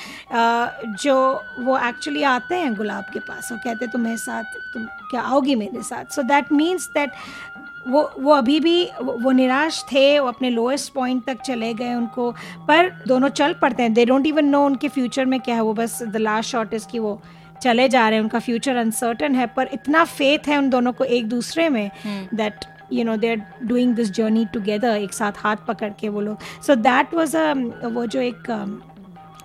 जो 1.03 1.41
वो 1.59 1.77
एक्चुअली 1.77 2.23
आते 2.23 2.55
हैं 2.55 2.73
गुलाब 2.75 3.03
के 3.03 3.19
पास 3.19 3.51
और 3.51 3.57
कहते 3.57 3.85
हैं 3.85 3.91
तुम्हें 3.91 4.17
साथ 4.17 4.43
तुम 4.43 4.83
क्या 4.83 5.21
आओगी 5.21 5.55
मेरे 5.55 5.83
साथ? 5.83 6.05
सो 6.05 6.21
दैट 6.21 6.51
मीन्स 6.51 6.87
दैट 6.87 7.11
वो 7.87 8.11
वो 8.19 8.33
अभी 8.33 8.59
भी 8.59 8.83
वो 9.01 9.13
वो 9.21 9.31
निराश 9.31 9.83
थे 9.91 10.19
वो 10.19 10.27
अपने 10.27 10.49
लोएस्ट 10.49 10.93
पॉइंट 10.93 11.25
तक 11.25 11.41
चले 11.41 11.73
गए 11.73 11.93
उनको 11.93 12.31
पर 12.67 12.89
दोनों 13.07 13.29
चल 13.29 13.53
पड़ते 13.53 13.83
हैं। 13.83 13.93
दे 13.93 14.05
डोंट 14.05 14.27
इवन 14.27 14.45
नो 14.45 14.65
उनके 14.65 14.87
फ्यूचर 14.87 15.25
में 15.25 15.39
क्या 15.39 15.55
है 15.55 15.61
वो 15.61 15.73
बस 15.73 16.03
द 16.03 16.17
लास्ट 16.17 16.49
शॉट 16.51 16.73
इज़ 16.73 16.87
कि 16.87 16.99
वो 16.99 17.21
चले 17.61 17.89
जा 17.89 18.07
रहे 18.09 18.17
हैं 18.17 18.23
उनका 18.23 18.39
फ्यूचर 18.39 18.75
अनसर्टन 18.75 19.35
है 19.35 19.45
पर 19.47 19.69
इतना 19.73 20.03
फेथ 20.03 20.47
है 20.47 20.57
उन 20.57 20.69
दोनों 20.69 20.93
को 20.93 21.03
एक 21.03 21.27
दूसरे 21.29 21.69
में 21.69 21.89
that 22.33 22.65
you 22.93 23.03
know 23.03 23.15
they 23.17 23.29
are 23.29 23.41
doing 23.63 23.95
this 23.95 24.11
journey 24.11 24.45
together 24.45 24.97
एक 24.97 25.13
साथ 25.13 25.31
हाथ 25.37 25.55
पकड़ 25.67 25.91
के 25.99 26.09
वो 26.09 26.21
लोग। 26.21 26.37
सो 26.67 26.75
दैट 26.75 27.13
वाज 27.13 27.35
अ 27.35 27.53
वो 27.87 28.05
जो 28.05 28.21
एक 28.21 28.51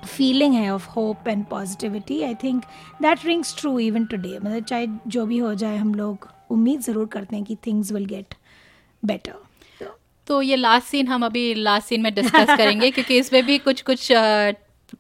फीलिंग 0.07 0.55
है 0.55 0.71
of 0.75 0.89
hope 0.89 1.29
and 1.29 1.45
positivity 1.47 2.23
I 2.23 2.35
think 2.35 2.65
that 3.03 3.25
rings 3.27 3.57
true 3.61 3.79
even 3.79 4.07
today 4.07 4.39
मतलब 4.45 4.65
चाहे 4.65 4.87
जो 5.07 5.27
भी 5.27 5.39
हो 5.39 5.55
जाए 5.55 5.77
हम 5.77 5.95
लोग 5.95 6.29
उम्मीद 6.51 6.81
ज़रूर 6.81 7.07
करते 7.07 7.37
हैं 7.37 7.45
कि 7.45 7.57
थिंग्स 7.67 7.93
विल 7.93 8.05
गेट 8.05 8.35
बेटर 9.05 9.33
तो 10.27 10.43
ये 10.43 10.57
लास्ट 10.57 10.87
सीन 10.87 11.09
हम 11.09 11.25
अभी 11.25 11.55
लास्ट 11.55 11.89
सीन 11.89 12.01
में 12.01 12.15
डिस्कस 12.15 12.57
करेंगे 12.57 12.91
क्योंकि 12.91 13.19
इसमें 13.19 13.47
भी 13.47 13.59
कुछ 13.59 13.83
कुछ 13.83 14.13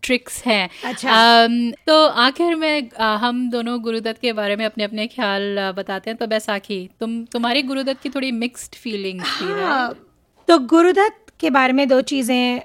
ट्रिक्स 0.03 0.43
हैं। 0.47 0.69
अच्छा। 0.85 1.11
अम, 1.45 1.71
तो 1.87 2.05
आखिर 2.27 2.55
में 2.57 2.89
अ, 2.91 3.05
हम 3.23 3.49
दोनों 3.51 3.81
गुरुदत्त 3.83 4.21
के 4.21 4.33
बारे 4.33 4.57
में 4.57 4.65
अपने 4.67 4.85
अपने 4.85 5.07
ख्याल 5.07 5.57
बताते 5.77 6.11
हैं। 6.11 6.17
तो 6.19 6.27
बैसाखी 6.27 6.89
तुम 7.01 7.23
तुम्हारी 7.33 7.63
गुरुदत्त 7.63 8.03
की 8.03 8.09
थोड़ी 8.11 8.31
मिक्स्ड 8.35 8.75
फीलिंग्स 8.75 9.41
थी 9.41 9.53
हाँ, 9.53 9.95
तो 10.49 10.59
गुरुदत्त 10.59 11.21
के 11.41 11.51
बारे 11.51 11.73
में 11.73 11.87
दो 11.89 12.01
चीज़ें 12.01 12.61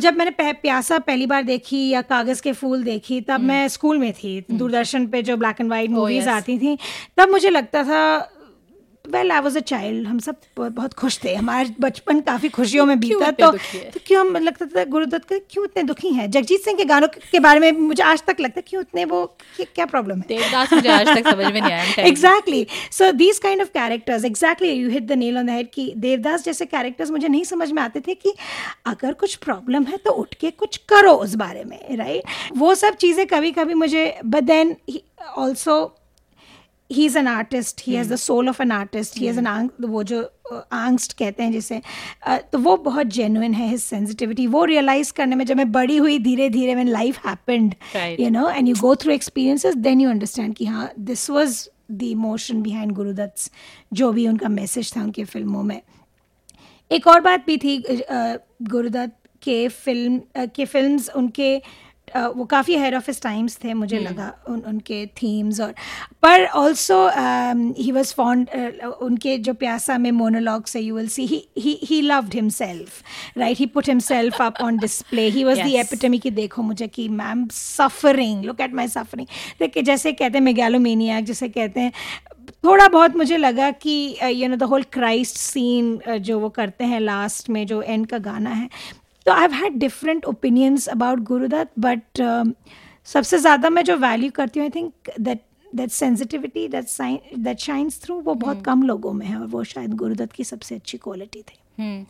जब 0.00 0.16
मैंने 0.16 0.30
पह, 0.30 0.52
प्यासा 0.52 0.98
पहली 0.98 1.26
बार 1.26 1.42
देखी 1.44 1.88
या 1.88 2.00
कागज़ 2.02 2.42
के 2.42 2.52
फूल 2.52 2.82
देखी 2.84 3.20
तब 3.28 3.40
मैं 3.40 3.66
स्कूल 3.68 3.98
में 3.98 4.12
थी 4.12 4.40
दूरदर्शन 4.50 5.06
पे 5.06 5.22
जो 5.22 5.36
ब्लैक 5.36 5.60
एंड 5.60 5.70
वाइट 5.70 5.90
मूवीज़ 5.90 6.28
आती 6.28 6.58
थी 6.58 6.76
तब 7.18 7.30
मुझे 7.30 7.50
लगता 7.50 7.82
था 7.84 8.00
well 9.12 9.32
I 9.32 9.40
was 9.40 9.56
a 9.58 9.60
child 9.60 10.06
हम 10.08 10.18
सब 10.18 10.36
बहुत 10.58 10.92
खुश 10.94 11.18
थे। 11.24 11.34
हमारा 11.34 11.68
बचपन 11.80 12.20
काफ़ी 12.20 12.48
खुशियों 12.48 12.86
में 12.86 13.00
बीता। 13.00 13.30
तो 13.30 13.50
तो 13.52 14.00
क्यों 14.06 14.26
हम 14.26 14.36
लगता 14.36 14.66
था 14.66 14.84
गुरुदत्त 14.84 15.28
का 15.28 15.38
क्यों 15.38 15.64
इतने 15.64 15.82
दुखी 15.82 16.08
हैं? 16.08 16.30
जगजीत 16.30 16.60
सिंह 16.60 16.76
के 16.76 16.84
गानों 16.84 17.08
के 17.08 17.38
बारे 17.38 17.60
में 17.60 17.72
मुझे 17.72 18.02
आज 18.02 18.22
तक 18.22 18.36
लगता 18.40 18.58
है 18.58 18.64
क्यों 18.66 18.82
इतने 18.82 19.04
वो 19.04 19.24
क्या- 19.60 19.90
प्रॉब्लम 19.90 20.16
है? 20.16 20.24
देवदास 20.28 20.72
मुझे 20.72 20.88
आज 20.88 21.06
तक 21.06 21.28
समझ 21.30 21.44
में 21.44 21.52
नहीं 21.52 21.62
आया। 21.62 21.84
I'm 21.84 21.86
telling 21.86 21.98
you. 21.98 22.08
Exactly 22.08 22.66
so 22.92 23.12
these 23.12 23.38
kind 23.38 23.60
of 23.60 23.68
characters 23.68 24.24
exactly 24.24 24.72
you 24.72 24.88
hit 24.90 25.06
the 25.06 25.12
nail 25.12 25.38
on 25.38 25.46
the 25.46 25.50
head 25.50 25.70
कि 25.74 25.92
देवदास 25.96 26.44
जैसे 26.44 26.66
कैरेक्टर्स 26.66 27.10
मुझे 27.10 27.28
नहीं 27.28 27.44
समझ 27.44 27.70
में 27.70 27.82
आते 27.82 28.00
थे 28.00 28.14
कि 28.14 28.34
अगर 28.86 29.12
कुछ 29.12 29.34
प्रॉब्लम 29.34 29.84
है 29.84 29.96
तो 29.96 30.10
उठ 30.12 30.34
के 30.34 30.50
कुछ 30.50 30.76
करो 30.76 31.12
उस 31.12 31.34
बारे 31.34 31.64
में 31.64 31.96
राइट 31.96 32.22
right? 32.22 32.58
वो 32.58 32.74
सब 32.74 32.94
चीज़ें 32.94 33.26
कभी 33.26 33.52
कभी 33.52 33.74
मुझे 33.74 34.18
but 34.26 34.42
then 34.42 34.76
also 35.36 35.96
he 36.90 37.06
is 37.06 37.18
an 37.18 37.26
artist 37.26 37.82
he 37.86 37.94
has 37.94 38.12
the 38.12 38.16
soul 38.16 38.48
of 38.48 38.62
an 38.62 38.72
artist 38.72 39.18
he 39.18 39.26
has 39.26 39.38
an 39.38 39.70
वो 39.80 40.02
जो 40.02 40.22
आंगस्ट 40.72 41.12
कहते 41.12 41.42
हैं 41.42 41.52
जिसे 41.52 41.82
तो 42.28 42.58
वो 42.58 42.76
बहुत 42.76 43.06
जेन्युइन 43.06 43.54
है 43.54 43.68
हिज 43.68 43.80
सेंसिटिविटी 43.80 44.46
वो 44.46 44.64
रियलाइज़ 44.64 45.12
करने 45.12 45.36
में 45.36 45.44
जब 45.44 45.56
मैं 45.56 45.72
बड़ी 45.72 45.96
हुई 45.96 46.18
धीरे 46.18 46.50
धीरे 46.50 46.74
when 46.74 46.88
life 46.88 47.26
happened 47.26 47.74
you 48.20 48.30
know 48.30 48.50
and 48.50 48.68
you 48.68 48.74
go 48.80 48.94
through 48.94 49.16
through 49.16 49.76
then 49.76 50.00
you 50.00 50.10
understand 50.10 50.54
कि 50.54 50.64
हाँ 50.64 50.90
this 51.00 51.30
was 51.30 51.68
the 51.92 52.02
emotion 52.02 52.62
behind 52.62 52.92
Guru Dutt 52.92 53.50
जो 53.92 54.12
भी 54.12 54.28
उनका 54.28 54.48
मैसेज 54.48 54.96
था 54.96 55.02
उनकी 55.02 55.24
फ़िल्मों 55.24 55.62
में। 55.62 55.82
एक 56.92 57.06
और 57.06 57.20
बात 57.20 57.46
भी 57.46 57.56
थी 57.56 57.84
गुरुदत्त 58.62 59.16
के 59.42 59.68
फ़िल्म 59.68 60.46
के 60.46 60.64
फिल्म्स 60.64 61.08
उनके 61.08 61.62
अ, 62.08 62.26
वो 62.26 62.44
काफ़ी 62.44 62.76
हेड 62.76 62.94
ऑफ़ 62.94 63.04
हिस 63.06 63.20
टाइम्स 63.22 63.58
थे 63.64 63.74
मुझे 63.74 63.98
लगा 63.98 64.32
उन, 64.48 64.60
उनके 64.60 65.06
थीम्स 65.06 65.60
और 65.60 65.74
पर 66.22 66.44
ऑल्सो 66.46 66.98
ही 67.78 67.92
वॉज़ 67.92 68.14
फॉन्ड 68.14 68.48
उनके 69.02 69.36
जो 69.38 69.54
प्यासा 69.54 69.98
में 69.98 70.10
मोनोलॉग 70.12 70.66
से 70.66 70.80
you 70.80 70.96
will 70.96 71.08
see 71.08 71.26
he 71.58 71.78
he 71.84 72.00
loved 72.02 72.34
himself 72.34 73.02
right 73.38 73.58
he 73.58 73.66
put 73.66 73.88
himself 73.88 74.42
up 74.42 74.60
on 74.62 74.78
display 74.78 75.28
he 75.28 75.44
was 75.44 75.62
the. 75.62 75.74
Epitome 75.74 76.18
की 76.18 76.30
देखो 76.30 76.62
मुझे 76.62 76.86
कि 76.88 77.08
I'm 77.08 77.46
suffering 77.52 78.44
look 78.44 78.60
at 78.60 78.74
my 78.74 78.88
suffering 78.88 79.26
देखिए 79.60 79.82
जैसे 79.82 80.12
कहते 80.12 80.38
हैं 80.38 80.44
मेगैलोमेनियाक 80.44 81.24
जैसे 81.24 81.48
कहते 81.48 81.80
हैं 81.80 81.92
थोड़ा 82.64 82.88
बहुत 82.88 83.16
मुझे 83.16 83.36
लगा 83.36 83.70
कि 83.70 84.16
you 84.24 84.48
know 84.48 84.56
the 84.56 84.62
whole 84.62 84.82
Christ 84.82 85.36
scene 85.36 85.98
जो 86.20 86.38
वो 86.40 86.48
करते 86.48 86.84
हैं 86.84 87.00
लास्ट 87.00 87.50
में 87.50 87.66
जो 87.66 87.82
एंड 87.82 88.06
का 88.06 88.18
गाना 88.18 88.50
है 88.50 88.68
तो 89.26 89.32
I 89.32 89.40
have 89.40 89.52
had 89.52 89.72
different 89.72 90.24
opinions 90.24 90.86
about 90.88 91.18
Guru Dutt 91.18 91.70
but 91.78 92.02
सबसे 93.04 93.38
ज़्यादा 93.38 93.70
मैं 93.70 93.84
जो 93.84 93.96
वैल्यू 93.96 94.30
करती 94.30 94.60
हूँ 94.60 94.66
I 94.66 94.70
think 94.70 95.10
that 95.20 95.40
that 95.74 95.90
sensitivity 95.90 96.68
that 96.68 96.86
that 97.38 97.58
shines 97.58 98.02
through 98.02 98.20
वो 98.20 98.34
बहुत 98.34 98.64
कम 98.64 98.82
लोगों 98.82 99.12
में 99.12 99.26
है 99.26 99.36
और 99.36 99.46
वो 99.46 99.64
शायद 99.64 99.94
गुरुदत्त 99.94 100.32
की 100.32 100.44
सबसे 100.44 100.74
अच्छी 100.74 100.98
क्वालिटी 100.98 101.42
थी। 101.42 102.06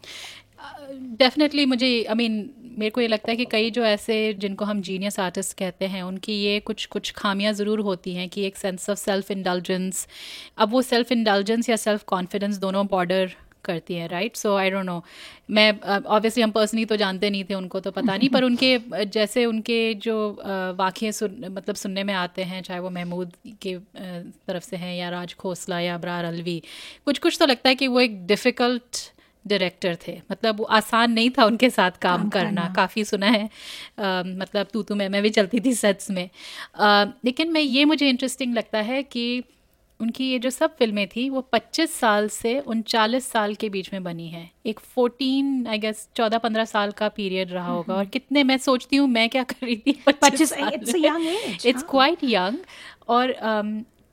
डेफिनेटली 1.18 1.66
मुझे 1.66 2.04
आई 2.04 2.14
मीन 2.14 2.50
मेरे 2.78 2.90
को 2.90 3.00
ये 3.00 3.08
लगता 3.08 3.30
है 3.30 3.36
कि 3.36 3.44
कई 3.44 3.70
जो 3.70 3.84
ऐसे 3.84 4.34
जिनको 4.34 4.64
हम 4.64 4.80
जीनियस 4.80 5.20
आर्टिस्ट 5.20 5.58
कहते 5.58 5.84
हैं 5.84 6.02
उनकी 6.02 6.32
ये 6.32 6.60
कुछ 6.60 6.86
कुछ 6.86 7.10
खामियाँ 7.12 7.52
ज़रूर 7.52 7.80
होती 7.80 8.14
हैं 8.14 8.28
कि 8.28 8.42
एक 8.42 8.56
सेंस 8.56 8.90
ऑफ़ 8.90 8.98
सेल्फ 8.98 9.30
इंडल्जेंस 9.30 10.08
अब 10.58 10.70
वो 10.70 10.82
सेल्फ 10.82 11.12
इंडल्जेंस 11.12 11.68
या 11.68 11.76
सेल्फ 11.76 12.04
कॉन्फिडेंस 12.04 12.56
दोनों 12.56 12.86
बॉर्डर 12.86 13.34
करती 13.64 13.94
हैं 13.94 14.08
right 14.08 14.36
so 14.36 14.56
I 14.56 14.70
don't 14.70 14.86
know 14.86 15.04
मैं 15.50 15.80
ऑब्वियसली 15.80 16.42
हम 16.42 16.50
पर्सनली 16.50 16.84
तो 16.84 16.96
जानते 16.96 17.30
नहीं 17.30 17.44
थे 17.44 17.54
उनको 17.54 17.80
तो 17.80 17.90
पता 17.90 18.16
नहीं 18.16 18.28
पर 18.28 18.44
उनके 18.44 18.78
जैसे 19.04 19.44
उनके 19.46 19.94
जो 19.94 20.36
uh, 20.40 20.78
वाक़े 20.78 21.12
सुन 21.12 21.44
मतलब 21.50 21.74
सुनने 21.74 22.04
में 22.04 22.14
आते 22.14 22.42
हैं 22.42 22.62
चाहे 22.62 22.80
वो 22.80 22.90
महमूद 22.90 23.32
के 23.62 23.76
uh, 23.76 24.36
तरफ़ 24.48 24.64
से 24.64 24.76
हैं 24.76 24.96
या 24.96 25.08
राज 25.08 25.34
खोसला 25.34 25.80
या 25.80 25.94
अबरार 25.94 26.24
अलवी 26.24 26.62
कुछ 27.04 27.18
कुछ 27.18 27.36
तो 27.40 27.46
लगता 27.46 27.68
है 27.68 27.74
कि 27.74 27.86
वो 27.86 28.00
एक 28.00 28.26
डिफ़िकल्ट 28.26 29.10
डायरेक्टर 29.46 29.96
थे। 30.08 30.20
मतलब 30.32 30.58
वो 30.58 30.64
आसान 30.64 31.12
नहीं 31.12 31.30
था 31.30 31.44
उनके 31.44 31.70
साथ 31.70 31.90
काम, 31.90 32.20
काम 32.20 32.28
करना, 32.28 32.62
करना। 32.62 32.72
काफ़ी 32.76 33.04
सुना 33.04 33.26
है 33.26 33.44
आ, 33.98 34.22
मतलब 34.26 34.66
तू 34.72 34.82
तू 34.82 34.94
मैं 34.94 35.08
मैं 35.08 35.22
भी 35.22 35.30
चलती 35.30 35.60
थी 35.60 35.74
सेट्स 35.74 36.10
में। 36.10 36.28
आ, 36.76 37.04
लेकिन 37.24 37.52
मैं 37.52 37.60
ये 37.60 37.84
मुझे 37.84 38.08
इंटरेस्टिंग 38.08 38.54
लगता 38.54 38.78
है 38.78 39.02
कि 39.02 39.42
उनकी 40.00 40.24
ये 40.24 40.38
जो 40.38 40.50
सब 40.50 40.76
फ़िल्में 40.76 41.06
थी 41.08 41.28
वो 41.30 41.40
25 41.54 41.90
साल 41.90 42.28
से 42.28 42.58
उनचालीस 42.60 43.26
साल 43.26 43.54
के 43.54 43.68
बीच 43.68 43.92
में 43.92 44.02
बनी 44.04 44.28
है। 44.28 44.50
एक 44.66 44.80
14 44.90 45.68
आई 45.68 45.78
गेस 45.78 46.08
14 46.16 46.38
15 46.38 46.64
साल 46.66 46.92
का 46.92 47.08
पीरियड 47.08 47.52
रहा 47.52 47.68
होगा। 47.68 47.94
और। 47.94 48.04
कितने 48.06 48.42
मैं 48.44 48.58
सोचती 48.58 48.96
हूँ 48.96 49.08
मैं 49.08 49.28
क्या 49.28 49.42
कर 49.44 49.66
रही 49.66 49.76
थी 49.76 49.92
पच्चीस 50.06 50.52
इट्स 50.52 51.82
क्वाइट 51.90 52.24
यंग 52.24 52.58
और 53.08 53.34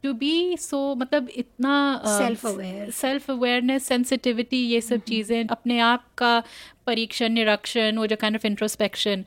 टू 0.04 0.14
बी 0.14 0.58
सो 0.58 0.84
मतलब 0.96 1.28
इतना 1.30 1.74
self 2.08 2.46
aware 2.46 2.90
self 2.92 3.30
awareness 3.32 3.86
sensitivity 3.86 4.58
ये 4.66 4.82
सब. 4.82 5.02
चीज़ें 5.08 5.48
अपने 5.48 5.80
आप 5.80 6.06
का 6.18 6.42
परीक्षण 6.86 7.30
निरीक्षण 7.32 7.98
वो 7.98 8.08
जो 8.08 8.16
काइंड 8.16 8.36
ऑफ़ 8.36 8.48
इंट्रोस्पेक्शन 8.48 9.26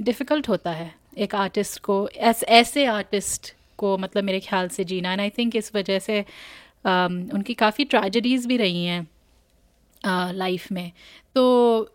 डिफ़िकल्ट 0.00 0.48
होता 0.48 0.70
है 0.72 0.94
एक 1.18 1.34
आर्टिस्ट 1.34 1.80
को 1.80 2.08
ऐसे 2.08 2.84
आर्टिस्ट 2.86 3.54
को 3.78 3.96
मतलब 3.98 4.24
मेरे 4.24 4.40
ख्याल 4.40 4.68
से 4.68 4.84
जीना 4.84 5.12
एंड 5.12 5.20
आई 5.20 5.30
थिंक 5.30 5.56
इस 5.56 5.74
वजह 5.74 5.98
से 5.98 6.22
um, 6.22 7.34
उनकी 7.34 7.54
काफ़ी 7.54 7.84
ट्रेजडीज़ 7.84 8.48
भी 8.48 8.56
रही 8.56 8.84
हैं। 8.84 9.06
लाइफ 10.06 10.70
में। 10.72 10.90
तो 11.34 11.44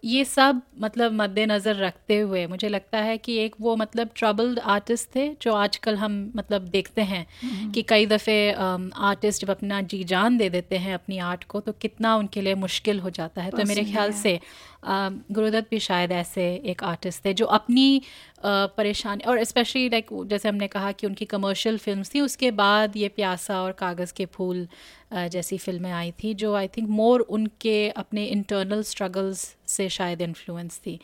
ये 0.05 0.23
सब 0.25 0.61
मतलब 0.81 1.11
मद्देनज़र 1.11 1.75
रखते 1.75 2.17
हुए 2.19 2.45
मुझे 2.47 2.69
लगता 2.69 2.97
है 2.97 3.17
कि 3.17 3.37
एक 3.37 3.55
वो 3.61 3.75
मतलब 3.75 4.09
ट्रबल्ड 4.15 4.59
आर्टिस्ट 4.59 5.07
थे 5.15 5.27
जो 5.41 5.53
आजकल 5.55 5.95
हम 5.97 6.31
मतलब 6.35 6.67
देखते 6.69 7.01
हैं 7.03 7.25
हम्म। 7.41 7.71
कि 7.71 7.81
कई 7.89 8.05
दफ़े 8.05 8.35
आर्टिस्ट 8.51 9.41
जब 9.41 9.49
अपना 9.51 9.81
जी 9.83 10.03
जान 10.03 10.37
दे 10.37 10.49
देते 10.49 10.77
हैं 10.77 10.93
अपनी 10.93 11.17
आर्ट 11.29 11.43
को 11.43 11.59
तो 11.59 11.71
कितना 11.81 12.15
उनके 12.15 12.41
लिए 12.41 12.55
मुश्किल 12.57 12.99
हो 12.99 13.09
जाता 13.11 13.41
है। 13.41 13.51
तो 13.51 13.65
मेरे 13.65 13.83
ख्याल 13.85 14.11
से 14.13 14.39
गुरुदत्त 14.85 15.69
भी 15.71 15.79
शायद 15.79 16.11
ऐसे 16.11 16.43
एक 16.65 16.83
आर्टिस्ट 16.83 17.25
थे 17.25 17.33
जो 17.33 17.45
अपनी 17.57 18.01
परेशानी 18.45 19.23
और 19.23 19.43
स्पेशली 19.43 19.89
लाइक 19.89 20.07
जैसे 20.27 20.49
हमने 20.49 20.67
कहा 20.69 20.91
कि 20.91 21.07
उनकी 21.07 21.25
कमर्शियल 21.27 21.77
फ़िल्म 21.79 22.03
थी 22.05 22.21
उसके 22.21 22.51
बाद 22.57 22.97
ये 22.97 23.07
प्यासा 23.15 23.61
और 23.61 23.71
कागज़ 23.79 24.13
के 24.13 24.25
फूल 24.27 24.67
जैसी 25.13 25.57
फ़िल्में 25.57 25.91
आई 25.91 26.11
थी 26.23 26.33
जो 26.33 26.53
आई 26.55 26.67
थिंक 26.67 26.89
मोर 26.89 27.19
उनके 27.37 27.89
अपने 27.89 28.25
इंटरनल 28.25 28.83
स्ट्रगल्स 28.83 29.55
से 29.67 29.87
शायद 29.89 30.21
इन्फ्लुएंस 30.21 30.79
थी। 30.85 30.99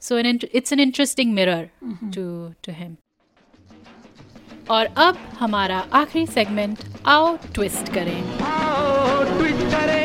So 0.00 0.18
it's 0.18 0.72
an 0.72 0.80
interesting 0.80 1.32
mirror 1.34 1.68
to 1.84 2.24
to 2.64 2.72
him 2.72 2.96
और 4.70 4.86
अब 4.98 5.18
हमारा 5.38 5.78
आखिरी 5.92 6.26
सेगमेंट 6.26 6.78
आओ 7.06 7.36
ट्विस्ट 7.54 7.92
करें। 7.94 8.22
आओ 8.40 9.24
ट्विस्ट 9.38 9.70
करें 9.74 10.00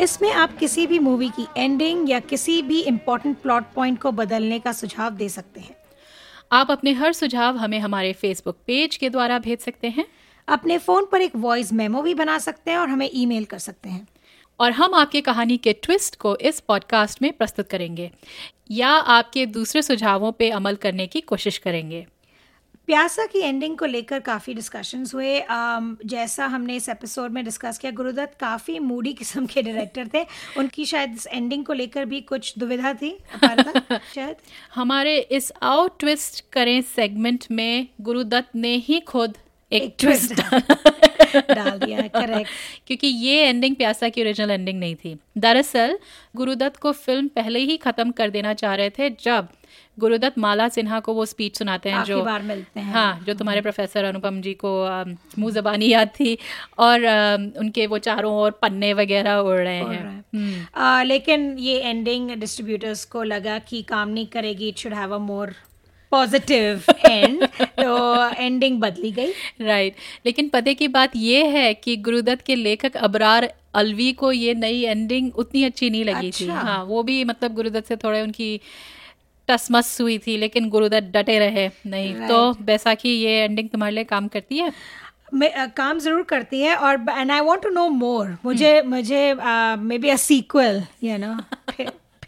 इसमें 0.00 0.30
आप 0.32 0.56
किसी 0.58 0.86
भी 0.86 0.98
मूवी 0.98 1.28
की 1.28 1.46
एंडिंग 1.56 2.10
या 2.10 2.18
किसी 2.20 2.60
भी 2.62 2.80
इम्पोर्टेंट 2.82 3.36
प्लॉट 3.38 3.64
पॉइंट 3.74 3.98
को 4.00 4.10
बदलने 4.12 4.58
का 4.58 4.72
सुझाव 4.72 5.14
दे 5.14 5.28
सकते 5.28 5.60
हैं। 5.60 5.76
आप 6.54 6.70
अपने 6.70 6.92
हर 6.92 7.12
सुझाव 7.12 7.56
हमें 7.56 7.78
हमारे 7.78 8.12
फेसबुक 8.12 8.56
पेज 8.66 8.96
के 8.96 9.10
द्वारा 9.10 9.38
भेज 9.38 9.58
सकते 9.58 9.88
हैं। 9.88 10.04
अपने 10.48 10.78
फ़ोन 10.78 11.06
पर 11.12 11.20
एक 11.20 11.32
वॉइस 11.36 11.72
मेमो 11.72 12.02
भी 12.02 12.14
बना 12.14 12.38
सकते 12.38 12.70
हैं 12.70 12.78
और 12.78 12.88
हमें 12.88 13.10
ईमेल 13.14 13.44
कर 13.44 13.58
सकते 13.58 13.88
हैं। 13.88 14.08
और 14.60 14.72
हम 14.72 14.94
आपके 14.94 15.20
कहानी 15.20 15.56
के 15.56 15.72
ट्विस्ट 15.72 16.16
को 16.16 16.36
इस 16.36 16.60
पॉडकास्ट 16.60 17.22
में 17.22 17.32
प्रस्तुत 17.32 17.68
करेंगे 17.68 18.10
या 18.70 18.88
आपके 18.88 19.46
दूसरे 19.46 19.82
सुझावों 19.82 20.32
पर 20.32 20.50
अमल 20.52 20.74
करने 20.74 21.06
की 21.06 21.20
कोशिश 21.20 21.58
करेंगे। 21.58 22.06
प्यासा 22.86 23.26
की 23.26 23.38
एंडिंग 23.38 23.78
को 23.78 23.86
लेकर 23.86 24.20
काफ़ी 24.20 24.54
डिस्कशंस 24.54 25.14
हुए। 25.14 25.40
Um, 25.40 25.96
जैसा 26.06 26.46
हमने 26.46 26.76
इस 26.76 26.88
एपिसोड 26.88 27.30
में 27.30 27.44
डिस्कस 27.44 27.78
किया 27.78 27.92
गुरुदत्त 27.92 28.38
काफ़ी 28.40 28.78
मूडी 28.78 29.12
किस्म 29.12 29.46
के 29.46 29.62
डायरेक्टर 29.62 30.08
थे। 30.14 30.26
उनकी 30.58 30.84
शायद 30.84 31.14
इस 31.14 31.26
एंडिंग 31.26 31.64
को 31.64 31.72
लेकर 31.72 32.04
भी 32.04 32.20
कुछ 32.20 32.54
दुविधा 32.58 32.94
थी 32.94 33.18
शायद। 34.14 34.36
हमारे 34.74 35.18
इस 35.18 35.52
आउट 35.62 36.00
ट्विस्ट 36.00 36.44
करें 36.52 36.82
सेगमेंट 36.82 37.44
में 37.50 37.88
गुरुदत्त 38.00 38.56
ने 38.56 38.74
ही 38.76 39.00
खुद 39.00 39.38
एक, 39.72 39.94
ट्विस्ट 40.00 40.34
डाल 41.50 41.78
दिया 41.78 42.00
करेक्ट 42.08 42.50
क्योंकि 42.86 43.06
ये 43.06 43.46
एंडिंग 43.48 43.76
प्यासा 43.76 44.08
की 44.08 44.22
ओरिजिनल 44.22 44.50
एंडिंग 44.50 44.78
नहीं 44.80 44.94
थी। 44.94 45.16
दरअसल 45.38 45.98
गुरुदत्त 46.36 46.76
को 46.76 46.92
फ़िल्म 46.92 47.28
पहले 47.28 47.58
ही 47.60 47.76
ख़त्म 47.76 48.10
कर 48.10 48.30
देना 48.30 48.52
चाह 48.54 48.74
रहे 48.74 48.90
थे 48.90 49.10
जब 49.20 49.48
गुरुदत्त 49.98 50.38
माला 50.38 50.68
सिन्हा 50.68 51.00
को 51.00 51.14
वो 51.14 51.24
स्पीच 51.26 51.58
सुनाते 51.58 51.90
हैं 51.90 52.02
जो 52.04 52.22
बार 52.24 52.42
मिलते 52.42 52.80
हैं। 52.80 52.92
हाँ 52.92 53.24
जो 53.26 53.34
तुम्हारे 53.34 53.60
प्रोफेसर 53.60 54.04
अनुपम 54.04 54.40
जी 54.40 54.54
को 54.64 54.72
मुँह 55.38 55.52
जबानी 55.52 55.88
याद 55.88 56.08
थी 56.20 56.36
और 56.78 57.04
आ, 57.04 57.34
उनके 57.34 57.86
वो 57.86 57.98
चारों 57.98 58.32
ओर 58.34 58.50
पन्ने 58.62 58.92
वगैरह 58.92 59.36
उड़ 59.36 59.58
रहे 59.58 59.76
हैं। 59.76 60.24
हम्म। 60.34 60.66
आ, 60.76 61.02
लेकिन 61.02 61.56
ये 61.58 61.78
एंडिंग 61.80 62.30
डिस्ट्रीब्यूटर्स 62.30 63.04
को 63.04 63.22
लगा 63.22 63.58
कि 63.68 63.82
काम 63.82 64.08
नहीं 64.08 64.26
करेगी 64.26 64.68
it 64.68 64.78
should 64.78 64.94
have 64.94 65.14
a 65.14 65.18
more 65.18 65.54
positive 66.14 66.82
and 67.06 67.44
तो 67.58 68.30
एंडिंग 68.32 68.80
बदली 68.80 69.10
गई 69.10 69.32
राइट 69.60 69.92
right. 69.92 70.26
लेकिन 70.26 70.48
पते 70.48 70.74
की 70.74 70.88
बात 70.88 71.16
ये 71.16 71.44
है 71.46 71.72
कि 71.74 71.96
गुरुदत्त 71.96 72.44
के 72.44 72.56
लेखक 72.56 72.96
अबरार 72.96 73.52
अलवी 73.74 74.12
को 74.12 74.32
ये 74.32 74.54
नई 74.54 74.82
एंडिंग 74.82 75.30
उतनी 75.36 75.64
अच्छी 75.64 75.90
नहीं 75.90 76.04
लगी 76.04 76.28
अच्छा। 76.28 76.44
थी 76.44 76.48
हाँ 76.48 76.82
वो 76.84 77.02
भी 77.02 77.24
मतलब 77.24 77.54
गुरुदत्त 77.54 77.88
से 77.88 77.96
थोड़े 77.96 78.20
उनकी 78.22 78.60
टसमस 79.48 80.00
हुई 80.00 80.18
थी 80.18 80.36
लेकिन 80.36 80.68
गुरुदत्त 80.68 81.10
डटे 81.16 81.38
रहे 81.38 81.68
नहीं 81.86 82.14
right. 82.14 82.28
तो 82.28 82.64
बैसाखी 82.64 83.16
ये 83.16 83.42
एंडिंग 83.44 83.68
तुम्हारे 83.68 83.94
लिए 83.94 84.04
काम 84.04 84.28
करती 84.28 84.58
है 84.58 84.72
मैं 85.34 85.70
काम 85.70 85.98
ज़रूर 85.98 86.22
करती 86.22 86.60
है 86.60 86.74
और 86.76 87.04
and 87.10 87.30
I 87.30 87.40
want 87.40 87.62
to 87.62 87.70
know 87.70 87.88
more 87.88 88.36
मुझे. 88.44 88.82
मुझे 88.82 89.34
maybe 89.98 90.08
a 90.08 90.16
sequel 90.16 90.82
you 91.02 91.16
know 91.18 91.36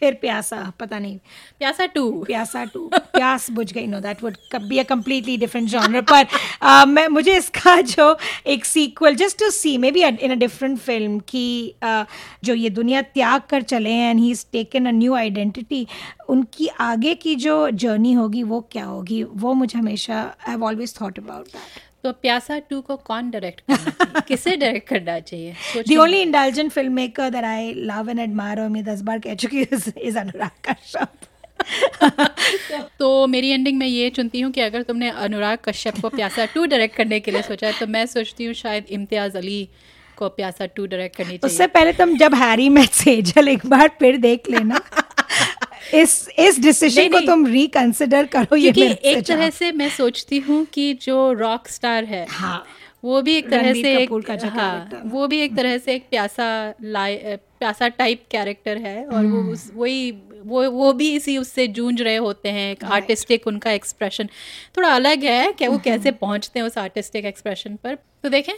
फिर 0.01 0.15
प्यासा 0.15 0.73
पता 0.81 0.99
नहीं। 0.99 1.19
प्यासा 1.59 1.87
टू। 1.87 2.11
प्यासा 2.25 2.65
टू। 2.65 2.89
प्यास 2.95 3.51
बुझ 3.51 3.73
गई 3.73 3.87
no 3.87 4.01
that 4.01 4.23
would 4.23 4.37
be 4.69 4.79
a 4.79 4.83
completely 4.83 5.37
different 5.37 5.69
genre 5.69 6.01
पर 6.01 6.25
uh, 6.65 6.87
मैं 6.87 7.07
मुझे 7.09 7.37
इसका 7.37 7.81
जो 7.81 8.17
एक 8.47 8.65
sequel 8.65 9.15
just 9.15 9.39
to 9.39 9.51
see 9.51 9.77
maybe 9.91 10.03
in 10.05 10.31
a 10.31 10.35
different 10.35 10.79
film 10.79 11.19
की 11.29 11.75
uh, 11.85 12.05
जो 12.45 12.55
ये 12.55 12.71
दुनिया 12.71 13.03
त्याग 13.03 13.43
कर 13.51 13.63
चले 13.63 13.91
हैं 13.91 14.11
and 14.11 14.21
he 14.21 14.31
is 14.31 14.45
taken 14.53 14.87
a 14.87 14.91
new 14.91 15.15
identity 15.15 15.87
उनकी 16.29 16.67
आगे 16.81 17.15
की 17.15 17.35
जो 17.37 17.71
जर्नी 17.71 18.13
होगी 18.13 18.43
वो 18.43 18.61
क्या 18.73 18.85
होगी 18.85 19.23
वो 19.23 19.53
मुझे 19.55 19.79
हमेशा 19.79 20.21
I 20.21 20.51
have 20.51 20.65
always 20.65 20.95
thought 21.01 21.19
about 21.19 21.47
that 21.47 21.86
तो 22.07 22.13
प्यासा 22.13 22.59
टू 22.71 22.81
को 22.81 22.97
कौन 22.97 23.31
डायरेक्ट 23.31 23.61
करना 23.61 23.91
चाहिए? 23.91 24.21
किसे 24.29 24.57
डायरेक्ट 24.57 24.89
करना 24.89 25.19
चाहिए? 25.21 25.55
The 25.89 25.97
only 25.97 26.21
intelligent 26.23 26.71
film 26.71 26.93
maker 26.93 27.31
that 27.31 27.45
I 27.45 27.73
love 27.87 28.11
and 28.11 28.21
admire 28.21 28.61
और 28.61 28.69
मैं 28.69 28.85
दस 28.85 29.01
बार 29.01 29.19
कह 29.19 29.35
चुकी 29.35 29.63
हूँ 29.63 29.93
इज़ 30.03 30.19
अनुराग 30.19 30.51
कश्यप 30.69 31.09
तो 32.99 33.27
मेरी 33.27 33.49
एंडिंग 33.49 33.79
में 33.79 33.87
ये 33.87 34.11
चुनती 34.11 34.41
हूँ 34.41 34.53
कि 34.53 34.61
अगर 34.61 34.83
तुमने 34.83 35.11
अनुराग 35.11 35.59
कश्यप 35.65 36.01
को 36.01 36.09
प्यासा 36.09 36.45
टू 36.45 36.65
डायरेक्ट 36.67 36.97
करने 36.97 37.21
के 37.21 37.31
लिए 37.31 37.43
सोचा 37.43 37.67
है 37.67 37.73
तो 37.81 37.87
मैं 37.87 38.07
सोचती 38.07 38.45
हूँ 38.45 38.55
शायद 38.55 38.85
इम्तियाज़ 38.91 39.37
अली 39.39 39.69
को 40.17 40.29
प्यासा 40.29 40.67
टू 40.67 40.87
डायरेक्ट 40.87 41.17
करनी 41.17 41.39
चाहिए। 41.39 41.53
उससे 41.53 41.67
पहले 41.67 41.93
तुम 41.93 42.17
जब 42.17 42.35
हैरी 42.35 42.69
में 42.69 42.85
सेजल 42.93 43.49
एक 43.49 43.67
बार 43.67 43.89
फिर 44.01 44.17
देख 44.17 44.51
लेना। 44.51 44.81
इस 45.95 46.29
इस 46.39 46.61
डिसीज़न 46.61 47.09
को 47.09 47.21
तुम 47.21 47.47
रिकंसिडर 47.47 48.27
करो 48.27 48.57
ये 48.57 48.71
एक 48.71 49.27
तरह 49.27 49.51
से 49.51 49.73
मैं 49.73 49.89
सोचती 49.89 50.39
हूँ 50.39 50.65
कि 50.65 50.93
जो 50.95 51.33
रॉक 51.33 51.69
स्टार 51.69 52.05
है 52.05 52.27
हाँ। 52.31 52.65
वो 53.05 53.21
भी 53.23 53.35
एक 53.37 53.51
तरह 53.51 53.73
से 53.73 53.97
एक 53.97 54.31
हाँ 54.45 55.03
वो 55.05 55.27
भी 55.27 55.39
एक 55.41 55.57
तरह 55.57 55.79
से 55.79 55.95
एक 55.95 56.07
प्यासा 56.11 56.75
लाई 56.83 57.17
प्यासा 57.59 57.89
टाइप 57.89 58.23
कैरेक्टर 58.31 58.77
है 58.77 59.05
और 59.07 59.27
वो 59.27 59.41
हम्म। 59.41 59.53
उस 59.53 59.71
वही 59.75 60.11
वो 60.45 60.71
वो 60.71 60.93
भी 60.93 61.15
इसी 61.17 61.39
उससे 61.39 61.67
जूझ 61.69 62.01
रहे 62.03 62.17
होते 62.17 62.49
हैं 62.49 62.71
एक 62.73 62.85
आर्टिस्टिक 62.85 63.47
उनका 63.47 63.71
एक्सप्रेशन 63.71 64.29
थोड़ा 64.77 64.89
अलग 64.89 65.25
है 65.25 65.53
कि 65.53 65.67
वो 65.67 65.79
कैसे 65.79 66.09
हम्म। 66.09 66.19
पहुँचते 66.21 66.59
हैं 66.59 66.67
उस 66.67 66.79
आर्टिस्टिक 66.79 67.25
एक्सप्रेशन 67.25 67.77
पर। 67.77 67.95
तो 67.95 68.29
देखें 68.29 68.53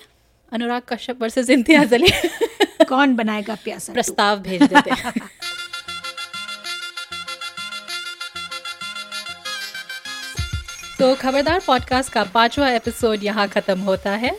अनुराग 0.52 0.82
कश्यप 0.88 1.22
वर्सेस 1.22 1.50
इम्तियाज़ 1.50 1.94
अली। 1.94 2.08
कौन 2.88 3.14
बनाएगा 3.16 3.54
प्यासा 3.54 3.92
प्रस्ताव 3.92 4.40
भेज 4.40 4.62
देते 4.62 4.90
हैं। 4.90 5.12
तो 10.98 11.14
खबरदार 11.14 11.60
पॉडकास्ट 11.66 12.12
का 12.12 12.22
पांचवा 12.24 12.70
एपिसोड 12.70 13.22
यहाँ 13.22 13.46
ख़त्म 13.48 13.80
होता 13.80 14.10
है। 14.10 14.30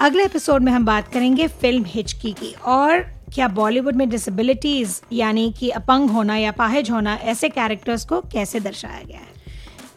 अगले 0.00 0.24
एपिसोड 0.24 0.62
में 0.62 0.72
हम 0.72 0.84
बात 0.84 1.12
करेंगे 1.12 1.46
फ़िल्म 1.46 1.84
हिचकी 1.86 2.32
की 2.32 2.52
और 2.64 3.00
क्या 3.34 3.48
बॉलीवुड 3.48 3.96
में 3.96 4.08
डिसेबिलिटीज 4.08 5.00
यानी 5.12 5.52
कि 5.58 5.70
अपंग 5.70 6.10
होना 6.10 6.36
या 6.36 6.52
पाहिज 6.52 6.90
होना 6.90 7.14
ऐसे 7.14 7.48
कैरेक्टर्स 7.48 8.04
को 8.04 8.20
कैसे 8.20 8.60
दर्शाया 8.60 9.02
गया 9.06 9.18
है? 9.18 9.26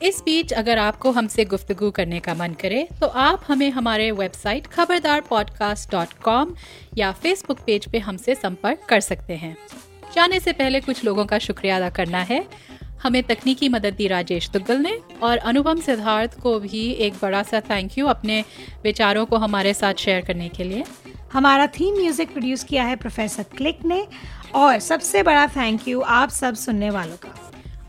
इस 0.02 0.22
बीच 0.26 0.54
अगर 0.54 0.78
आपको 0.78 1.12
हमसे 1.12 1.46
गुफ्तगू 1.46 1.92
करने 1.92 2.20
का 2.20 2.34
मन 2.34 2.54
करे 2.62 2.88
तो 3.02 3.08
आप 3.08 3.44
हमें 3.48 3.70
हमारे 3.72 4.12
website 4.12 4.68
Khabardar 4.68 5.22
podcast 5.22 5.92
dot 5.92 6.14
com 6.14 6.56
या 6.98 7.12
फेसबुक 7.12 7.60
पेज 7.60 7.92
पे 7.92 8.00
हमसे 8.00 8.36
संपर्क 8.36 8.86
कर 8.90 9.00
सकते 9.00 9.34
हैं। 9.34 9.58
जाने 10.16 10.40
से 10.40 10.52
पहले 10.52 10.80
कुछ 10.80 11.04
लोगों 11.04 11.26
का 11.26 11.40
शुक्रिया 11.40 11.78
अदा 11.78 11.90
करना 11.90 12.22
है। 12.22 12.46
हमें 13.04 13.22
तकनीकी 13.24 13.70
मदद 13.70 13.94
दी 13.94 14.08
राजेश 14.08 14.50
दुग्गल 14.50 14.78
ने 14.78 14.98
और 15.24 15.38
अनुपम 15.38 15.80
सिद्धार्थ 15.82 16.40
को 16.40 16.60
भी 16.60 16.90
एक 17.06 17.14
बड़ा 17.22 17.42
सा 17.44 17.60
थैंक 17.60 17.98
यू 17.98 18.08
अपने 18.08 18.44
विचारों 18.84 19.26
को 19.26 19.38
हमारे 19.38 19.74
साथ 19.74 19.94
शेयर 19.94 20.22
करने 20.22 20.50
के 20.50 20.64
लिए। 20.64 20.84
हमारा 21.34 21.68
थीम 21.70 21.96
म्यूज़िक 21.96 22.34
प्रोड्यूस 22.34 22.64
किया 22.64 22.84
है 22.84 22.96
प्रोफेसर 22.96 23.44
क्लिक 23.58 23.86
ने 23.86 24.06
और 24.56 24.80
सबसे 24.80 25.24
बड़ा 25.24 25.48
थैंक 25.48 25.88
यू 25.88 26.02
आप 26.02 26.30
सब 26.30 26.56
सुनने 26.56 26.90
वालों 26.90 27.18
का। 27.18 27.36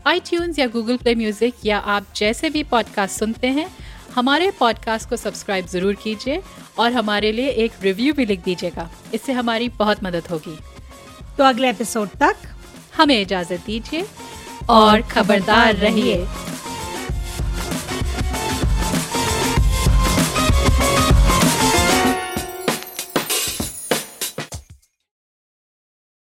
आई 0.07 0.21
या 0.59 0.67
गूगल 0.67 0.97
प्ले 0.97 1.15
म्यूज़िक 1.15 1.65
या 1.65 1.77
आप 1.77 2.05
जैसे 2.15 2.49
भी 2.49 2.63
पॉडकास्ट 2.63 3.19
सुनते 3.19 3.47
हैं 3.49 3.69
हमारे 4.15 4.49
पॉडकास्ट 4.51 5.09
को 5.09 5.15
सब्सक्राइब 5.17 5.67
ज़रूर 5.67 5.93
कीजिए 5.93 6.41
और 6.79 6.91
हमारे 6.91 7.31
लिए 7.31 7.49
एक 7.63 7.71
रिव्यू 7.83 8.13
भी 8.13 8.25
लिख 8.25 8.43
दीजिएगा। 8.43 8.89
इससे 9.13 9.33
हमारी 9.33 9.69
बहुत 9.69 10.03
मदद 10.03 10.27
होगी। 10.31 10.57
तो 11.37 11.43
अगले 11.43 11.69
एपिसोड 11.69 12.09
तक 12.19 12.35
हमें 12.97 13.19
इजाज़त 13.21 13.65
दीजिए। 13.65 14.05
और 14.69 15.01
खबरदार 15.01 15.75
रहिए। 15.75 16.25